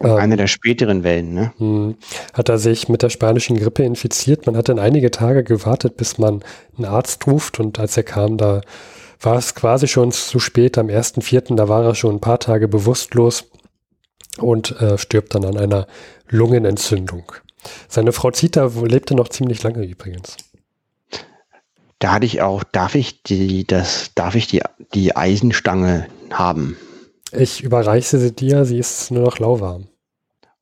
ähm, 0.00 0.16
Eine 0.16 0.38
der 0.38 0.46
späteren 0.46 1.04
Wellen, 1.04 1.34
ne? 1.34 1.52
Hm. 1.58 1.96
Hat 2.32 2.48
er 2.48 2.56
sich 2.56 2.88
mit 2.88 3.02
der 3.02 3.10
spanischen 3.10 3.58
Grippe 3.58 3.82
infiziert. 3.82 4.46
Man 4.46 4.56
hat 4.56 4.70
dann 4.70 4.78
einige 4.78 5.10
Tage 5.10 5.44
gewartet, 5.44 5.98
bis 5.98 6.16
man 6.16 6.42
einen 6.78 6.86
Arzt 6.86 7.26
ruft 7.26 7.60
und 7.60 7.78
als 7.78 7.98
er 7.98 8.04
kam, 8.04 8.38
da 8.38 8.62
war 9.20 9.36
es 9.36 9.54
quasi 9.54 9.88
schon 9.88 10.10
zu 10.10 10.38
spät. 10.38 10.78
Am 10.78 10.86
1.4., 10.86 11.54
da 11.54 11.68
war 11.68 11.84
er 11.84 11.94
schon 11.94 12.16
ein 12.16 12.20
paar 12.20 12.40
Tage 12.40 12.66
bewusstlos 12.66 13.44
und 14.38 14.80
äh, 14.80 14.96
stirbt 14.96 15.34
dann 15.34 15.44
an 15.44 15.58
einer 15.58 15.86
Lungenentzündung. 16.30 17.30
Seine 17.88 18.12
Frau 18.12 18.30
Zita 18.30 18.70
lebte 18.82 19.14
noch 19.14 19.28
ziemlich 19.28 19.62
lange 19.62 19.84
übrigens. 19.84 20.36
Da 21.98 22.12
hatte 22.12 22.26
ich 22.26 22.42
auch, 22.42 22.64
darf 22.64 22.94
ich 22.94 23.22
die, 23.22 23.66
das, 23.66 24.10
darf 24.14 24.34
ich 24.34 24.46
die, 24.46 24.62
die 24.92 25.16
Eisenstange 25.16 26.06
haben? 26.30 26.76
Ich 27.32 27.62
überreiche 27.62 28.18
sie 28.18 28.32
dir, 28.32 28.64
sie 28.64 28.78
ist 28.78 29.10
nur 29.10 29.22
noch 29.22 29.38
lauwarm. 29.38 29.86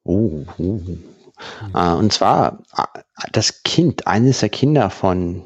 Oh, 0.04 0.44
oh. 0.58 0.62
Mhm. 0.62 1.02
und 1.74 2.12
zwar 2.12 2.62
das 3.32 3.62
Kind, 3.64 4.06
eines 4.06 4.40
der 4.40 4.48
Kinder 4.48 4.90
von 4.90 5.42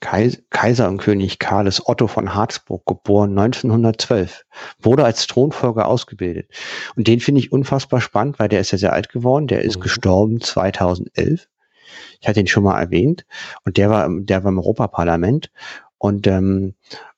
Kaiser 0.00 0.88
und 0.88 0.98
König 0.98 1.38
Karles 1.38 1.86
Otto 1.86 2.06
von 2.06 2.34
Harzburg, 2.34 2.86
geboren 2.86 3.38
1912, 3.38 4.44
wurde 4.80 5.04
als 5.04 5.26
Thronfolger 5.26 5.86
ausgebildet. 5.86 6.50
Und 6.96 7.06
den 7.06 7.20
finde 7.20 7.40
ich 7.40 7.52
unfassbar 7.52 8.00
spannend, 8.00 8.38
weil 8.38 8.48
der 8.48 8.60
ist 8.60 8.72
ja 8.72 8.78
sehr 8.78 8.92
alt 8.94 9.10
geworden. 9.10 9.46
Der 9.46 9.62
ist 9.62 9.76
mhm. 9.76 9.82
gestorben 9.82 10.40
2011. 10.40 11.48
Ich 12.20 12.28
hatte 12.28 12.40
ihn 12.40 12.46
schon 12.46 12.64
mal 12.64 12.80
erwähnt. 12.80 13.26
Und 13.64 13.76
der 13.76 13.90
war, 13.90 14.08
der 14.10 14.42
war 14.42 14.50
im 14.50 14.58
Europaparlament. 14.58 15.50
Und 15.98 16.26
ähm, 16.26 16.74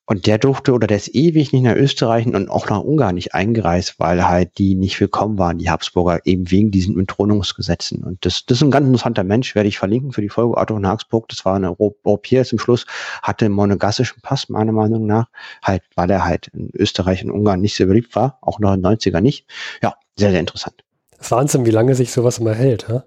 und 0.06 0.26
der 0.26 0.38
durfte 0.38 0.72
oder 0.72 0.86
der 0.86 0.96
ist 0.96 1.14
ewig 1.14 1.52
nicht 1.52 1.62
nach 1.62 1.76
Österreich 1.76 2.26
und 2.26 2.50
auch 2.50 2.68
nach 2.68 2.80
Ungarn 2.80 3.14
nicht 3.14 3.34
eingereist, 3.34 3.94
weil 3.98 4.28
halt 4.28 4.58
die 4.58 4.74
nicht 4.74 5.00
willkommen 5.00 5.38
waren, 5.38 5.58
die 5.58 5.70
Habsburger, 5.70 6.20
eben 6.24 6.50
wegen 6.50 6.70
diesen 6.70 6.98
Entthronungsgesetzen. 6.98 8.02
Und 8.02 8.24
das, 8.24 8.44
das 8.44 8.58
ist 8.58 8.62
ein 8.62 8.70
ganz 8.70 8.86
interessanter 8.86 9.24
Mensch, 9.24 9.54
werde 9.54 9.68
ich 9.68 9.78
verlinken 9.78 10.12
für 10.12 10.22
die 10.22 10.28
Folge 10.28 10.56
Otto 10.56 10.74
von 10.74 10.86
Habsburg. 10.86 11.28
Das 11.28 11.44
war 11.44 11.54
ein 11.54 11.64
Europäer 11.64 12.44
zum 12.44 12.58
Schluss, 12.58 12.86
hatte 13.22 13.44
einen 13.44 13.54
monegassischen 13.54 14.20
Pass, 14.22 14.48
meiner 14.48 14.72
Meinung 14.72 15.06
nach, 15.06 15.28
halt, 15.62 15.82
weil 15.94 16.10
er 16.10 16.24
halt 16.24 16.48
in 16.48 16.70
Österreich 16.74 17.24
und 17.24 17.30
Ungarn 17.30 17.60
nicht 17.60 17.76
so 17.76 17.86
beliebt 17.86 18.16
war, 18.16 18.38
auch 18.40 18.58
noch 18.58 18.74
in 18.74 18.82
den 18.82 18.92
90er 18.92 19.20
nicht. 19.20 19.46
Ja, 19.82 19.94
sehr, 20.16 20.30
sehr 20.30 20.40
interessant. 20.40 20.82
Wahnsinn, 21.30 21.64
wie 21.64 21.70
lange 21.70 21.94
sich 21.94 22.10
sowas 22.10 22.38
immer 22.38 22.54
hält, 22.54 22.88
ha? 22.88 23.04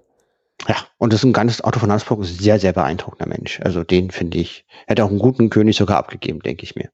Ja, 0.68 0.76
und 0.98 1.12
das 1.12 1.20
ist 1.20 1.24
ein 1.24 1.32
ganz 1.32 1.62
Otto 1.62 1.78
von 1.78 1.92
Habsburg, 1.92 2.22
ist 2.22 2.38
ein 2.38 2.42
sehr, 2.42 2.58
sehr 2.58 2.72
beeindruckender 2.72 3.28
Mensch. 3.28 3.60
Also 3.60 3.84
den 3.84 4.10
finde 4.10 4.38
ich, 4.38 4.64
hätte 4.86 5.04
auch 5.04 5.10
einen 5.10 5.18
guten 5.18 5.50
König 5.50 5.76
sogar 5.76 5.98
abgegeben, 5.98 6.40
denke 6.40 6.64
ich 6.64 6.74
mir. 6.74 6.90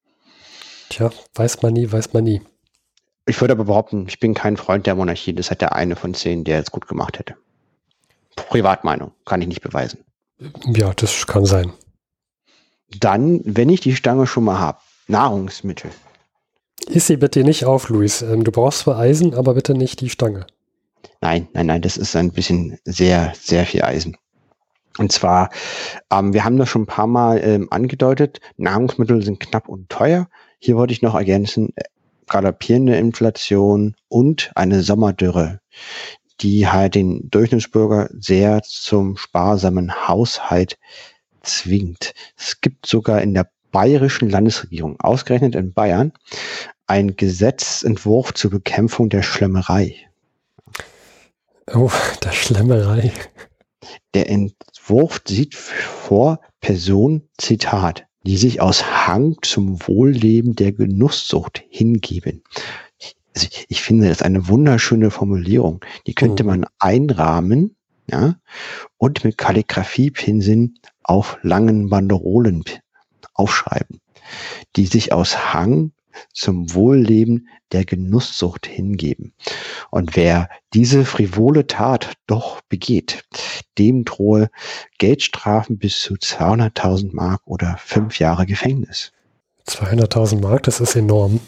Tja, 0.88 1.10
weiß 1.34 1.62
man 1.62 1.72
nie, 1.72 1.90
weiß 1.90 2.12
man 2.12 2.24
nie. 2.24 2.42
Ich 3.24 3.40
würde 3.40 3.52
aber 3.52 3.64
behaupten, 3.64 4.06
ich 4.08 4.18
bin 4.18 4.34
kein 4.34 4.56
Freund 4.56 4.86
der 4.86 4.96
Monarchie. 4.96 5.32
Das 5.32 5.50
hat 5.50 5.60
der 5.60 5.74
eine 5.74 5.96
von 5.96 6.12
zehn, 6.12 6.44
der 6.44 6.60
es 6.60 6.70
gut 6.70 6.88
gemacht 6.88 7.18
hätte. 7.18 7.36
Privatmeinung, 8.34 9.12
kann 9.24 9.40
ich 9.40 9.48
nicht 9.48 9.62
beweisen. 9.62 10.00
Ja, 10.66 10.92
das 10.94 11.26
kann 11.26 11.46
sein. 11.46 11.72
Dann, 12.98 13.40
wenn 13.44 13.68
ich 13.68 13.80
die 13.80 13.94
Stange 13.94 14.26
schon 14.26 14.44
mal 14.44 14.58
habe, 14.58 14.78
Nahrungsmittel. 15.06 15.90
Iss 16.88 17.06
sie 17.06 17.16
bitte 17.16 17.44
nicht 17.44 17.64
auf, 17.64 17.88
Luis. 17.88 18.22
Ähm, 18.22 18.44
du 18.44 18.50
brauchst 18.50 18.80
zwar 18.80 18.98
Eisen, 18.98 19.34
aber 19.34 19.54
bitte 19.54 19.74
nicht 19.74 20.00
die 20.00 20.10
Stange. 20.10 20.46
Nein, 21.22 21.46
nein, 21.52 21.66
nein, 21.66 21.80
das 21.80 21.96
ist 21.96 22.16
ein 22.16 22.32
bisschen 22.32 22.78
sehr, 22.84 23.32
sehr 23.38 23.64
viel 23.64 23.82
Eisen. 23.82 24.16
Und 24.98 25.12
zwar, 25.12 25.50
ähm, 26.10 26.34
wir 26.34 26.44
haben 26.44 26.58
das 26.58 26.68
schon 26.68 26.82
ein 26.82 26.86
paar 26.86 27.06
Mal 27.06 27.40
ähm, 27.44 27.68
angedeutet, 27.70 28.40
Nahrungsmittel 28.56 29.22
sind 29.22 29.38
knapp 29.38 29.68
und 29.68 29.88
teuer. 29.88 30.28
Hier 30.58 30.76
wollte 30.76 30.92
ich 30.92 31.00
noch 31.00 31.14
ergänzen, 31.14 31.70
äh, 31.76 31.84
galoppierende 32.28 32.96
Inflation 32.96 33.94
und 34.08 34.50
eine 34.56 34.82
Sommerdürre, 34.82 35.60
die 36.40 36.66
halt 36.66 36.96
den 36.96 37.30
Durchschnittsbürger 37.30 38.10
sehr 38.18 38.60
zum 38.64 39.16
sparsamen 39.16 40.08
Haushalt 40.08 40.76
zwingt. 41.42 42.14
Es 42.36 42.60
gibt 42.60 42.86
sogar 42.86 43.22
in 43.22 43.32
der 43.32 43.48
bayerischen 43.70 44.28
Landesregierung, 44.28 44.98
ausgerechnet 44.98 45.54
in 45.54 45.72
Bayern, 45.72 46.12
ein 46.88 47.14
Gesetzentwurf 47.14 48.34
zur 48.34 48.50
Bekämpfung 48.50 49.08
der 49.08 49.22
Schlemmerei. 49.22 49.94
Oh, 51.70 51.90
der 52.22 52.32
Schlemmerei. 52.32 53.12
Der 54.14 54.28
Entwurf 54.28 55.20
sieht 55.26 55.54
vor 55.54 56.40
Person, 56.60 57.28
Zitat, 57.38 58.04
die 58.24 58.36
sich 58.36 58.60
aus 58.60 58.84
Hang 59.06 59.36
zum 59.42 59.80
Wohlleben 59.86 60.54
der 60.56 60.72
Genusssucht 60.72 61.62
hingeben. 61.68 62.42
Also 63.34 63.48
ich 63.68 63.82
finde 63.82 64.08
das 64.08 64.22
eine 64.22 64.48
wunderschöne 64.48 65.10
Formulierung. 65.10 65.84
Die 66.06 66.14
könnte 66.14 66.42
mhm. 66.42 66.48
man 66.48 66.66
einrahmen, 66.78 67.76
ja, 68.10 68.36
und 68.98 69.24
mit 69.24 69.38
Kalligrafiepinseln 69.38 70.74
auf 71.02 71.38
langen 71.42 71.88
Banderolen 71.88 72.64
aufschreiben, 73.34 74.00
die 74.76 74.86
sich 74.86 75.12
aus 75.12 75.54
Hang 75.54 75.92
zum 76.32 76.74
Wohlleben 76.74 77.48
der 77.72 77.84
Genusssucht 77.84 78.66
hingeben. 78.66 79.34
Und 79.90 80.16
wer 80.16 80.48
diese 80.74 81.04
frivole 81.04 81.66
Tat 81.66 82.14
doch 82.26 82.60
begeht, 82.62 83.24
dem 83.78 84.04
drohe 84.04 84.50
Geldstrafen 84.98 85.78
bis 85.78 86.00
zu 86.00 86.14
200.000 86.14 87.14
Mark 87.14 87.40
oder 87.44 87.76
fünf 87.78 88.18
Jahre 88.18 88.46
Gefängnis. 88.46 89.12
200.000 89.66 90.40
Mark, 90.40 90.64
das 90.64 90.80
ist 90.80 90.96
enorm. 90.96 91.40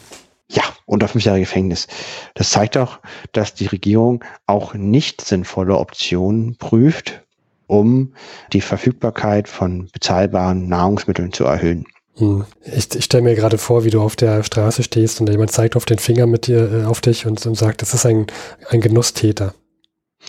Ja, 0.49 0.63
unter 0.87 1.09
fünf 1.09 1.25
Jahre 1.25 1.41
Gefängnis. 1.41 1.87
Das 2.35 2.51
zeigt 2.51 2.77
auch, 2.77 3.01
dass 3.33 3.55
die 3.55 3.67
Regierung 3.67 4.25
auch 4.47 4.75
nicht 4.75 5.21
sinnvolle 5.21 5.77
Optionen 5.79 6.57
prüft, 6.57 7.25
um 7.67 8.15
die 8.53 8.61
Verfügbarkeit 8.61 9.49
von 9.49 9.89
bezahlbaren 9.93 10.69
Nahrungsmitteln 10.69 11.33
zu 11.33 11.45
erhöhen. 11.45 11.87
Hm. 12.17 12.45
Ich, 12.65 12.95
ich 12.95 13.05
stelle 13.05 13.25
mir 13.25 13.35
gerade 13.35 13.59
vor, 13.59 13.85
wie 13.85 13.91
du 13.91 14.01
auf 14.01 14.17
der 14.17 14.43
Straße 14.43 14.83
stehst 14.83 15.21
und 15.21 15.29
jemand 15.29 15.51
zeigt 15.51 15.77
auf 15.77 15.85
den 15.85 15.99
Finger 15.99 16.27
mit 16.27 16.47
dir 16.47 16.73
äh, 16.73 16.85
auf 16.85 17.01
dich 17.01 17.27
und, 17.27 17.45
und 17.45 17.57
sagt, 17.57 17.83
das 17.83 17.95
ist 17.95 18.07
ein, 18.07 18.27
ein 18.69 18.81
Genusstäter. 18.81 19.55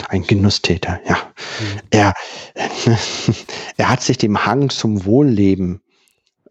Ein 0.10 0.24
Genusstäter, 0.24 1.00
ja. 1.08 1.16
Mhm. 1.16 1.80
Er, 1.92 2.14
er 3.78 3.90
hat 3.90 4.02
sich 4.02 4.18
dem 4.18 4.46
Hang 4.46 4.70
zum 4.70 5.06
Wohlleben, 5.06 5.82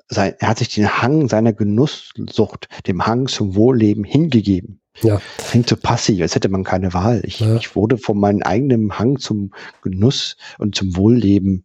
sein, 0.08 0.34
er 0.38 0.48
hat 0.48 0.58
sich 0.58 0.74
den 0.74 1.02
Hang 1.02 1.28
seiner 1.28 1.52
Genusssucht, 1.52 2.68
dem 2.86 3.06
Hang 3.06 3.26
zum 3.26 3.54
Wohlleben 3.54 4.04
hingegeben. 4.04 4.80
Ja. 5.02 5.20
Klingt 5.38 5.68
so 5.68 5.76
passiv, 5.76 6.22
als 6.22 6.34
hätte 6.34 6.48
man 6.48 6.62
keine 6.62 6.94
Wahl. 6.94 7.22
Ich, 7.24 7.40
ja. 7.40 7.56
ich 7.56 7.74
wurde 7.74 7.98
von 7.98 8.18
meinem 8.18 8.42
eigenen 8.42 8.96
Hang 8.98 9.18
zum 9.18 9.52
Genuss 9.82 10.36
und 10.58 10.76
zum 10.76 10.96
Wohlleben 10.96 11.64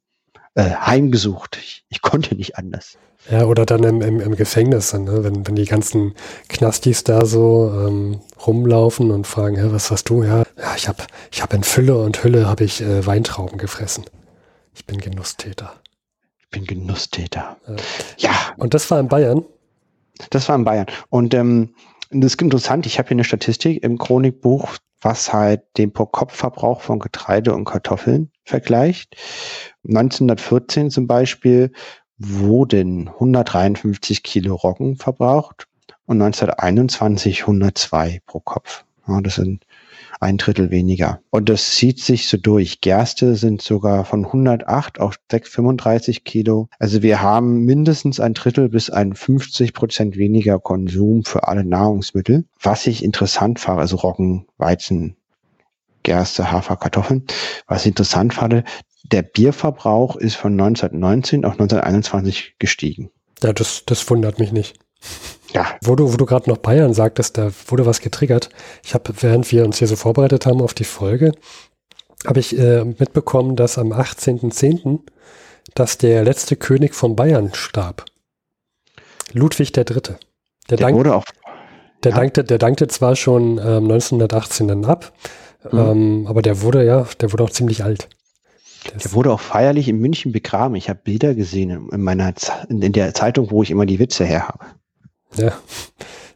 äh, 0.60 0.76
heimgesucht. 0.76 1.58
Ich, 1.62 1.86
ich 1.90 2.02
konnte 2.02 2.36
nicht 2.36 2.58
anders. 2.58 2.98
Ja, 3.30 3.46
oder 3.46 3.66
dann 3.66 3.84
im, 3.84 4.02
im, 4.02 4.20
im 4.20 4.36
Gefängnis, 4.36 4.94
ne? 4.94 5.24
wenn, 5.24 5.48
wenn 5.48 5.56
die 5.56 5.66
ganzen 5.66 6.16
Knastis 6.48 7.04
da 7.04 7.26
so 7.26 7.72
ähm, 7.88 8.22
rumlaufen 8.46 9.12
und 9.12 9.28
fragen, 9.28 9.56
ja, 9.56 9.72
was 9.72 9.92
hast 9.92 10.10
du? 10.10 10.24
Ja, 10.24 10.44
ja 10.58 10.76
ich 10.76 10.88
habe 10.88 11.04
ich 11.32 11.42
hab 11.42 11.54
in 11.54 11.64
Fülle 11.64 11.98
und 11.98 12.24
Hülle 12.24 12.48
habe 12.48 12.64
ich 12.64 12.82
äh, 12.82 13.06
Weintrauben 13.06 13.58
gefressen. 13.58 14.06
Ich 14.74 14.86
bin 14.86 15.00
Genusstäter. 15.00 15.74
Ich 16.40 16.50
bin 16.50 16.66
Genusstäter. 16.66 17.58
Äh, 17.68 17.76
ja. 18.18 18.32
Und 18.58 18.74
das 18.74 18.90
war 18.90 19.00
in 19.00 19.08
Bayern? 19.08 19.46
Das 20.32 20.50
war 20.50 20.56
in 20.56 20.64
Bayern. 20.64 20.88
Und 21.10 21.34
ähm, 21.34 21.76
das 22.12 22.34
ist 22.34 22.42
interessant, 22.42 22.86
ich 22.86 22.98
habe 22.98 23.10
hier 23.10 23.16
eine 23.16 23.24
Statistik 23.24 23.84
im 23.84 23.98
Chronikbuch, 23.98 24.70
was 25.02 25.32
halt 25.32 25.62
den 25.78 25.94
Pro-Kopf-Verbrauch 25.94 26.82
von 26.82 27.00
Getreide 27.00 27.54
und 27.54 27.66
Kartoffeln 27.66 28.32
vergleicht. 28.50 29.16
1914 29.88 30.92
zum 30.92 31.08
Beispiel 31.08 31.72
wurden 32.18 33.08
153 33.08 34.24
Kilo 34.24 34.56
Roggen 34.56 34.98
verbraucht 34.98 35.68
und 36.06 36.22
1921 36.22 37.42
102 37.42 38.22
pro 38.26 38.42
Kopf. 38.42 38.84
Ja, 39.08 39.22
das 39.22 39.36
sind 39.36 39.66
ein 40.20 40.38
Drittel 40.38 40.70
weniger. 40.70 41.22
Und 41.30 41.50
das 41.50 41.72
zieht 41.72 42.00
sich 42.00 42.28
so 42.28 42.38
durch. 42.38 42.82
Gerste 42.82 43.36
sind 43.36 43.62
sogar 43.62 44.06
von 44.06 44.26
108 44.26 45.00
auf 45.00 45.16
35 45.30 46.24
Kilo. 46.24 46.68
Also 46.78 47.02
wir 47.02 47.22
haben 47.22 47.64
mindestens 47.64 48.20
ein 48.20 48.34
Drittel 48.34 48.70
bis 48.70 48.90
ein 48.90 49.14
50 49.14 49.74
Prozent 49.74 50.18
weniger 50.18 50.60
Konsum 50.60 51.24
für 51.24 51.48
alle 51.48 51.64
Nahrungsmittel. 51.64 52.46
Was 52.62 52.86
ich 52.86 53.04
interessant 53.04 53.60
fand, 53.60 53.80
also 53.80 53.96
Roggen, 53.96 54.46
Weizen, 54.58 55.16
Gerste, 56.04 56.52
Hafer, 56.52 56.78
Kartoffeln. 56.78 57.26
Was 57.68 57.82
ich 57.82 57.88
interessant 57.88 58.34
fand, 58.34 58.64
der 59.04 59.22
Bierverbrauch 59.22 60.16
ist 60.16 60.36
von 60.36 60.54
1919 60.54 61.46
auf 61.46 61.54
1921 61.54 62.56
gestiegen. 62.60 63.10
Ja, 63.44 63.54
das, 63.54 63.84
das 63.86 64.10
wundert 64.10 64.40
mich 64.40 64.52
nicht. 64.52 64.78
Ja. 65.54 65.66
Wo 65.82 65.96
du, 65.96 66.12
wo 66.12 66.18
du 66.18 66.26
gerade 66.26 66.50
noch 66.50 66.58
Bayern 66.58 66.94
sagtest, 66.94 67.38
da 67.38 67.52
wurde 67.68 67.86
was 67.86 68.02
getriggert. 68.02 68.50
Ich 68.84 68.94
habe, 68.94 69.14
während 69.22 69.52
wir 69.52 69.66
uns 69.66 69.80
hier 69.80 69.88
so 69.88 69.96
vorbereitet 69.96 70.46
haben 70.46 70.62
auf 70.62 70.74
die 70.74 70.84
Folge, 70.84 71.32
habe 72.28 72.40
ich 72.40 72.58
äh, 72.58 72.84
mitbekommen, 72.84 73.56
dass 73.56 73.78
am 73.78 73.92
18.10. 73.92 75.00
dass 75.74 75.98
der 75.98 76.24
letzte 76.24 76.56
König 76.56 76.94
von 76.94 77.16
Bayern 77.16 77.54
starb. 77.54 78.06
Ludwig 79.32 79.72
der 79.72 79.86
Dritte. 79.86 80.20
Der, 80.70 80.78
der 80.78 80.88
dank, 80.88 80.98
wurde 80.98 81.16
auch. 81.16 81.26
Der, 82.04 82.12
ja. 82.12 82.18
dankte, 82.18 82.44
der 82.44 82.58
dankte 82.58 82.88
zwar 82.88 83.16
schon 83.16 83.58
ähm, 83.58 83.86
1918 83.86 84.68
dann 84.68 84.86
ab, 84.86 85.14
mhm. 85.72 85.80
ähm, 85.80 86.28
aber 86.28 86.42
der 86.42 86.62
wurde 86.62 86.86
ja, 86.86 87.08
der 87.20 87.32
wurde 87.32 87.44
auch 87.44 87.50
ziemlich 87.50 87.84
alt. 87.84 88.10
Der 89.04 89.12
wurde 89.12 89.32
auch 89.32 89.42
feierlich 89.42 89.88
in 89.88 90.00
München 90.00 90.32
begraben. 90.32 90.76
Ich 90.76 90.90
habe 90.90 91.02
Bilder 91.04 91.36
gesehen 91.36 91.90
in 91.92 92.02
meiner 92.02 92.34
in 92.70 92.92
der 92.94 93.14
Zeitung, 93.14 93.52
wo 93.52 93.62
ich 93.62 93.72
immer 93.72 93.86
die 93.86 94.00
Witze 94.00 94.26
her 94.26 94.48
habe. 94.48 94.66
Ja, 95.36 95.54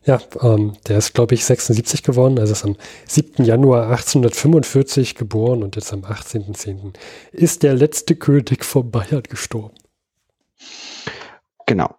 ja 0.06 0.20
ähm, 0.42 0.74
der 0.88 0.98
ist, 0.98 1.14
glaube 1.14 1.36
ich, 1.36 1.46
76 1.46 2.04
geworden. 2.04 2.40
Also 2.40 2.52
ist 2.52 2.66
am 2.66 2.76
7. 3.08 3.46
Januar 3.46 3.90
1845 3.90 5.16
geboren 5.16 5.64
und 5.64 5.76
jetzt 5.78 5.94
am 5.94 6.02
18.10. 6.02 6.94
ist 7.32 7.64
der 7.64 7.76
letzte 7.76 8.16
König 8.16 8.66
von 8.66 8.92
Bayern 8.92 9.24
gestorben. 9.24 9.76
Genau. 11.66 11.96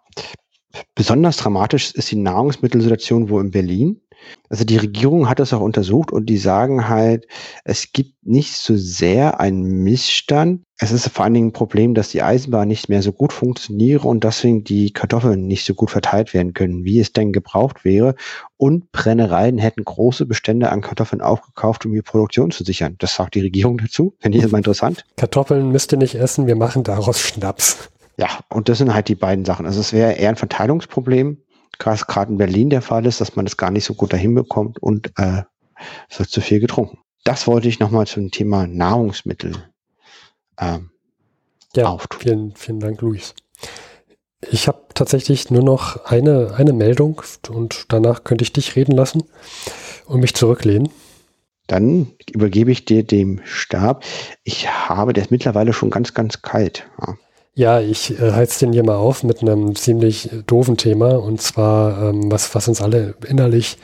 Besonders 0.93 1.37
dramatisch 1.37 1.91
ist 1.93 2.11
die 2.11 2.17
Nahrungsmittelsituation 2.17 3.29
wo 3.29 3.39
in 3.39 3.51
Berlin. 3.51 4.01
Also 4.49 4.63
die 4.63 4.77
Regierung 4.77 5.27
hat 5.27 5.39
das 5.39 5.53
auch 5.53 5.61
untersucht 5.61 6.11
und 6.11 6.27
die 6.27 6.37
sagen 6.37 6.87
halt, 6.87 7.27
es 7.63 7.91
gibt 7.91 8.13
nicht 8.25 8.53
so 8.53 8.75
sehr 8.75 9.39
einen 9.39 9.83
Missstand. 9.83 10.61
Es 10.77 10.91
ist 10.91 11.09
vor 11.09 11.25
allen 11.25 11.33
Dingen 11.33 11.47
ein 11.47 11.53
Problem, 11.53 11.93
dass 11.93 12.09
die 12.09 12.21
Eisenbahn 12.21 12.67
nicht 12.67 12.89
mehr 12.89 13.01
so 13.01 13.11
gut 13.11 13.33
funktioniere 13.33 14.07
und 14.07 14.23
deswegen 14.23 14.63
die 14.63 14.91
Kartoffeln 14.91 15.47
nicht 15.47 15.65
so 15.65 15.73
gut 15.73 15.89
verteilt 15.89 16.33
werden 16.33 16.53
können, 16.53 16.83
wie 16.83 16.99
es 16.99 17.13
denn 17.13 17.31
gebraucht 17.31 17.85
wäre. 17.85 18.15
Und 18.57 18.91
Brennereien 18.91 19.57
hätten 19.57 19.83
große 19.83 20.25
Bestände 20.25 20.71
an 20.71 20.81
Kartoffeln 20.81 21.21
aufgekauft, 21.21 21.85
um 21.85 21.93
die 21.93 22.01
Produktion 22.01 22.51
zu 22.51 22.63
sichern. 22.63 22.95
Das 22.99 23.15
sagt 23.15 23.35
die 23.35 23.41
Regierung 23.41 23.77
dazu. 23.77 24.15
Finde 24.19 24.37
ich 24.37 24.43
das 24.43 24.51
mal 24.51 24.59
interessant. 24.59 25.05
Kartoffeln 25.17 25.71
müsst 25.71 25.91
ihr 25.91 25.97
nicht 25.97 26.15
essen, 26.15 26.47
wir 26.47 26.55
machen 26.55 26.83
daraus 26.83 27.19
Schnaps. 27.19 27.89
Ja, 28.17 28.29
und 28.49 28.69
das 28.69 28.77
sind 28.77 28.93
halt 28.93 29.09
die 29.09 29.15
beiden 29.15 29.43
Sachen. 29.43 29.65
Also 29.65 29.81
es 29.81 29.91
wäre 29.91 30.13
eher 30.13 30.29
ein 30.29 30.37
Verteilungsproblem 30.37 31.37
gerade 31.77 32.31
in 32.31 32.37
Berlin 32.37 32.69
der 32.69 32.81
Fall 32.81 33.05
ist, 33.05 33.21
dass 33.21 33.35
man 33.35 33.45
das 33.45 33.57
gar 33.57 33.71
nicht 33.71 33.85
so 33.85 33.93
gut 33.93 34.13
dahin 34.13 34.35
bekommt 34.35 34.79
und 34.79 35.11
äh, 35.17 35.43
es 36.09 36.19
wird 36.19 36.29
zu 36.29 36.41
viel 36.41 36.59
getrunken. 36.59 36.99
Das 37.23 37.47
wollte 37.47 37.67
ich 37.67 37.79
nochmal 37.79 38.07
zum 38.07 38.31
Thema 38.31 38.67
Nahrungsmittel 38.67 39.53
ähm, 40.59 40.91
ja, 41.75 41.87
auftun. 41.87 42.19
Vielen, 42.21 42.55
vielen 42.55 42.79
Dank, 42.79 43.01
Luis. 43.01 43.33
Ich 44.51 44.67
habe 44.67 44.85
tatsächlich 44.93 45.49
nur 45.49 45.63
noch 45.63 46.05
eine, 46.05 46.53
eine 46.55 46.73
Meldung 46.73 47.21
und 47.49 47.85
danach 47.89 48.23
könnte 48.23 48.43
ich 48.43 48.53
dich 48.53 48.75
reden 48.75 48.91
lassen 48.91 49.23
und 50.05 50.19
mich 50.19 50.35
zurücklehnen. 50.35 50.89
Dann 51.67 52.11
übergebe 52.31 52.71
ich 52.71 52.85
dir 52.85 53.03
den 53.03 53.41
Stab. 53.43 54.03
Ich 54.43 54.69
habe, 54.69 55.13
der 55.13 55.23
ist 55.23 55.31
mittlerweile 55.31 55.73
schon 55.73 55.89
ganz, 55.89 56.13
ganz 56.13 56.43
kalt. 56.43 56.87
Ja. 57.01 57.15
Ja, 57.57 57.79
ich 57.79 58.19
äh, 58.19 58.33
heiz 58.33 58.59
den 58.59 58.73
hier 58.73 58.83
mal 58.83 58.97
auf 58.97 59.23
mit 59.23 59.41
einem 59.41 59.75
ziemlich 59.77 60.29
doofen 60.45 60.75
Thema 60.75 61.15
und 61.15 61.41
zwar, 61.41 62.09
ähm, 62.09 62.29
was, 62.29 62.53
was 62.53 62.67
uns 62.67 62.81
alle 62.81 63.15
innerlich 63.25 63.77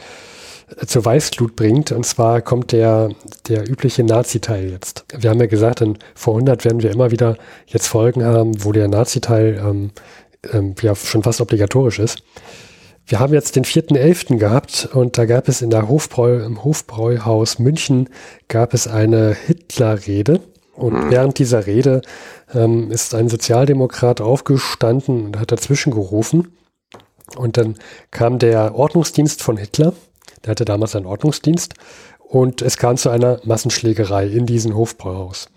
äh, 0.77 0.85
zur 0.85 1.05
Weißglut 1.05 1.55
bringt. 1.55 1.93
Und 1.93 2.05
zwar 2.05 2.41
kommt 2.41 2.73
der, 2.73 3.11
der 3.47 3.69
übliche 3.69 4.03
Nazi-Teil 4.03 4.71
jetzt. 4.71 5.05
Wir 5.17 5.29
haben 5.29 5.39
ja 5.39 5.45
gesagt, 5.45 5.79
in 5.79 5.97
vor 6.15 6.33
100 6.33 6.65
werden 6.65 6.83
wir 6.83 6.91
immer 6.91 7.11
wieder 7.11 7.37
jetzt 7.65 7.87
Folgen 7.87 8.25
haben, 8.25 8.61
wo 8.61 8.73
der 8.73 8.89
Nazi-Teil 8.89 9.61
ähm, 9.65 9.91
ähm, 10.51 10.75
ja 10.81 10.93
schon 10.93 11.23
fast 11.23 11.39
obligatorisch 11.39 11.99
ist. 11.99 12.23
Wir 13.05 13.21
haben 13.21 13.33
jetzt 13.33 13.55
den 13.55 13.63
4.11. 13.63 14.37
gehabt 14.37 14.89
und 14.93 15.17
da 15.17 15.23
gab 15.23 15.47
es 15.47 15.61
in 15.61 15.69
der 15.69 15.87
Hofbräu, 15.87 16.43
im 16.43 16.61
Hofbräuhaus 16.65 17.57
München 17.57 18.09
gab 18.49 18.73
es 18.73 18.87
eine 18.87 19.33
Hitler-Rede. 19.33 20.41
Und 20.73 21.11
während 21.11 21.37
dieser 21.37 21.67
Rede 21.67 22.01
ähm, 22.53 22.91
ist 22.91 23.13
ein 23.13 23.29
Sozialdemokrat 23.29 24.21
aufgestanden 24.21 25.25
und 25.25 25.39
hat 25.39 25.51
dazwischen 25.51 25.91
gerufen. 25.91 26.55
Und 27.35 27.57
dann 27.57 27.75
kam 28.11 28.39
der 28.39 28.75
Ordnungsdienst 28.75 29.41
von 29.41 29.57
Hitler, 29.57 29.93
der 30.43 30.51
hatte 30.51 30.65
damals 30.65 30.95
einen 30.95 31.05
Ordnungsdienst, 31.05 31.73
und 32.19 32.61
es 32.61 32.77
kam 32.77 32.95
zu 32.95 33.09
einer 33.09 33.39
Massenschlägerei 33.43 34.25
in 34.27 34.45
diesem 34.45 34.75
Hofbräuhaus. 34.75 35.49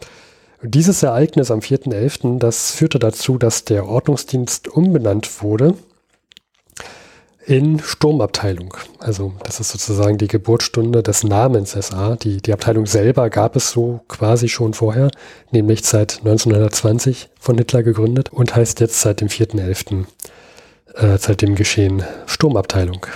Und 0.61 0.75
dieses 0.75 1.03
Ereignis 1.03 1.51
am 1.51 1.61
4.11., 1.61 2.39
das 2.39 2.73
führte 2.73 2.99
dazu, 2.99 3.39
dass 3.39 3.65
der 3.65 3.87
Ordnungsdienst 3.87 4.69
umbenannt 4.69 5.43
wurde 5.43 5.75
in 7.47 7.79
Sturmabteilung. 7.79 8.75
Also 8.99 9.35
das 9.45 9.61
ist 9.61 9.71
sozusagen 9.71 10.19
die 10.19 10.29
Geburtsstunde 10.29 11.03
des 11.03 11.25
Namens 11.25 11.73
SA. 11.73 12.17
Die, 12.17 12.39
die 12.39 12.53
Abteilung 12.53 12.87
selber 12.87 13.31
gab 13.31 13.57
es 13.57 13.71
so 13.71 14.01
quasi 14.09 14.49
schon 14.49 14.75
vorher, 14.75 15.11
nämlich 15.51 15.85
seit 15.85 16.19
1920 16.19 17.29
von 17.39 17.59
Hitler 17.59 17.83
gegründet 17.83 18.31
und 18.31 18.55
heißt 18.57 18.81
jetzt 18.81 19.01
seit 19.01 19.21
dem 19.21 19.29
4.11., 19.29 20.07
äh, 20.95 21.19
seit 21.19 21.43
dem 21.43 21.55
Geschehen 21.55 22.03
Sturmabteilung. 22.27 23.07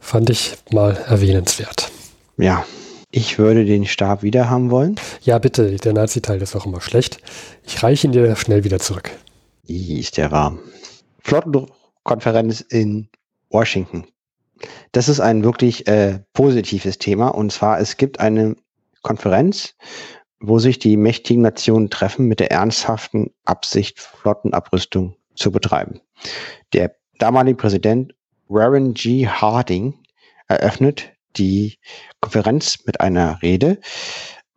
Fand 0.00 0.30
ich 0.30 0.56
mal 0.70 0.96
erwähnenswert. 1.08 1.90
Ja, 2.36 2.64
ich 3.10 3.38
würde 3.38 3.64
den 3.64 3.86
Stab 3.86 4.22
wieder 4.22 4.50
haben 4.50 4.70
wollen. 4.70 4.96
Ja, 5.22 5.38
bitte, 5.38 5.76
der 5.76 5.92
Nazi-Teil 5.92 6.42
ist 6.42 6.54
auch 6.54 6.66
immer 6.66 6.80
schlecht. 6.80 7.18
Ich 7.64 7.82
reiche 7.82 8.06
ihn 8.06 8.12
dir 8.12 8.36
schnell 8.36 8.64
wieder 8.64 8.78
zurück. 8.78 9.10
Wie 9.64 10.00
ist 10.00 10.16
der 10.16 10.30
warm? 10.30 10.58
Flottenkonferenz 11.20 12.60
in 12.60 13.08
Washington. 13.50 14.06
Das 14.92 15.08
ist 15.08 15.20
ein 15.20 15.44
wirklich 15.44 15.86
äh, 15.86 16.20
positives 16.32 16.98
Thema. 16.98 17.28
Und 17.28 17.52
zwar, 17.52 17.80
es 17.80 17.96
gibt 17.96 18.20
eine 18.20 18.56
Konferenz, 19.02 19.74
wo 20.40 20.58
sich 20.58 20.78
die 20.78 20.96
mächtigen 20.96 21.42
Nationen 21.42 21.90
treffen 21.90 22.26
mit 22.26 22.40
der 22.40 22.50
ernsthaften 22.50 23.30
Absicht, 23.44 24.00
Flottenabrüstung 24.00 25.16
zu 25.34 25.50
betreiben. 25.50 26.00
Der 26.72 26.96
damalige 27.18 27.56
Präsident 27.56 28.14
Warren 28.48 28.94
G. 28.94 29.26
Harding 29.26 29.94
eröffnet 30.48 31.12
die 31.36 31.78
Konferenz 32.20 32.78
mit 32.86 33.00
einer 33.00 33.42
Rede. 33.42 33.78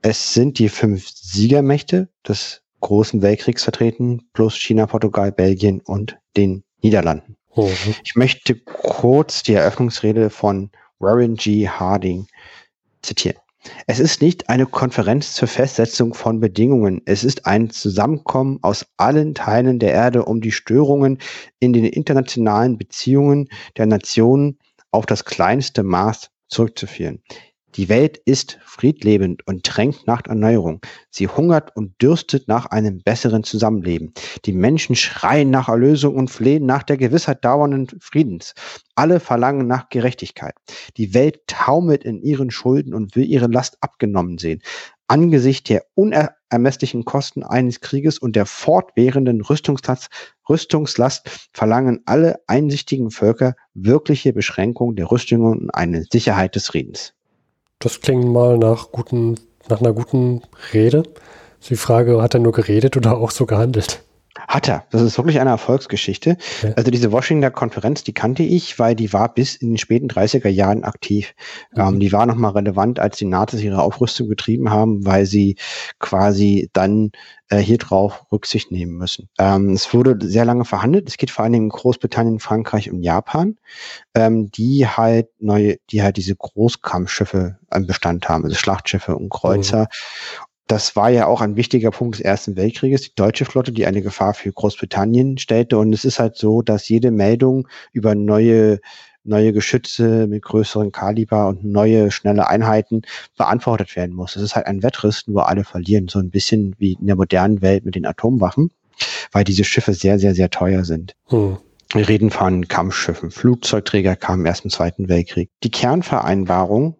Es 0.01 0.33
sind 0.33 0.59
die 0.59 0.69
fünf 0.69 1.09
Siegermächte 1.09 2.09
des 2.27 2.61
Großen 2.81 3.21
Weltkriegs 3.21 3.63
vertreten, 3.63 4.29
plus 4.31 4.55
China, 4.55 4.85
Portugal, 4.85 5.33
Belgien 5.33 5.81
und 5.81 6.17
den 6.37 6.63
Niederlanden. 6.81 7.35
Mhm. 7.67 7.95
Ich 8.03 8.15
möchte 8.15 8.55
kurz 8.55 9.43
die 9.43 9.53
Eröffnungsrede 9.53 10.29
von 10.29 10.71
Warren 10.99 11.35
G. 11.35 11.67
Harding 11.67 12.27
zitieren. 13.01 13.37
Es 13.87 13.99
ist 13.99 14.21
nicht 14.21 14.49
eine 14.49 14.65
Konferenz 14.65 15.33
zur 15.33 15.47
Festsetzung 15.47 16.13
von 16.13 16.39
Bedingungen. 16.39 17.01
Es 17.05 17.23
ist 17.23 17.45
ein 17.45 17.69
Zusammenkommen 17.69 18.59
aus 18.61 18.85
allen 18.97 19.35
Teilen 19.35 19.79
der 19.79 19.91
Erde, 19.91 20.25
um 20.25 20.41
die 20.41 20.51
Störungen 20.51 21.19
in 21.59 21.73
den 21.73 21.85
internationalen 21.85 22.77
Beziehungen 22.77 23.49
der 23.77 23.85
Nationen 23.85 24.57
auf 24.91 25.05
das 25.05 25.25
kleinste 25.25 25.83
Maß 25.83 26.29
zurückzuführen. 26.47 27.21
Die 27.75 27.87
Welt 27.87 28.17
ist 28.25 28.57
friedlebend 28.65 29.45
und 29.45 29.61
drängt 29.63 30.07
nach 30.07 30.25
Erneuerung. 30.25 30.81
Sie 31.11 31.27
hungert 31.27 31.75
und 31.75 32.01
dürstet 32.01 32.47
nach 32.47 32.65
einem 32.65 33.01
besseren 33.03 33.43
Zusammenleben. 33.43 34.13
Die 34.45 34.53
Menschen 34.53 34.95
schreien 34.95 35.51
nach 35.51 35.69
Erlösung 35.69 36.15
und 36.15 36.31
flehen 36.31 36.65
nach 36.65 36.81
der 36.81 36.97
Gewissheit 36.97 37.45
dauernden 37.45 37.87
Friedens. 38.01 38.55
Alle 38.95 39.19
verlangen 39.19 39.67
nach 39.67 39.89
Gerechtigkeit. 39.89 40.55
Die 40.97 41.13
Welt 41.13 41.41
taumelt 41.45 42.03
in 42.03 42.21
ihren 42.23 42.49
Schulden 42.49 42.95
und 42.95 43.15
will 43.15 43.25
ihre 43.25 43.47
Last 43.47 43.77
abgenommen 43.81 44.39
sehen. 44.39 44.63
Angesichts 45.07 45.69
der 45.69 45.85
unermesslichen 45.93 47.05
Kosten 47.05 47.43
eines 47.43 47.81
Krieges 47.81 48.17
und 48.17 48.35
der 48.35 48.45
fortwährenden 48.47 49.41
Rüstungslast, 49.41 50.09
Rüstungslast 50.47 51.49
verlangen 51.53 52.01
alle 52.05 52.39
einsichtigen 52.47 53.11
Völker 53.11 53.55
wirkliche 53.73 54.33
Beschränkung 54.33 54.95
der 54.95 55.11
Rüstungen 55.11 55.61
und 55.61 55.69
eine 55.71 56.05
Sicherheit 56.11 56.55
des 56.55 56.67
Friedens. 56.67 57.13
Das 57.81 58.01
klingt 58.01 58.25
mal 58.25 58.57
nach, 58.57 58.91
guten, 58.91 59.39
nach 59.69 59.79
einer 59.79 59.93
guten 59.93 60.41
Rede. 60.73 61.03
Die 61.69 61.77
Frage, 61.77 62.21
hat 62.21 62.33
er 62.33 62.41
nur 62.41 62.51
geredet 62.51 62.97
oder 62.97 63.17
auch 63.17 63.31
so 63.31 63.45
gehandelt? 63.45 64.03
Hat 64.47 64.67
er. 64.67 64.85
Das 64.91 65.01
ist 65.01 65.17
wirklich 65.17 65.39
eine 65.39 65.49
Erfolgsgeschichte. 65.49 66.37
Okay. 66.59 66.73
Also 66.75 66.91
diese 66.91 67.11
Washington 67.11 67.51
Konferenz, 67.51 68.03
die 68.03 68.13
kannte 68.13 68.43
ich, 68.43 68.79
weil 68.79 68.95
die 68.95 69.11
war 69.13 69.33
bis 69.33 69.55
in 69.55 69.69
den 69.69 69.77
späten 69.77 70.07
30er 70.07 70.49
Jahren 70.49 70.83
aktiv. 70.83 71.33
Mhm. 71.75 71.81
Ähm, 71.81 71.99
die 71.99 72.11
war 72.11 72.25
nochmal 72.25 72.51
relevant, 72.51 72.99
als 72.99 73.17
die 73.17 73.25
Nazis 73.25 73.61
ihre 73.61 73.81
Aufrüstung 73.81 74.29
getrieben 74.29 74.69
haben, 74.69 75.05
weil 75.05 75.25
sie 75.25 75.57
quasi 75.99 76.69
dann 76.73 77.11
äh, 77.49 77.57
hier 77.57 77.77
drauf 77.77 78.25
Rücksicht 78.31 78.71
nehmen 78.71 78.93
müssen. 78.97 79.29
Ähm, 79.39 79.73
es 79.73 79.93
wurde 79.93 80.17
sehr 80.21 80.45
lange 80.45 80.65
verhandelt. 80.65 81.09
Es 81.09 81.17
geht 81.17 81.31
vor 81.31 81.43
allen 81.43 81.53
Dingen 81.53 81.65
in 81.65 81.69
Großbritannien, 81.69 82.39
Frankreich 82.39 82.91
und 82.91 83.01
Japan, 83.01 83.57
ähm, 84.13 84.51
die 84.51 84.87
halt 84.87 85.29
neue, 85.39 85.77
die 85.89 86.03
halt 86.03 86.17
diese 86.17 86.35
Großkampfschiffe 86.35 87.57
am 87.69 87.87
Bestand 87.87 88.29
haben, 88.29 88.43
also 88.43 88.55
Schlachtschiffe 88.55 89.15
und 89.15 89.29
Kreuzer. 89.29 89.83
Mhm 89.83 90.48
das 90.69 90.95
war 90.95 91.09
ja 91.09 91.25
auch 91.25 91.41
ein 91.41 91.55
wichtiger 91.55 91.89
Punkt 91.89 92.15
des 92.15 92.21
Ersten 92.21 92.55
Weltkrieges, 92.55 93.01
die 93.01 93.15
deutsche 93.15 93.45
Flotte, 93.45 93.71
die 93.71 93.87
eine 93.87 94.03
Gefahr 94.03 94.35
für 94.35 94.51
Großbritannien 94.51 95.39
stellte. 95.39 95.79
Und 95.79 95.91
es 95.93 96.05
ist 96.05 96.19
halt 96.19 96.37
so, 96.37 96.61
dass 96.61 96.87
jede 96.87 97.09
Meldung 97.09 97.67
über 97.91 98.13
neue 98.13 98.79
neue 99.23 99.51
Geschütze 99.51 100.27
mit 100.27 100.43
größeren 100.43 100.91
Kaliber 100.91 101.47
und 101.47 101.63
neue 101.63 102.09
schnelle 102.11 102.47
Einheiten 102.47 103.01
beantwortet 103.37 103.95
werden 103.95 104.15
muss. 104.15 104.35
Es 104.35 104.43
ist 104.43 104.55
halt 104.55 104.67
ein 104.67 104.81
Wettriss, 104.81 105.27
nur 105.27 105.49
alle 105.49 105.63
verlieren. 105.63 106.07
So 106.07 106.19
ein 106.19 106.29
bisschen 106.29 106.75
wie 106.77 106.93
in 106.93 107.07
der 107.07 107.15
modernen 107.15 107.61
Welt 107.61 107.83
mit 107.83 107.95
den 107.95 108.05
Atomwaffen, 108.05 108.71
weil 109.31 109.43
diese 109.43 109.63
Schiffe 109.63 109.93
sehr, 109.93 110.19
sehr, 110.19 110.35
sehr 110.35 110.49
teuer 110.51 110.85
sind. 110.85 111.15
Hm. 111.27 111.57
Wir 111.93 112.07
reden 112.07 112.29
von 112.29 112.67
Kampfschiffen. 112.67 113.31
Flugzeugträger 113.31 114.15
kamen 114.15 114.45
erst 114.45 114.65
im 114.65 114.71
Zweiten 114.71 115.09
Weltkrieg. 115.09 115.49
Die 115.63 115.71
Kernvereinbarung 115.71 116.95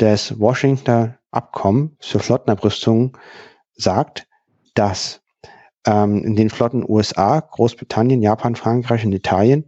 des 0.00 0.38
Washington 0.38 1.14
Abkommen 1.36 1.96
zur 2.00 2.20
Flottenabrüstung 2.20 3.16
sagt, 3.74 4.26
dass 4.74 5.20
ähm, 5.86 6.24
in 6.24 6.36
den 6.36 6.50
Flotten 6.50 6.84
USA, 6.88 7.40
Großbritannien, 7.40 8.22
Japan, 8.22 8.56
Frankreich 8.56 9.04
und 9.04 9.12
Italien 9.12 9.64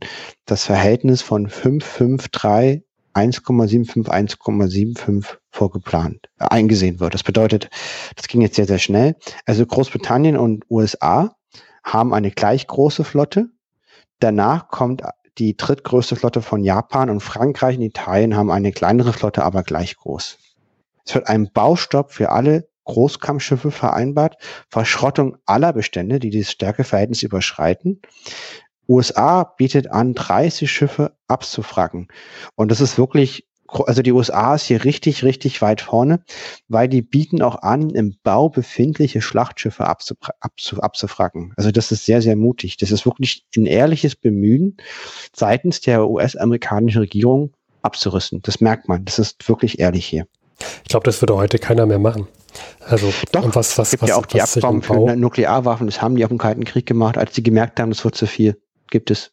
das 0.46 0.64
Verhältnis 0.64 1.22
von 1.22 1.48
553 1.48 2.82
1,75, 3.14 4.08
1,75 4.08 5.38
vorgeplant, 5.50 6.28
äh, 6.38 6.44
eingesehen 6.44 7.00
wird. 7.00 7.14
Das 7.14 7.22
bedeutet, 7.22 7.68
das 8.16 8.28
ging 8.28 8.40
jetzt 8.40 8.56
sehr, 8.56 8.66
sehr 8.66 8.78
schnell. 8.78 9.16
Also 9.46 9.66
Großbritannien 9.66 10.36
und 10.36 10.64
USA 10.70 11.34
haben 11.82 12.14
eine 12.14 12.30
gleich 12.30 12.66
große 12.66 13.04
Flotte. 13.04 13.48
Danach 14.20 14.68
kommt 14.68 15.02
die 15.38 15.56
drittgrößte 15.56 16.16
Flotte 16.16 16.42
von 16.42 16.64
Japan 16.64 17.10
und 17.10 17.20
Frankreich 17.20 17.76
und 17.76 17.82
Italien 17.82 18.36
haben 18.36 18.50
eine 18.50 18.72
kleinere 18.72 19.12
Flotte, 19.12 19.44
aber 19.44 19.62
gleich 19.62 19.96
groß. 19.96 20.38
Es 21.08 21.14
wird 21.14 21.28
ein 21.28 21.50
Baustopp 21.52 22.12
für 22.12 22.28
alle 22.28 22.68
Großkampfschiffe 22.84 23.70
vereinbart, 23.70 24.36
Verschrottung 24.68 25.38
aller 25.46 25.72
Bestände, 25.72 26.18
die 26.18 26.28
dieses 26.28 26.52
Stärkeverhältnis 26.52 27.22
überschreiten. 27.22 28.02
USA 28.86 29.44
bietet 29.44 29.90
an, 29.90 30.12
30 30.12 30.70
Schiffe 30.70 31.16
abzufracken. 31.26 32.08
Und 32.56 32.70
das 32.70 32.82
ist 32.82 32.98
wirklich, 32.98 33.46
also 33.86 34.02
die 34.02 34.12
USA 34.12 34.54
ist 34.54 34.64
hier 34.64 34.84
richtig, 34.84 35.24
richtig 35.24 35.62
weit 35.62 35.80
vorne, 35.80 36.22
weil 36.68 36.88
die 36.88 37.02
bieten 37.02 37.40
auch 37.40 37.62
an, 37.62 37.88
im 37.90 38.16
Bau 38.22 38.50
befindliche 38.50 39.22
Schlachtschiffe 39.22 39.86
abzufra 39.86 40.32
abzu 40.40 40.80
abzufracken. 40.80 41.54
Also 41.56 41.70
das 41.70 41.90
ist 41.90 42.04
sehr, 42.04 42.20
sehr 42.20 42.36
mutig. 42.36 42.76
Das 42.76 42.90
ist 42.90 43.06
wirklich 43.06 43.46
ein 43.56 43.66
ehrliches 43.66 44.14
Bemühen 44.14 44.76
seitens 45.34 45.80
der 45.80 46.08
US-amerikanischen 46.08 47.00
Regierung 47.00 47.54
abzurüsten. 47.80 48.42
Das 48.42 48.60
merkt 48.60 48.88
man. 48.88 49.06
Das 49.06 49.18
ist 49.18 49.48
wirklich 49.48 49.78
ehrlich 49.78 50.04
hier. 50.04 50.26
Ich 50.82 50.88
glaube, 50.88 51.04
das 51.04 51.22
würde 51.22 51.36
heute 51.36 51.58
keiner 51.58 51.86
mehr 51.86 51.98
machen. 51.98 52.28
Also, 52.80 53.12
Doch, 53.32 53.44
und 53.44 53.54
was, 53.54 53.76
was, 53.78 53.90
gibt 53.90 54.02
was, 54.02 54.10
ja 54.10 54.16
auch 54.16 54.26
die 54.26 54.40
Abkommen 54.40 54.82
für 54.82 55.16
Nuklearwaffen, 55.16 55.86
das 55.86 56.00
haben 56.00 56.16
die 56.16 56.24
auf 56.24 56.30
dem 56.30 56.38
Kalten 56.38 56.64
Krieg 56.64 56.86
gemacht, 56.86 57.18
als 57.18 57.34
sie 57.34 57.42
gemerkt 57.42 57.78
haben, 57.78 57.90
das 57.90 58.04
wird 58.04 58.14
zu 58.14 58.26
viel. 58.26 58.60
Gibt 58.90 59.10
es. 59.10 59.32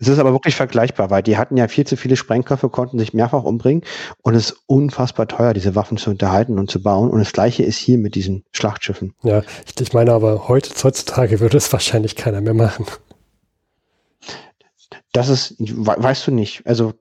Es 0.00 0.06
ist 0.06 0.18
aber 0.20 0.32
wirklich 0.32 0.54
vergleichbar, 0.54 1.10
weil 1.10 1.24
die 1.24 1.36
hatten 1.36 1.56
ja 1.56 1.66
viel 1.66 1.84
zu 1.84 1.96
viele 1.96 2.14
Sprengköpfe, 2.14 2.68
konnten 2.68 3.00
sich 3.00 3.14
mehrfach 3.14 3.42
umbringen 3.42 3.82
und 4.22 4.34
es 4.34 4.50
ist 4.50 4.62
unfassbar 4.66 5.26
teuer, 5.26 5.54
diese 5.54 5.74
Waffen 5.74 5.96
zu 5.96 6.10
unterhalten 6.10 6.58
und 6.58 6.70
zu 6.70 6.80
bauen. 6.80 7.10
Und 7.10 7.18
das 7.18 7.32
gleiche 7.32 7.64
ist 7.64 7.78
hier 7.78 7.98
mit 7.98 8.14
diesen 8.14 8.44
Schlachtschiffen. 8.52 9.14
Ja, 9.24 9.42
ich, 9.66 9.80
ich 9.80 9.92
meine 9.92 10.12
aber 10.12 10.46
heute, 10.46 10.70
heutzutage 10.84 11.40
würde 11.40 11.56
es 11.56 11.72
wahrscheinlich 11.72 12.14
keiner 12.14 12.40
mehr 12.40 12.54
machen. 12.54 12.86
Das 15.12 15.28
ist, 15.28 15.56
weißt 15.58 16.28
du 16.28 16.30
nicht. 16.30 16.64
Also 16.64 16.92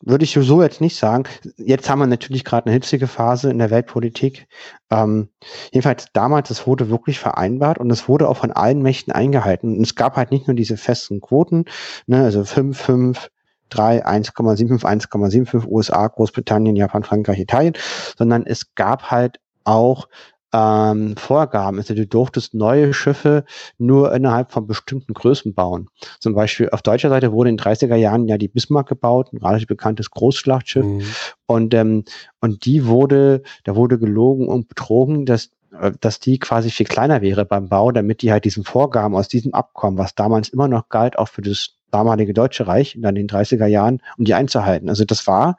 würde 0.00 0.24
ich 0.24 0.32
so 0.32 0.62
jetzt 0.62 0.80
nicht 0.80 0.96
sagen. 0.96 1.24
Jetzt 1.56 1.88
haben 1.88 1.98
wir 1.98 2.06
natürlich 2.06 2.44
gerade 2.44 2.66
eine 2.66 2.74
hitzige 2.74 3.06
Phase 3.06 3.50
in 3.50 3.58
der 3.58 3.70
Weltpolitik. 3.70 4.46
Ähm, 4.90 5.30
jedenfalls 5.72 6.06
damals, 6.12 6.50
es 6.50 6.66
wurde 6.66 6.90
wirklich 6.90 7.18
vereinbart 7.18 7.78
und 7.78 7.90
es 7.90 8.08
wurde 8.08 8.28
auch 8.28 8.36
von 8.36 8.52
allen 8.52 8.82
Mächten 8.82 9.12
eingehalten. 9.12 9.76
Und 9.76 9.82
es 9.82 9.94
gab 9.94 10.16
halt 10.16 10.30
nicht 10.30 10.46
nur 10.46 10.54
diese 10.54 10.76
festen 10.76 11.20
Quoten, 11.20 11.64
ne, 12.06 12.24
also 12.24 12.44
5, 12.44 12.78
5, 12.78 13.30
3, 13.70 14.06
1,75, 14.06 14.84
1,75 14.84 15.66
USA, 15.66 16.06
Großbritannien, 16.06 16.76
Japan, 16.76 17.02
Frankreich, 17.02 17.40
Italien, 17.40 17.74
sondern 18.16 18.46
es 18.46 18.74
gab 18.74 19.10
halt 19.10 19.40
auch 19.64 20.08
ähm, 20.56 21.16
Vorgaben. 21.16 21.78
Also 21.78 21.94
du 21.94 22.06
durftest 22.06 22.54
neue 22.54 22.94
Schiffe 22.94 23.44
nur 23.78 24.14
innerhalb 24.14 24.52
von 24.52 24.66
bestimmten 24.66 25.12
Größen 25.12 25.54
bauen. 25.54 25.88
Zum 26.18 26.34
Beispiel 26.34 26.70
auf 26.70 26.82
deutscher 26.82 27.10
Seite 27.10 27.32
wurde 27.32 27.50
in 27.50 27.56
den 27.58 27.64
30er 27.64 27.96
Jahren 27.96 28.26
ja 28.26 28.38
die 28.38 28.48
Bismarck 28.48 28.88
gebaut, 28.88 29.32
ein 29.32 29.38
relativ 29.38 29.68
bekanntes 29.68 30.10
Großschlachtschiff. 30.10 30.84
Mhm. 30.84 31.02
Und, 31.46 31.74
ähm, 31.74 32.04
und 32.40 32.64
die 32.64 32.86
wurde, 32.86 33.42
da 33.64 33.76
wurde 33.76 33.98
gelogen 33.98 34.48
und 34.48 34.68
betrogen, 34.68 35.26
dass 35.26 35.50
äh, 35.78 35.92
dass 36.00 36.20
die 36.20 36.38
quasi 36.38 36.70
viel 36.70 36.86
kleiner 36.86 37.20
wäre 37.20 37.44
beim 37.44 37.68
Bau, 37.68 37.92
damit 37.92 38.22
die 38.22 38.32
halt 38.32 38.44
diesen 38.44 38.64
Vorgaben 38.64 39.14
aus 39.14 39.28
diesem 39.28 39.52
Abkommen, 39.52 39.98
was 39.98 40.14
damals 40.14 40.48
immer 40.48 40.68
noch 40.68 40.88
galt, 40.88 41.18
auch 41.18 41.28
für 41.28 41.42
das 41.42 41.74
damalige 41.90 42.32
Deutsche 42.32 42.66
Reich 42.66 42.94
in 42.94 43.02
den 43.02 43.28
30er 43.28 43.66
Jahren, 43.66 44.00
um 44.16 44.24
die 44.24 44.34
einzuhalten. 44.34 44.88
Also 44.88 45.04
das 45.04 45.26
war 45.26 45.56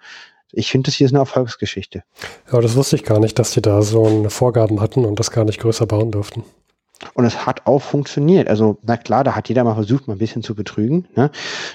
ich 0.51 0.71
finde, 0.71 0.87
das 0.87 0.95
hier 0.95 1.05
ist 1.05 1.11
eine 1.11 1.19
Erfolgsgeschichte. 1.19 2.03
Ja, 2.51 2.61
das 2.61 2.75
wusste 2.75 2.95
ich 2.95 3.03
gar 3.03 3.19
nicht, 3.19 3.37
dass 3.37 3.51
die 3.51 3.61
da 3.61 3.81
so 3.81 4.05
eine 4.05 4.29
Vorgaben 4.29 4.79
hatten 4.81 5.05
und 5.05 5.19
das 5.19 5.31
gar 5.31 5.45
nicht 5.45 5.59
größer 5.59 5.85
bauen 5.85 6.11
durften. 6.11 6.43
Und 7.13 7.25
es 7.25 7.45
hat 7.45 7.67
auch 7.67 7.81
funktioniert. 7.81 8.47
Also, 8.47 8.79
na 8.81 8.97
klar, 8.97 9.23
da 9.23 9.35
hat 9.35 9.49
jeder 9.49 9.63
mal 9.63 9.75
versucht, 9.75 10.07
mal 10.07 10.13
ein 10.15 10.19
bisschen 10.19 10.41
zu 10.41 10.55
betrügen. 10.55 11.07
Ne? 11.15 11.29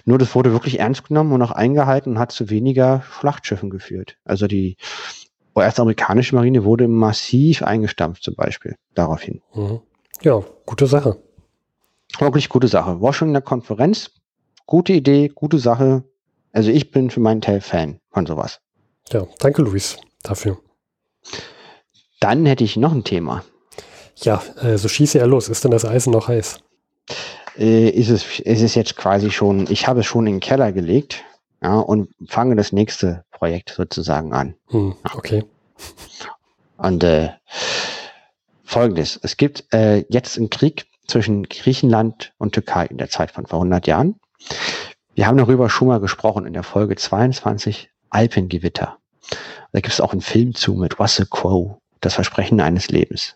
Nur 0.05 0.19
das 0.19 0.35
wurde 0.35 0.53
wirklich 0.53 0.81
ernst 0.81 1.07
genommen 1.07 1.33
und 1.33 1.43
auch 1.43 1.53
eingehalten 1.53 2.13
und 2.13 2.19
hat 2.19 2.33
zu 2.33 2.51
weniger 2.51 3.03
Schlachtschiffen 3.21 3.71
geführt. 3.71 4.17
Also 4.25 4.49
die 4.49 4.77
US-amerikanische 5.55 6.35
Marine 6.35 6.65
wurde 6.65 6.89
massiv 6.89 7.63
eingestampft, 7.63 8.25
zum 8.25 8.35
Beispiel, 8.35 8.77
daraufhin. 8.95 9.43
Mhm. 9.55 9.81
Ja, 10.23 10.43
gute 10.67 10.87
Sache. 10.87 11.19
Wirklich 12.19 12.49
gute 12.49 12.69
Sache. 12.69 13.01
Washington 13.01 13.45
Konferenz, 13.45 14.11
gute 14.67 14.93
Idee, 14.93 15.29
gute 15.29 15.59
Sache. 15.59 16.05
Also 16.53 16.71
ich 16.71 16.91
bin 16.91 17.11
für 17.11 17.21
meinen 17.21 17.41
Teil 17.41 17.61
Fan 17.61 18.01
von 18.11 18.27
sowas. 18.27 18.61
Ja, 19.11 19.27
danke 19.39 19.63
Luis 19.63 19.99
dafür. 20.23 20.59
Dann 22.21 22.47
hätte 22.47 22.65
ich 22.65 22.77
noch 22.77 22.93
ein 22.93 23.05
Thema. 23.05 23.45
Ja, 24.17 24.43
äh, 24.61 24.77
so 24.77 24.89
schieße 24.89 25.19
er 25.19 25.27
los. 25.27 25.49
Ist 25.49 25.65
denn 25.65 25.71
das 25.71 25.85
Eisen 25.85 26.13
noch 26.13 26.29
heiß? 26.29 26.61
äh, 27.57 27.89
ist 27.89 28.09
es, 28.09 28.41
ist 28.41 28.63
es 28.63 28.75
jetzt 28.75 28.97
quasi 28.97 29.31
schon, 29.31 29.67
ich 29.71 29.87
habe 29.87 30.01
es 30.01 30.07
schon 30.07 30.27
in 30.27 30.35
den 30.35 30.41
Keller 30.41 30.73
gelegt 30.73 31.25
ja, 31.63 31.79
und 31.79 32.11
fange 32.29 32.57
das 32.57 32.73
nächste 32.73 33.25
Projekt 33.31 33.71
sozusagen 33.77 34.33
an. 34.33 34.55
Hm, 34.69 34.95
okay. 35.15 35.45
Und 36.77 37.05
äh, 37.05 37.31
folgendes, 38.65 39.19
es 39.23 39.37
gibt 39.37 39.73
äh, 39.73 40.05
jetzt 40.09 40.39
einen 40.39 40.51
Krieg 40.51 40.87
zwischen 41.07 41.45
Griechenland 41.45 42.33
und 42.39 42.53
Türkei 42.53 42.87
in 42.87 42.99
der 42.99 43.11
Zeit 43.11 43.31
von 43.31 43.47
vor 43.47 43.59
100 43.59 43.87
Jahren. 43.87 44.17
Wir 45.15 45.27
haben 45.27 45.37
darüber 45.37 45.69
schon 45.69 45.89
mal 45.89 46.01
gesprochen 46.01 46.47
in 46.47 46.55
der 46.55 46.63
Folge 46.63 46.97
22 46.97 47.91
Alpengewitter. 48.09 48.97
Da 49.73 49.81
gibt 49.81 49.93
es 49.93 50.01
auch 50.01 50.13
einen 50.13 50.23
Film 50.23 50.55
zu 50.55 50.75
mit 50.75 50.99
Russell 50.99 51.27
Crowe, 51.31 51.79
das 52.01 52.15
Versprechen 52.15 52.61
eines 52.61 52.89
Lebens. 52.89 53.35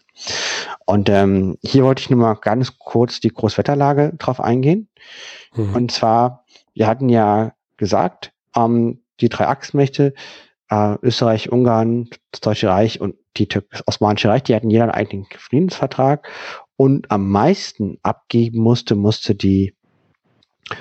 Und 0.86 1.10
ähm, 1.10 1.58
hier 1.62 1.84
wollte 1.84 2.00
ich 2.00 2.10
nur 2.10 2.20
mal 2.20 2.34
ganz 2.34 2.78
kurz 2.78 3.20
die 3.20 3.28
Großwetterlage 3.28 4.14
drauf 4.18 4.40
eingehen. 4.40 4.88
Mhm. 5.54 5.74
Und 5.74 5.92
zwar, 5.92 6.44
wir 6.74 6.86
hatten 6.86 7.10
ja 7.10 7.52
gesagt, 7.76 8.32
ähm, 8.54 9.02
die 9.20 9.28
drei 9.28 9.46
Achsmächte, 9.46 10.14
äh, 10.70 10.96
Österreich, 11.02 11.52
Ungarn, 11.52 12.08
das 12.30 12.40
Deutsche 12.40 12.68
Reich 12.68 13.00
und 13.00 13.16
die 13.36 13.48
Tür 13.48 13.64
das 13.70 13.86
Osmanische 13.86 14.30
Reich, 14.30 14.44
die 14.44 14.54
hatten 14.54 14.70
jeder 14.70 14.84
einen 14.84 14.92
eigenen 14.92 15.26
Friedensvertrag 15.36 16.26
und 16.76 17.10
am 17.10 17.30
meisten 17.30 17.98
abgeben 18.02 18.60
musste, 18.60 18.94
musste 18.94 19.34
die 19.34 19.74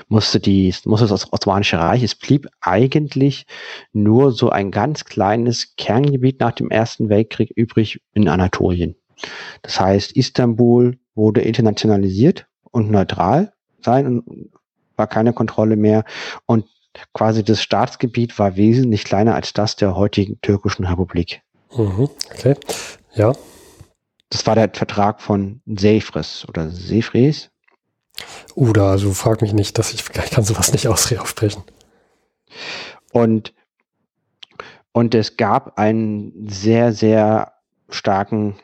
musste 0.07 0.39
die, 0.39 0.73
musste 0.85 1.07
das 1.07 1.31
Osmanische 1.31 1.77
Reich. 1.77 2.03
Es 2.03 2.15
blieb 2.15 2.47
eigentlich 2.61 3.45
nur 3.93 4.31
so 4.31 4.49
ein 4.49 4.71
ganz 4.71 5.05
kleines 5.05 5.75
Kerngebiet 5.75 6.39
nach 6.39 6.53
dem 6.53 6.69
Ersten 6.69 7.09
Weltkrieg 7.09 7.51
übrig 7.55 8.01
in 8.13 8.27
Anatolien. 8.27 8.95
Das 9.61 9.79
heißt, 9.79 10.13
Istanbul 10.13 10.97
wurde 11.13 11.41
internationalisiert 11.41 12.47
und 12.71 12.91
neutral 12.91 13.53
sein 13.81 14.07
und 14.07 14.49
war 14.95 15.07
keine 15.07 15.33
Kontrolle 15.33 15.75
mehr. 15.75 16.03
Und 16.45 16.65
quasi 17.13 17.43
das 17.43 17.61
Staatsgebiet 17.61 18.37
war 18.39 18.55
wesentlich 18.55 19.03
kleiner 19.03 19.35
als 19.35 19.53
das 19.53 19.75
der 19.75 19.95
heutigen 19.95 20.39
türkischen 20.41 20.85
Republik. 20.85 21.41
Mhm, 21.75 22.09
okay, 22.31 22.55
ja. 23.13 23.33
Das 24.29 24.45
war 24.47 24.55
der 24.55 24.69
Vertrag 24.73 25.21
von 25.21 25.61
Seyfris 25.65 26.45
oder 26.47 26.69
Seyfries. 26.69 27.49
Oder, 28.55 28.85
also 28.85 29.11
frag 29.11 29.41
mich 29.41 29.53
nicht, 29.53 29.77
dass 29.77 29.93
ich, 29.93 30.01
ich 30.01 30.31
kann 30.31 30.43
sowas 30.43 30.71
nicht 30.71 30.87
aussprechen. 30.87 31.63
Und, 33.11 33.53
und 34.91 35.15
es 35.15 35.37
gab 35.37 35.77
einen 35.77 36.47
sehr, 36.49 36.93
sehr 36.93 37.53
starken 37.89 38.55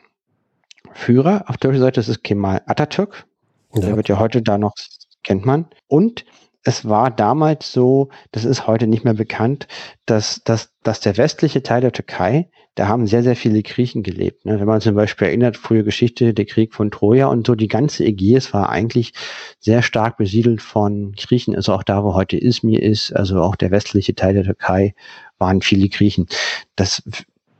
Führer 0.92 1.44
auf 1.48 1.56
deutscher 1.56 1.80
Seite, 1.80 2.00
das 2.00 2.08
ist 2.08 2.22
Kemal 2.24 2.62
Atatürk. 2.66 3.26
Ja. 3.74 3.80
Der 3.80 3.96
wird 3.96 4.08
ja 4.08 4.18
heute 4.18 4.42
da 4.42 4.58
noch, 4.58 4.74
kennt 5.22 5.46
man. 5.46 5.66
Und 5.88 6.24
es 6.64 6.88
war 6.88 7.10
damals 7.10 7.72
so, 7.72 8.08
das 8.30 8.44
ist 8.44 8.66
heute 8.66 8.86
nicht 8.86 9.04
mehr 9.04 9.14
bekannt, 9.14 9.66
dass, 10.06 10.42
dass, 10.44 10.72
dass 10.82 11.00
der 11.00 11.16
westliche 11.16 11.62
Teil 11.62 11.80
der 11.80 11.92
Türkei, 11.92 12.48
da 12.74 12.88
haben 12.88 13.06
sehr, 13.06 13.22
sehr 13.22 13.36
viele 13.36 13.62
Griechen 13.62 14.02
gelebt. 14.02 14.46
Ne? 14.46 14.58
Wenn 14.58 14.66
man 14.66 14.80
zum 14.80 14.94
Beispiel 14.94 15.28
erinnert, 15.28 15.56
frühe 15.56 15.84
Geschichte, 15.84 16.32
der 16.32 16.46
Krieg 16.46 16.72
von 16.72 16.90
Troja 16.90 17.26
und 17.26 17.46
so, 17.46 17.54
die 17.54 17.68
ganze 17.68 18.04
Ägäis 18.04 18.54
war 18.54 18.70
eigentlich 18.70 19.12
sehr 19.58 19.82
stark 19.82 20.16
besiedelt 20.16 20.62
von 20.62 21.12
Griechen, 21.12 21.54
also 21.54 21.74
auch 21.74 21.82
da, 21.82 22.02
wo 22.04 22.14
heute 22.14 22.38
Izmir 22.38 22.82
ist, 22.82 23.12
also 23.12 23.42
auch 23.42 23.56
der 23.56 23.70
westliche 23.70 24.14
Teil 24.14 24.34
der 24.34 24.44
Türkei, 24.44 24.94
waren 25.38 25.60
viele 25.60 25.88
Griechen. 25.88 26.28
Das 26.76 27.02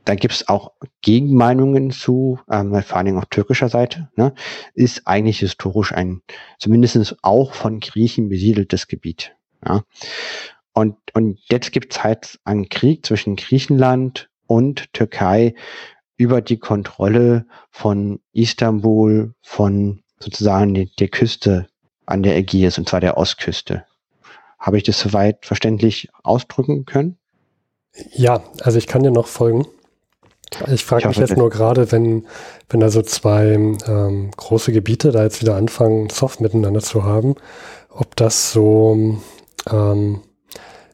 da 0.05 0.15
gibt 0.15 0.33
es 0.33 0.47
auch 0.47 0.73
Gegenmeinungen 1.01 1.91
zu, 1.91 2.39
ähm, 2.51 2.81
vor 2.81 2.97
allen 2.97 3.05
Dingen 3.05 3.17
auf 3.17 3.27
türkischer 3.27 3.69
Seite, 3.69 4.09
ne, 4.15 4.33
ist 4.73 5.07
eigentlich 5.07 5.39
historisch 5.39 5.93
ein, 5.93 6.21
zumindest 6.59 7.17
auch 7.21 7.53
von 7.53 7.79
Griechen 7.79 8.29
besiedeltes 8.29 8.87
Gebiet. 8.87 9.35
Ja. 9.65 9.83
Und, 10.73 10.97
und 11.13 11.39
jetzt 11.49 11.71
gibt 11.71 11.93
es 11.93 12.03
halt 12.03 12.39
einen 12.43 12.69
Krieg 12.69 13.05
zwischen 13.05 13.35
Griechenland 13.35 14.29
und 14.47 14.91
Türkei 14.93 15.55
über 16.17 16.41
die 16.41 16.57
Kontrolle 16.57 17.45
von 17.69 18.19
Istanbul, 18.33 19.33
von 19.41 20.03
sozusagen 20.19 20.89
der 20.99 21.07
Küste 21.07 21.67
an 22.05 22.23
der 22.23 22.35
Ägäis, 22.37 22.77
und 22.77 22.89
zwar 22.89 22.99
der 22.99 23.17
Ostküste. 23.17 23.85
Habe 24.59 24.77
ich 24.77 24.83
das 24.83 24.99
soweit 24.99 25.45
verständlich 25.45 26.09
ausdrücken 26.23 26.85
können? 26.85 27.17
Ja, 28.11 28.43
also 28.61 28.77
ich 28.77 28.87
kann 28.87 29.03
dir 29.03 29.11
noch 29.11 29.27
folgen. 29.27 29.67
Ich 30.71 30.85
frage 30.85 31.07
mich 31.07 31.17
jetzt 31.17 31.37
nur 31.37 31.49
gerade, 31.49 31.91
wenn, 31.91 32.25
wenn 32.69 32.79
da 32.79 32.89
so 32.89 33.01
zwei 33.01 33.53
ähm, 33.53 34.31
große 34.35 34.71
Gebiete 34.71 35.11
da 35.11 35.23
jetzt 35.23 35.41
wieder 35.41 35.55
anfangen, 35.55 36.09
soft 36.09 36.41
miteinander 36.41 36.81
zu 36.81 37.03
haben, 37.03 37.35
ob 37.89 38.15
das 38.15 38.51
so 38.51 39.17
ähm, 39.71 40.21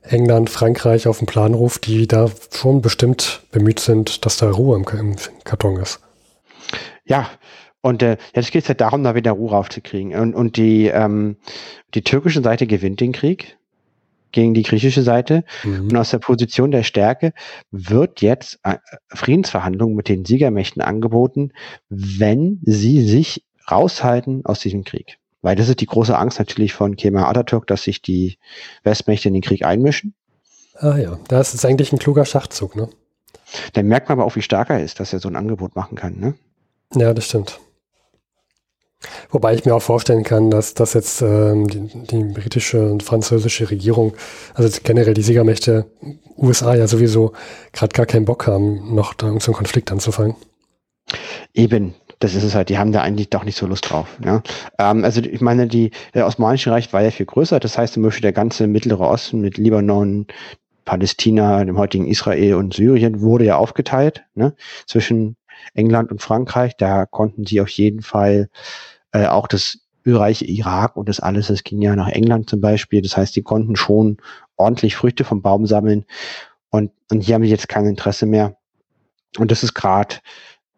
England, 0.02 0.50
Frankreich 0.50 1.08
auf 1.08 1.20
den 1.20 1.28
Plan 1.28 1.54
ruft, 1.54 1.86
die 1.86 2.08
da 2.08 2.30
schon 2.52 2.82
bestimmt 2.82 3.44
bemüht 3.52 3.80
sind, 3.80 4.26
dass 4.26 4.38
da 4.38 4.50
Ruhe 4.50 4.76
im, 4.76 4.86
im 4.98 5.16
Karton 5.44 5.78
ist. 5.78 6.00
Ja, 7.06 7.30
und 7.82 8.04
äh, 8.04 8.18
jetzt 8.34 8.52
geht 8.52 8.64
es 8.64 8.68
ja 8.68 8.74
darum, 8.74 9.04
da 9.04 9.16
wieder 9.16 9.32
Ruhe 9.32 9.56
aufzukriegen. 9.56 10.14
Und, 10.14 10.34
und 10.34 10.58
die, 10.58 10.88
ähm, 10.88 11.38
die 11.94 12.04
türkische 12.04 12.42
Seite 12.42 12.68
gewinnt 12.68 13.00
den 13.00 13.14
Krieg 13.14 13.58
gegen 14.32 14.54
die 14.54 14.64
griechische 14.64 15.04
Seite. 15.04 15.44
Mhm. 15.64 15.90
Und 15.90 15.98
aus 15.98 16.12
der 16.12 16.20
Position 16.20 16.72
der 16.72 16.84
Stärke 16.84 17.34
wird 17.72 18.22
jetzt 18.22 18.60
äh, 18.64 18.78
Friedensverhandlungen 19.10 19.96
mit 19.96 20.10
den 20.10 20.26
Siegermächten 20.26 20.82
angeboten, 20.82 21.52
wenn 21.90 22.60
sie 22.64 23.06
sich 23.08 23.46
raushalten 23.70 24.46
aus 24.46 24.60
diesem 24.60 24.84
Krieg. 24.84 25.18
Weil 25.42 25.56
das 25.56 25.70
ist 25.70 25.80
die 25.80 25.86
große 25.86 26.18
Angst 26.18 26.40
natürlich 26.40 26.74
von 26.74 26.96
Kemal 26.96 27.26
Atatürk, 27.26 27.66
dass 27.68 27.84
sich 27.84 28.02
die 28.02 28.38
Westmächte 28.84 29.30
in 29.30 29.34
den 29.34 29.44
Krieg 29.44 29.64
einmischen. 29.64 30.14
Ah 30.76 30.98
ja, 30.98 31.20
das 31.28 31.54
ist 31.54 31.66
eigentlich 31.66 31.92
ein 31.92 32.00
kluger 32.00 32.26
Schachzug, 32.26 32.76
ne? 32.76 32.90
Dann 33.74 33.88
merkt 33.88 34.10
man 34.10 34.20
aber 34.20 34.26
auch, 34.26 34.36
wie 34.36 34.42
stark 34.42 34.70
er 34.70 34.84
ist, 34.84 35.00
dass 35.00 35.14
er 35.14 35.20
so 35.20 35.28
ein 35.28 35.36
Angebot 35.36 35.76
machen 35.76 35.96
kann, 35.98 36.20
ne? 36.20 36.36
Ja, 36.96 37.14
das 37.14 37.26
stimmt. 37.26 37.60
Wobei 39.30 39.54
ich 39.54 39.66
mir 39.66 39.74
auch 39.76 39.82
vorstellen 39.82 40.24
kann, 40.24 40.52
dass 40.52 40.74
das 40.74 40.94
jetzt 40.94 41.22
ähm, 41.22 41.68
die, 41.68 41.88
die, 42.06 42.24
britische 42.24 42.92
und 42.92 43.02
französische 43.02 43.70
Regierung, 43.70 44.14
also 44.56 44.78
generell 44.84 45.14
die 45.14 45.22
Siegermächte 45.22 45.86
USA 46.38 46.76
ja 46.76 46.88
sowieso 46.88 47.32
gerade 47.72 47.94
gar 47.94 48.06
keinen 48.06 48.26
Bock 48.26 48.48
haben, 48.48 48.94
noch 48.94 49.14
da 49.14 49.28
irgendeinen 49.28 49.54
so 49.54 49.58
Konflikt 49.58 49.92
anzufangen. 49.92 50.36
Eben, 51.54 51.96
das 52.20 52.36
ist 52.36 52.44
es 52.44 52.56
halt, 52.56 52.68
die 52.70 52.78
haben 52.78 52.92
da 52.92 53.02
eigentlich 53.02 53.30
doch 53.30 53.46
nicht 53.46 53.58
so 53.58 53.66
Lust 53.66 53.90
drauf. 53.90 54.18
Ja? 54.24 54.44
Ähm, 54.78 55.06
also 55.06 55.22
ich 55.22 55.42
meine, 55.42 55.68
die, 55.68 55.92
der 56.14 56.28
Osmanische 56.28 56.72
Reich 56.72 56.92
war 56.92 57.02
ja 57.02 57.12
viel 57.12 57.26
größer, 57.26 57.60
das 57.60 57.78
heißt 57.78 57.94
zum 57.94 58.04
Beispiel 58.04 58.22
der 58.22 58.34
ganze 58.34 58.68
Mittlere 58.68 59.08
Osten 59.08 59.40
mit 59.40 59.58
Libanon, 59.58 60.28
Palästina, 60.84 61.64
dem 61.64 61.78
heutigen 61.78 62.08
Israel 62.08 62.56
und 62.56 62.74
Syrien 62.74 63.22
wurde 63.22 63.46
ja 63.46 63.58
aufgeteilt 63.58 64.24
ne? 64.34 64.56
zwischen 64.88 65.36
England 65.74 66.12
und 66.12 66.22
Frankreich. 66.22 66.76
Da 66.78 67.06
konnten 67.06 67.46
sie 67.46 67.62
auf 67.62 67.70
jeden 67.70 68.02
Fall 68.02 68.50
äh, 69.12 69.28
auch 69.28 69.48
das 69.48 69.80
Ölreiche 70.06 70.46
Irak 70.46 70.96
und 70.96 71.10
das 71.10 71.20
alles, 71.20 71.48
das 71.48 71.64
ging 71.64 71.82
ja 71.82 71.96
nach 71.96 72.08
England 72.08 72.50
zum 72.50 72.62
Beispiel. 72.62 73.02
Das 73.02 73.18
heißt, 73.18 73.36
die 73.36 73.44
konnten 73.44 73.76
schon 73.76 74.18
ordentlich 74.56 74.96
Früchte 74.96 75.24
vom 75.24 75.42
Baum 75.42 75.66
sammeln. 75.66 76.06
Und, 76.70 76.92
und 77.12 77.22
hier 77.22 77.36
haben 77.36 77.44
sie 77.44 77.50
jetzt 77.50 77.70
kein 77.70 77.86
Interesse 77.86 78.26
mehr. 78.26 78.58
Und 79.38 79.52
das 79.52 79.64
ist 79.64 79.74
gerade 79.74 80.16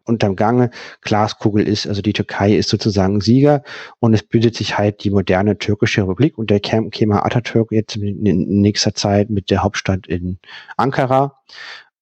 unterm 0.04 0.36
Gange. 0.36 0.70
Glaskugel 1.00 1.66
ist, 1.66 1.86
also 1.86 2.02
die 2.02 2.12
Türkei 2.12 2.54
ist 2.54 2.68
sozusagen 2.68 3.20
Sieger 3.20 3.62
und 4.00 4.14
es 4.14 4.22
bildet 4.22 4.56
sich 4.56 4.76
halt 4.76 5.04
die 5.04 5.10
moderne 5.10 5.58
türkische 5.58 6.02
Republik 6.02 6.38
und 6.38 6.50
der 6.50 6.60
Kemal 6.60 7.20
Atatürk 7.24 7.70
jetzt 7.72 7.96
in 7.96 8.60
nächster 8.60 8.94
Zeit 8.94 9.30
mit 9.30 9.50
der 9.50 9.62
Hauptstadt 9.62 10.06
in 10.06 10.38
Ankara 10.76 11.38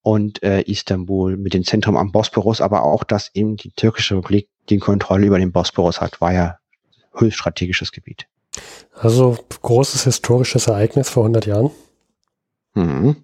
und 0.03 0.43
äh, 0.43 0.63
Istanbul 0.63 1.37
mit 1.37 1.55
dem 1.55 1.65
Zentrum 1.65 1.97
am 1.97 2.13
Bosporus, 2.13 2.61
aber 2.61 2.83
auch, 2.85 3.05
dass 3.05 3.31
eben 3.35 3.57
die 3.57 3.71
türkische 3.71 4.17
Republik 4.17 4.49
die 4.69 4.79
Kontrolle 4.79 5.27
über 5.27 5.39
den 5.39 5.53
Bosporus 5.53 6.01
hat, 6.01 6.21
war 6.21 6.33
ja 6.33 6.59
höchst 7.15 7.39
strategisches 7.39 7.93
Gebiet. 7.93 8.27
Also 8.95 9.39
großes 9.63 10.05
historisches 10.05 10.67
Ereignis 10.67 11.09
vor 11.09 11.25
100 11.25 11.47
Jahren. 11.47 11.71
Mhm. 12.75 13.17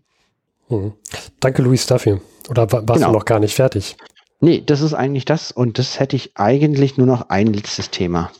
Mhm. 0.68 0.92
Danke, 1.40 1.62
Luis, 1.62 1.86
dafür. 1.86 2.20
Oder 2.48 2.70
warst 2.70 2.86
genau. 2.86 3.08
du 3.08 3.12
noch 3.12 3.24
gar 3.24 3.40
nicht 3.40 3.54
fertig? 3.54 3.96
Nee, 4.40 4.62
das 4.64 4.80
ist 4.80 4.94
eigentlich 4.94 5.24
das 5.24 5.50
und 5.50 5.78
das 5.78 5.98
hätte 5.98 6.16
ich 6.16 6.36
eigentlich 6.36 6.98
nur 6.98 7.06
noch 7.06 7.30
ein 7.30 7.52
letztes 7.52 7.90
Thema. 7.90 8.30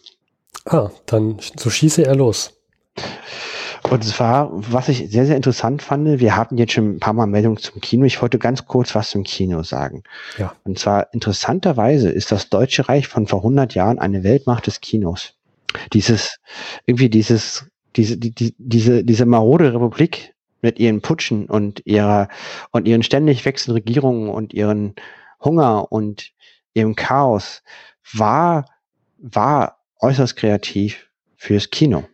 Ah, 0.64 0.90
dann 1.06 1.38
so 1.56 1.70
schieße 1.70 2.04
er 2.04 2.14
los. 2.14 2.52
Und 3.90 4.02
zwar, 4.02 4.50
was 4.52 4.88
ich 4.88 5.10
sehr, 5.10 5.26
sehr 5.26 5.36
interessant 5.36 5.80
fand, 5.80 6.18
wir 6.18 6.36
hatten 6.36 6.58
jetzt 6.58 6.72
schon 6.72 6.96
ein 6.96 7.00
paar 7.00 7.12
Mal 7.12 7.26
Meldungen 7.26 7.58
zum 7.58 7.80
Kino. 7.80 8.04
Ich 8.04 8.20
wollte 8.20 8.38
ganz 8.38 8.66
kurz 8.66 8.94
was 8.94 9.10
zum 9.10 9.22
Kino 9.22 9.62
sagen. 9.62 10.02
Ja. 10.38 10.54
Und 10.64 10.78
zwar 10.78 11.12
interessanterweise 11.12 12.10
ist 12.10 12.32
das 12.32 12.48
Deutsche 12.48 12.88
Reich 12.88 13.06
von 13.06 13.26
vor 13.26 13.40
100 13.40 13.74
Jahren 13.74 13.98
eine 13.98 14.24
Weltmacht 14.24 14.66
des 14.66 14.80
Kinos. 14.80 15.34
Dieses, 15.92 16.38
irgendwie 16.86 17.08
dieses, 17.08 17.66
diese, 17.94 18.16
die, 18.16 18.34
die, 18.34 18.54
diese, 18.58 19.04
diese 19.04 19.26
marode 19.26 19.72
Republik 19.72 20.34
mit 20.62 20.78
ihren 20.78 21.00
Putschen 21.00 21.46
und 21.46 21.82
ihrer, 21.86 22.28
und 22.72 22.88
ihren 22.88 23.02
ständig 23.02 23.44
wechselnden 23.44 23.82
Regierungen 23.82 24.30
und 24.30 24.52
ihren 24.52 24.94
Hunger 25.42 25.92
und 25.92 26.32
ihrem 26.74 26.96
Chaos 26.96 27.62
war, 28.12 28.66
war 29.18 29.78
äußerst 30.00 30.36
kreativ 30.36 31.08
fürs 31.36 31.70
Kino. 31.70 32.04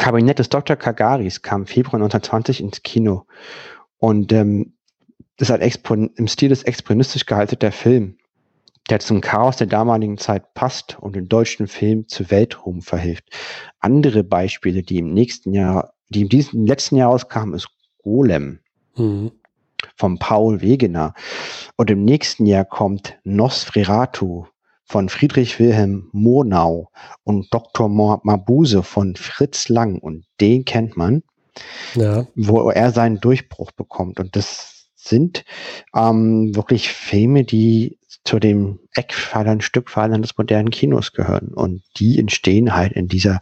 Kabinett 0.00 0.38
des 0.38 0.48
Dr. 0.48 0.76
Kagaris 0.76 1.42
kam 1.42 1.66
Februar 1.66 1.96
1920 1.96 2.62
ins 2.62 2.82
Kino 2.82 3.26
und 3.98 4.32
ähm, 4.32 4.72
ist 5.36 5.50
halt 5.50 5.62
im 6.16 6.26
Stil 6.26 6.48
des 6.48 6.62
expressionistisch 6.62 7.26
gehaltener 7.26 7.70
Film, 7.70 8.16
der 8.88 9.00
zum 9.00 9.20
Chaos 9.20 9.58
der 9.58 9.66
damaligen 9.66 10.16
Zeit 10.16 10.54
passt 10.54 10.98
und 10.98 11.16
den 11.16 11.28
deutschen 11.28 11.66
Film 11.66 12.08
zu 12.08 12.30
Weltruhm 12.30 12.80
verhilft. 12.80 13.28
Andere 13.78 14.24
Beispiele, 14.24 14.82
die 14.82 14.96
im 14.98 15.12
nächsten 15.12 15.52
Jahr, 15.52 15.92
die 16.08 16.22
in 16.22 16.30
diesem 16.30 16.64
letzten 16.64 16.96
Jahr 16.96 17.10
rauskamen, 17.10 17.54
ist 17.54 17.68
Golem. 18.02 18.60
Mhm 18.96 19.32
von 19.96 20.18
Paul 20.18 20.60
Wegener. 20.60 21.14
Und 21.76 21.90
im 21.90 22.04
nächsten 22.04 22.44
Jahr 22.44 22.66
kommt 22.66 23.18
Nosferatu 23.24 24.46
von 24.90 25.08
Friedrich 25.08 25.60
Wilhelm 25.60 26.08
Monau 26.10 26.90
und 27.22 27.46
Dr. 27.54 27.88
Mabuse 27.88 28.82
von 28.82 29.14
Fritz 29.14 29.68
Lang. 29.68 30.00
Und 30.00 30.24
den 30.40 30.64
kennt 30.64 30.96
man, 30.96 31.22
ja. 31.94 32.26
wo 32.34 32.70
er 32.70 32.90
seinen 32.90 33.20
Durchbruch 33.20 33.70
bekommt. 33.70 34.18
Und 34.18 34.34
das 34.34 34.88
sind 34.96 35.44
ähm, 35.94 36.56
wirklich 36.56 36.88
Filme, 36.88 37.44
die 37.44 37.98
zu 38.24 38.40
den 38.40 38.80
Eckpfeilern, 38.94 39.60
Stückpfeilern 39.60 40.22
des 40.22 40.36
modernen 40.36 40.70
Kinos 40.70 41.12
gehören. 41.12 41.54
Und 41.54 41.82
die 41.96 42.18
entstehen 42.18 42.74
halt 42.74 42.92
in 42.92 43.06
dieser 43.06 43.40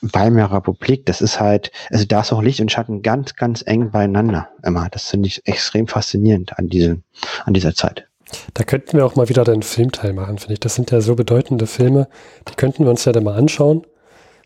Weimarer 0.00 0.56
Republik, 0.56 1.06
das 1.06 1.20
ist 1.20 1.38
halt, 1.38 1.70
also 1.90 2.04
da 2.06 2.22
ist 2.22 2.32
auch 2.32 2.42
Licht 2.42 2.60
und 2.60 2.72
Schatten 2.72 3.02
ganz, 3.02 3.36
ganz 3.36 3.62
eng 3.64 3.92
beieinander 3.92 4.48
immer. 4.64 4.88
Das 4.88 5.10
finde 5.10 5.28
ich 5.28 5.46
extrem 5.46 5.86
faszinierend 5.86 6.58
an, 6.58 6.68
diesem, 6.68 7.04
an 7.44 7.54
dieser 7.54 7.74
Zeit. 7.74 8.08
Da 8.54 8.64
könnten 8.64 8.96
wir 8.96 9.06
auch 9.06 9.16
mal 9.16 9.28
wieder 9.28 9.44
den 9.44 9.62
Filmteil 9.62 10.12
machen, 10.12 10.38
finde 10.38 10.54
ich. 10.54 10.60
Das 10.60 10.74
sind 10.74 10.90
ja 10.90 11.00
so 11.00 11.14
bedeutende 11.14 11.66
Filme, 11.66 12.08
die 12.48 12.54
könnten 12.54 12.84
wir 12.84 12.90
uns 12.90 13.04
ja 13.04 13.12
dann 13.12 13.24
mal 13.24 13.34
anschauen. 13.34 13.86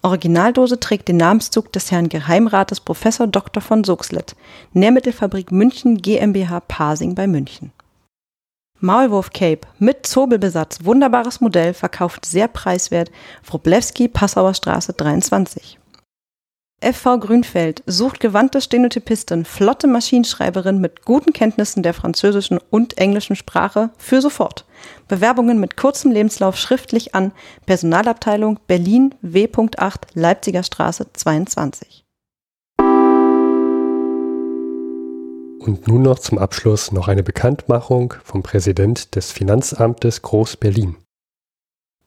Originaldose 0.02 0.80
trägt 0.80 1.06
den 1.06 1.18
Namenszug 1.18 1.72
des 1.72 1.92
Herrn 1.92 2.08
Geheimrates 2.08 2.80
Professor 2.80 3.28
Dr. 3.28 3.62
von 3.62 3.84
Suxlet. 3.84 4.34
Nährmittelfabrik 4.72 5.52
München 5.52 5.98
GmbH 5.98 6.58
Pasing 6.58 7.14
bei 7.14 7.28
München. 7.28 7.70
Maulwurf 8.82 9.30
Cape 9.30 9.68
mit 9.78 10.06
Zobelbesatz, 10.06 10.80
wunderbares 10.82 11.40
Modell, 11.40 11.72
verkauft 11.72 12.26
sehr 12.26 12.48
preiswert, 12.48 13.12
Wroblewski, 13.44 14.08
Passauer 14.08 14.54
Straße 14.54 14.92
23. 14.92 15.78
FV 16.82 17.20
Grünfeld 17.20 17.84
sucht 17.86 18.18
gewandte 18.18 18.60
Stenotypistin, 18.60 19.44
flotte 19.44 19.86
Maschinenschreiberin 19.86 20.80
mit 20.80 21.04
guten 21.04 21.32
Kenntnissen 21.32 21.84
der 21.84 21.94
französischen 21.94 22.58
und 22.70 22.98
englischen 22.98 23.36
Sprache 23.36 23.90
für 23.98 24.20
sofort. 24.20 24.64
Bewerbungen 25.06 25.60
mit 25.60 25.76
kurzem 25.76 26.10
Lebenslauf 26.10 26.56
schriftlich 26.56 27.14
an 27.14 27.30
Personalabteilung 27.66 28.58
Berlin 28.66 29.14
W.8 29.22 30.08
Leipziger 30.14 30.64
Straße 30.64 31.06
22. 31.12 32.04
Und 35.64 35.86
nun 35.86 36.02
noch 36.02 36.18
zum 36.18 36.38
Abschluss 36.38 36.90
noch 36.90 37.06
eine 37.06 37.22
Bekanntmachung 37.22 38.14
vom 38.24 38.42
Präsident 38.42 39.14
des 39.14 39.30
Finanzamtes 39.30 40.20
Groß-Berlin. 40.20 40.96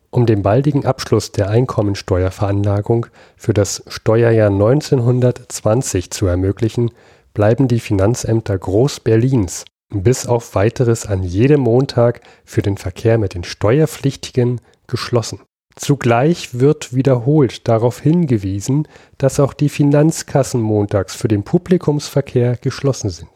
Um 0.09 0.25
den 0.25 0.41
baldigen 0.41 0.85
Abschluss 0.85 1.31
der 1.31 1.49
Einkommensteuerveranlagung 1.49 3.05
für 3.37 3.53
das 3.53 3.81
Steuerjahr 3.87 4.49
1920 4.49 6.11
zu 6.11 6.25
ermöglichen, 6.25 6.91
bleiben 7.33 7.69
die 7.69 7.79
Finanzämter 7.79 8.57
Groß-Berlins 8.57 9.63
bis 9.93 10.25
auf 10.25 10.53
weiteres 10.55 11.05
an 11.05 11.23
jedem 11.23 11.61
Montag 11.61 12.19
für 12.43 12.61
den 12.61 12.75
Verkehr 12.75 13.17
mit 13.17 13.35
den 13.35 13.45
Steuerpflichtigen 13.45 14.59
geschlossen. 14.87 15.39
Zugleich 15.75 16.59
wird 16.59 16.95
wiederholt 16.95 17.67
darauf 17.67 17.99
hingewiesen, 17.99 18.87
dass 19.17 19.39
auch 19.39 19.53
die 19.53 19.69
Finanzkassen 19.69 20.61
montags 20.61 21.15
für 21.15 21.27
den 21.27 21.43
Publikumsverkehr 21.43 22.55
geschlossen 22.55 23.09
sind. 23.09 23.29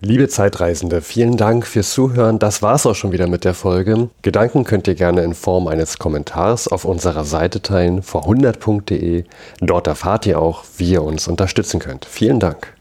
Liebe 0.00 0.28
Zeitreisende, 0.28 1.00
vielen 1.00 1.38
Dank 1.38 1.66
fürs 1.66 1.92
Zuhören. 1.92 2.38
Das 2.38 2.60
war's 2.60 2.84
auch 2.84 2.94
schon 2.94 3.12
wieder 3.12 3.26
mit 3.26 3.44
der 3.44 3.54
Folge. 3.54 4.10
Gedanken 4.20 4.64
könnt 4.64 4.86
ihr 4.86 4.94
gerne 4.94 5.22
in 5.24 5.32
Form 5.32 5.66
eines 5.68 5.98
Kommentars 5.98 6.68
auf 6.68 6.84
unserer 6.84 7.24
Seite 7.24 7.62
teilen, 7.62 8.02
vor100.de. 8.02 9.24
Dort 9.60 9.86
erfahrt 9.86 10.26
ihr 10.26 10.38
auch, 10.38 10.64
wie 10.76 10.92
ihr 10.92 11.02
uns 11.02 11.26
unterstützen 11.28 11.80
könnt. 11.80 12.04
Vielen 12.04 12.40
Dank. 12.40 12.75